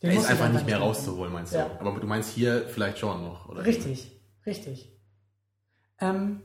Den 0.01 0.11
der 0.11 0.13
muss 0.13 0.23
ist 0.23 0.31
ich 0.31 0.39
einfach 0.39 0.53
nicht 0.53 0.65
mehr 0.65 0.77
gucken. 0.77 0.89
rauszuholen, 0.89 1.33
meinst 1.33 1.53
du? 1.53 1.57
Ja. 1.57 1.69
Aber 1.79 1.99
du 1.99 2.07
meinst 2.07 2.29
hier 2.33 2.65
vielleicht 2.69 2.97
schon 2.99 3.21
noch, 3.23 3.49
oder? 3.49 3.65
Richtig, 3.65 4.09
richtig. 4.45 4.97
Ähm, 5.99 6.41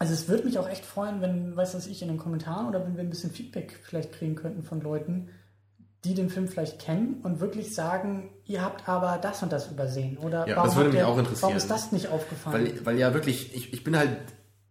also 0.00 0.12
es 0.12 0.26
würde 0.26 0.44
mich 0.44 0.58
auch 0.58 0.68
echt 0.68 0.84
freuen, 0.84 1.20
wenn, 1.20 1.54
weiß 1.56 1.74
was 1.74 1.86
ich, 1.86 2.02
in 2.02 2.08
den 2.08 2.16
Kommentaren 2.16 2.66
oder 2.66 2.84
wenn 2.84 2.96
wir 2.96 3.04
ein 3.04 3.10
bisschen 3.10 3.30
Feedback 3.30 3.78
vielleicht 3.84 4.10
kriegen 4.12 4.34
könnten 4.34 4.64
von 4.64 4.80
Leuten, 4.80 5.28
die 6.04 6.14
den 6.14 6.30
Film 6.30 6.48
vielleicht 6.48 6.78
kennen 6.80 7.20
und 7.22 7.40
wirklich 7.40 7.74
sagen, 7.74 8.30
ihr 8.46 8.62
habt 8.62 8.88
aber 8.88 9.18
das 9.20 9.42
und 9.42 9.52
das 9.52 9.70
übersehen. 9.70 10.16
Oder 10.18 10.48
Ja, 10.48 10.56
warum, 10.56 10.68
das 10.68 10.76
würde 10.76 10.84
habt 10.88 10.94
mich 10.94 11.02
ihr, 11.02 11.08
auch 11.08 11.18
interessieren. 11.18 11.42
warum 11.42 11.56
ist 11.56 11.70
das 11.70 11.92
nicht 11.92 12.08
aufgefallen? 12.08 12.64
Weil, 12.76 12.86
weil 12.86 12.98
ja 12.98 13.12
wirklich, 13.12 13.54
ich, 13.54 13.72
ich 13.74 13.84
bin 13.84 13.96
halt 13.96 14.10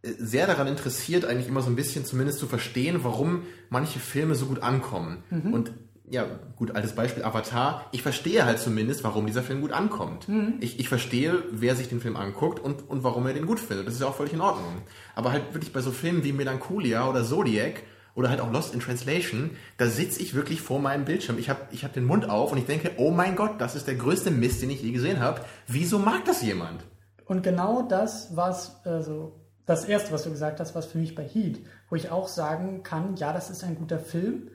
äh, 0.01 0.09
sehr 0.17 0.47
daran 0.47 0.67
interessiert, 0.67 1.25
eigentlich 1.25 1.47
immer 1.47 1.61
so 1.61 1.69
ein 1.69 1.75
bisschen 1.75 2.03
zumindest 2.05 2.39
zu 2.39 2.47
verstehen, 2.47 3.03
warum 3.03 3.43
manche 3.69 3.99
Filme 3.99 4.33
so 4.35 4.47
gut 4.47 4.63
ankommen. 4.63 5.23
Mhm. 5.29 5.53
Und 5.53 5.71
ja, 6.11 6.25
gut, 6.55 6.71
altes 6.75 6.93
Beispiel 6.93 7.23
Avatar. 7.23 7.85
Ich 7.91 8.01
verstehe 8.01 8.43
halt 8.43 8.57
zumindest, 8.57 9.03
warum 9.03 9.27
dieser 9.27 9.43
Film 9.43 9.61
gut 9.61 9.71
ankommt. 9.71 10.27
Mhm. 10.27 10.55
Ich, 10.59 10.79
ich 10.79 10.89
verstehe, 10.89 11.43
wer 11.51 11.75
sich 11.75 11.87
den 11.89 12.01
Film 12.01 12.15
anguckt 12.15 12.59
und, 12.59 12.89
und 12.89 13.03
warum 13.03 13.27
er 13.27 13.33
den 13.33 13.45
gut 13.45 13.59
findet. 13.59 13.85
Das 13.85 13.93
ist 13.93 14.01
ja 14.01 14.07
auch 14.07 14.15
völlig 14.15 14.33
in 14.33 14.41
Ordnung. 14.41 14.81
Aber 15.13 15.31
halt 15.31 15.53
wirklich 15.53 15.71
bei 15.71 15.81
so 15.81 15.91
Filmen 15.91 16.23
wie 16.23 16.33
Melancholia 16.33 17.07
oder 17.07 17.23
Zodiac 17.23 17.83
oder 18.15 18.29
halt 18.29 18.41
auch 18.41 18.51
Lost 18.51 18.73
in 18.73 18.79
Translation, 18.79 19.51
da 19.77 19.87
sitze 19.87 20.21
ich 20.21 20.33
wirklich 20.33 20.61
vor 20.61 20.79
meinem 20.79 21.05
Bildschirm. 21.05 21.37
Ich 21.37 21.49
habe 21.49 21.61
ich 21.71 21.83
hab 21.83 21.93
den 21.93 22.05
Mund 22.05 22.29
auf 22.29 22.51
und 22.51 22.57
ich 22.57 22.65
denke, 22.65 22.91
oh 22.97 23.11
mein 23.11 23.35
Gott, 23.35 23.59
das 23.59 23.75
ist 23.75 23.87
der 23.87 23.95
größte 23.95 24.31
Mist, 24.31 24.61
den 24.61 24.69
ich 24.69 24.81
je 24.81 24.91
gesehen 24.91 25.19
habe. 25.19 25.41
Wieso 25.67 25.99
mag 25.99 26.25
das 26.25 26.41
jemand? 26.41 26.83
Und 27.25 27.43
genau 27.43 27.83
das 27.83 28.35
war 28.35 28.57
also 28.83 29.39
das 29.65 29.85
erste, 29.85 30.11
was 30.11 30.23
du 30.23 30.31
gesagt 30.31 30.59
hast, 30.59 30.73
was 30.73 30.87
für 30.87 30.97
mich 30.97 31.13
bei 31.13 31.23
Heat, 31.23 31.59
wo 31.89 31.95
ich 31.95 32.09
auch 32.09 32.27
sagen 32.27 32.81
kann, 32.81 33.15
ja, 33.17 33.33
das 33.33 33.51
ist 33.51 33.63
ein 33.63 33.75
guter 33.75 33.99
Film. 33.99 34.49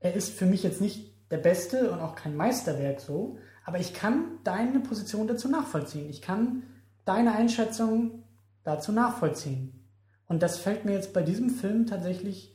Er 0.00 0.12
ist 0.12 0.34
für 0.34 0.44
mich 0.44 0.62
jetzt 0.62 0.80
nicht 0.80 1.14
der 1.30 1.38
beste 1.38 1.90
und 1.90 2.00
auch 2.00 2.14
kein 2.14 2.36
Meisterwerk 2.36 3.00
so, 3.00 3.38
aber 3.64 3.78
ich 3.78 3.94
kann 3.94 4.24
deine 4.44 4.80
Position 4.80 5.26
dazu 5.26 5.48
nachvollziehen. 5.48 6.08
Ich 6.08 6.22
kann 6.22 6.64
deine 7.04 7.34
Einschätzung 7.34 8.24
dazu 8.64 8.92
nachvollziehen. 8.92 9.72
Und 10.26 10.42
das 10.42 10.58
fällt 10.58 10.84
mir 10.84 10.92
jetzt 10.92 11.14
bei 11.14 11.22
diesem 11.22 11.50
Film 11.50 11.86
tatsächlich, 11.86 12.54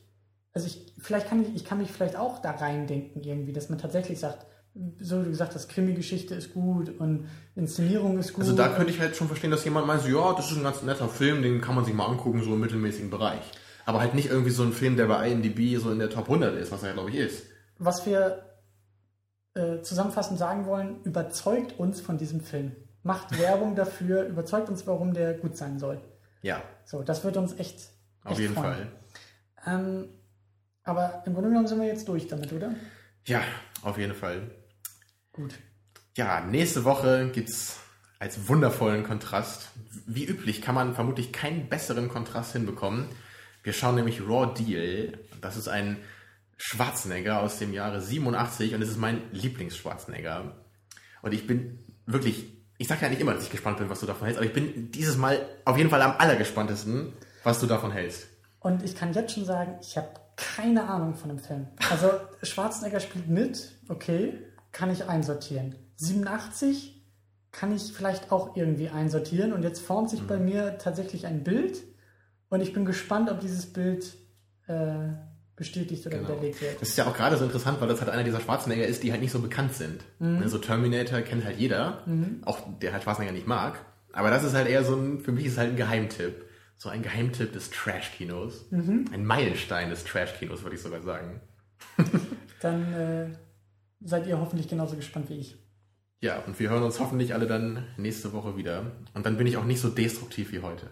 also 0.54 0.68
ich, 0.68 0.94
vielleicht 0.98 1.28
kann 1.28 1.42
ich, 1.42 1.54
ich 1.54 1.64
kann 1.64 1.78
mich 1.78 1.90
vielleicht 1.90 2.16
auch 2.16 2.40
da 2.40 2.52
reindenken 2.52 3.22
irgendwie, 3.22 3.52
dass 3.52 3.68
man 3.68 3.78
tatsächlich 3.78 4.20
sagt, 4.20 4.46
so 5.00 5.20
wie 5.20 5.24
du 5.24 5.30
gesagt 5.30 5.54
hast, 5.54 5.68
Krimi-Geschichte 5.68 6.34
ist 6.34 6.54
gut 6.54 6.88
und 6.98 7.28
Inszenierung 7.54 8.18
ist 8.18 8.32
gut. 8.32 8.44
Also 8.44 8.56
da 8.56 8.68
könnte 8.68 8.92
ich 8.92 9.00
halt 9.00 9.16
schon 9.16 9.26
verstehen, 9.26 9.50
dass 9.50 9.64
jemand 9.64 9.86
meint, 9.86 10.02
so, 10.02 10.08
ja, 10.08 10.32
das 10.32 10.50
ist 10.50 10.56
ein 10.56 10.62
ganz 10.62 10.82
netter 10.82 11.08
Film, 11.08 11.42
den 11.42 11.60
kann 11.60 11.74
man 11.74 11.84
sich 11.84 11.94
mal 11.94 12.06
angucken, 12.06 12.42
so 12.42 12.54
im 12.54 12.60
mittelmäßigen 12.60 13.10
Bereich. 13.10 13.42
Aber 13.84 14.00
halt 14.00 14.14
nicht 14.14 14.30
irgendwie 14.30 14.50
so 14.50 14.62
ein 14.62 14.72
Film, 14.72 14.96
der 14.96 15.06
bei 15.06 15.28
IMDb 15.28 15.78
so 15.78 15.90
in 15.90 15.98
der 15.98 16.10
Top 16.10 16.24
100 16.24 16.56
ist, 16.56 16.72
was 16.72 16.82
er 16.82 16.88
ja, 16.88 16.94
glaube 16.94 17.10
ich, 17.10 17.16
ist. 17.16 17.44
Was 17.78 18.06
wir 18.06 18.44
äh, 19.54 19.80
zusammenfassend 19.82 20.38
sagen 20.38 20.66
wollen, 20.66 21.02
überzeugt 21.02 21.78
uns 21.78 22.00
von 22.00 22.16
diesem 22.16 22.40
Film. 22.40 22.72
Macht 23.02 23.38
Werbung 23.40 23.74
dafür, 23.74 24.24
überzeugt 24.24 24.68
uns, 24.68 24.86
warum 24.86 25.14
der 25.14 25.34
gut 25.34 25.56
sein 25.56 25.78
soll. 25.78 26.00
Ja. 26.42 26.62
So, 26.84 27.02
das 27.02 27.24
wird 27.24 27.36
uns 27.36 27.52
echt, 27.52 27.78
echt 27.78 27.90
Auf 28.24 28.40
jeden 28.40 28.54
freuen. 28.54 28.64
Fall. 28.64 28.88
Ähm, 29.66 30.08
aber 30.84 31.22
im 31.26 31.34
Grunde 31.34 31.48
genommen 31.48 31.66
sind 31.66 31.80
wir 31.80 31.86
jetzt 31.86 32.06
durch 32.08 32.28
damit, 32.28 32.52
oder? 32.52 32.74
Ja, 33.26 33.42
auf 33.82 33.98
jeden 33.98 34.14
Fall. 34.14 34.50
Gut. 35.32 35.54
Ja, 36.16 36.40
nächste 36.42 36.84
Woche 36.84 37.30
gibt's 37.32 37.80
als 38.18 38.48
wundervollen 38.48 39.04
Kontrast. 39.04 39.70
Wie 40.06 40.24
üblich 40.24 40.62
kann 40.62 40.74
man 40.74 40.94
vermutlich 40.94 41.32
keinen 41.32 41.68
besseren 41.68 42.08
Kontrast 42.08 42.52
hinbekommen. 42.52 43.06
Wir 43.62 43.72
schauen 43.72 43.96
nämlich 43.96 44.20
Raw 44.20 44.54
Deal. 44.54 45.18
Das 45.40 45.56
ist 45.56 45.68
ein 45.68 45.98
Schwarzenegger 46.56 47.40
aus 47.40 47.58
dem 47.58 47.72
Jahre 47.72 48.00
87 48.00 48.74
und 48.74 48.82
es 48.82 48.90
ist 48.90 48.98
mein 48.98 49.22
Lieblings-Schwarzenegger. 49.32 50.54
Und 51.22 51.34
ich 51.34 51.46
bin 51.46 51.78
wirklich, 52.06 52.46
ich 52.78 52.86
sage 52.86 53.02
ja 53.02 53.08
nicht 53.08 53.20
immer, 53.20 53.34
dass 53.34 53.44
ich 53.44 53.50
gespannt 53.50 53.78
bin, 53.78 53.88
was 53.88 54.00
du 54.00 54.06
davon 54.06 54.26
hältst, 54.26 54.38
aber 54.38 54.46
ich 54.46 54.52
bin 54.52 54.92
dieses 54.92 55.16
Mal 55.16 55.44
auf 55.64 55.76
jeden 55.76 55.90
Fall 55.90 56.02
am 56.02 56.16
allergespanntesten, 56.18 57.12
was 57.42 57.60
du 57.60 57.66
davon 57.66 57.90
hältst. 57.90 58.26
Und 58.60 58.82
ich 58.82 58.94
kann 58.94 59.12
jetzt 59.12 59.34
schon 59.34 59.44
sagen, 59.44 59.78
ich 59.80 59.96
habe 59.96 60.08
keine 60.36 60.88
Ahnung 60.88 61.14
von 61.14 61.28
dem 61.28 61.38
Film. 61.38 61.66
Also 61.90 62.10
Schwarzenegger 62.42 63.00
spielt 63.00 63.28
mit, 63.28 63.72
okay, 63.88 64.38
kann 64.72 64.90
ich 64.90 65.08
einsortieren. 65.08 65.74
87 65.96 67.02
kann 67.52 67.74
ich 67.74 67.92
vielleicht 67.92 68.32
auch 68.32 68.56
irgendwie 68.56 68.88
einsortieren 68.88 69.52
und 69.52 69.62
jetzt 69.62 69.80
formt 69.80 70.10
sich 70.10 70.22
bei 70.26 70.38
mir 70.38 70.78
tatsächlich 70.78 71.26
ein 71.26 71.44
Bild 71.44 71.82
und 72.48 72.60
ich 72.60 72.72
bin 72.72 72.84
gespannt, 72.84 73.30
ob 73.30 73.38
dieses 73.40 73.72
Bild 73.72 74.14
äh, 74.66 75.10
bestätigt 75.56 76.04
oder 76.06 76.16
Genau. 76.18 76.30
widerlegt 76.30 76.60
wird. 76.60 76.80
Das 76.80 76.88
ist 76.88 76.98
ja 76.98 77.06
auch 77.06 77.14
gerade 77.16 77.36
so 77.36 77.44
interessant, 77.44 77.80
weil 77.80 77.86
das 77.86 78.00
halt 78.00 78.10
einer 78.10 78.24
dieser 78.24 78.40
Schwarzenegger 78.40 78.84
ist, 78.86 79.04
die 79.04 79.12
halt 79.12 79.20
nicht 79.20 79.30
so 79.30 79.38
bekannt 79.38 79.74
sind. 79.74 80.02
Ne, 80.18 80.48
So 80.48 80.58
Terminator 80.58 81.20
kennt 81.20 81.44
halt 81.44 81.58
jeder, 81.58 82.02
auch 82.44 82.58
der 82.82 82.92
halt 82.92 83.04
Schwarzenegger 83.04 83.32
nicht 83.32 83.46
mag. 83.46 83.78
Aber 84.12 84.30
das 84.30 84.42
ist 84.42 84.54
halt 84.54 84.68
eher 84.68 84.82
so 84.84 84.96
ein, 84.96 85.20
für 85.20 85.30
mich 85.32 85.46
ist 85.46 85.56
halt 85.58 85.70
ein 85.70 85.76
Geheimtipp. 85.76 86.43
So 86.76 86.88
ein 86.88 87.02
Geheimtipp 87.02 87.52
des 87.52 87.70
Trash-Kinos. 87.70 88.66
Ein 88.70 89.24
Meilenstein 89.24 89.90
des 89.90 90.04
Trash-Kinos, 90.04 90.62
würde 90.62 90.76
ich 90.76 90.82
sogar 90.82 91.02
sagen. 91.02 91.40
Dann 92.60 92.92
äh, 92.92 93.26
seid 94.02 94.26
ihr 94.26 94.38
hoffentlich 94.38 94.68
genauso 94.68 94.96
gespannt 94.96 95.30
wie 95.30 95.38
ich. 95.38 95.56
Ja, 96.20 96.38
und 96.46 96.58
wir 96.58 96.70
hören 96.70 96.82
uns 96.82 97.00
hoffentlich 97.00 97.34
alle 97.34 97.46
dann 97.46 97.84
nächste 97.98 98.32
Woche 98.32 98.56
wieder. 98.56 98.92
Und 99.12 99.26
dann 99.26 99.36
bin 99.36 99.46
ich 99.46 99.58
auch 99.58 99.64
nicht 99.64 99.80
so 99.80 99.90
destruktiv 99.90 100.52
wie 100.52 100.60
heute. 100.60 100.88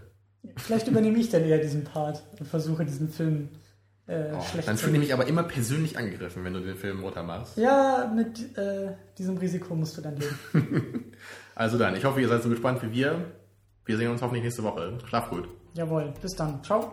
Vielleicht 0.57 0.89
übernehme 0.89 1.18
ich 1.18 1.30
dann 1.30 1.43
eher 1.45 1.59
diesen 1.59 1.85
Part 1.85 2.22
und 2.39 2.47
versuche 2.47 2.85
diesen 2.85 3.09
Film 3.09 3.49
äh, 4.07 4.33
Oh, 4.35 4.41
schlecht 4.43 4.68
dann 4.68 4.76
fühle 4.76 4.95
ich 4.95 4.99
mich 4.99 5.14
aber 5.14 5.26
immer 5.26 5.45
persönlich 5.45 5.97
angegriffen, 5.97 6.45
wenn 6.45 6.53
du 6.53 6.61
den 6.61 6.76
Film 6.76 7.01
runter 7.01 7.22
machst. 7.22 7.57
Ja, 7.57 8.12
mit 8.14 8.59
äh, 8.59 8.93
diesem 9.16 9.39
Risiko 9.39 9.74
musst 9.74 9.97
du 9.97 10.03
dann 10.03 10.16
leben. 10.16 11.12
Also 11.55 11.78
dann, 11.78 11.95
ich 11.95 12.05
hoffe, 12.05 12.20
ihr 12.20 12.28
seid 12.28 12.43
so 12.43 12.49
gespannt 12.49 12.83
wie 12.83 12.93
wir. 12.93 13.26
Wir 13.85 13.97
sehen 13.99 14.11
uns 14.11 14.22
hoffentlich 14.22 14.43
nächste 14.43 14.62
Woche. 14.62 14.99
Schlaf 15.07 15.28
gut. 15.28 15.49
Jawohl, 15.75 16.12
bis 16.20 16.35
dann. 16.37 16.62
Ciao. 16.62 16.93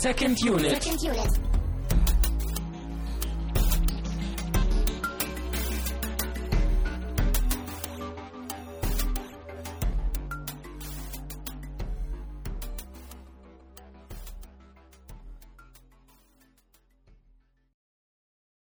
Second 0.00 0.38
unit. 0.42 0.82
Second 0.82 1.02
unit. 1.02 1.47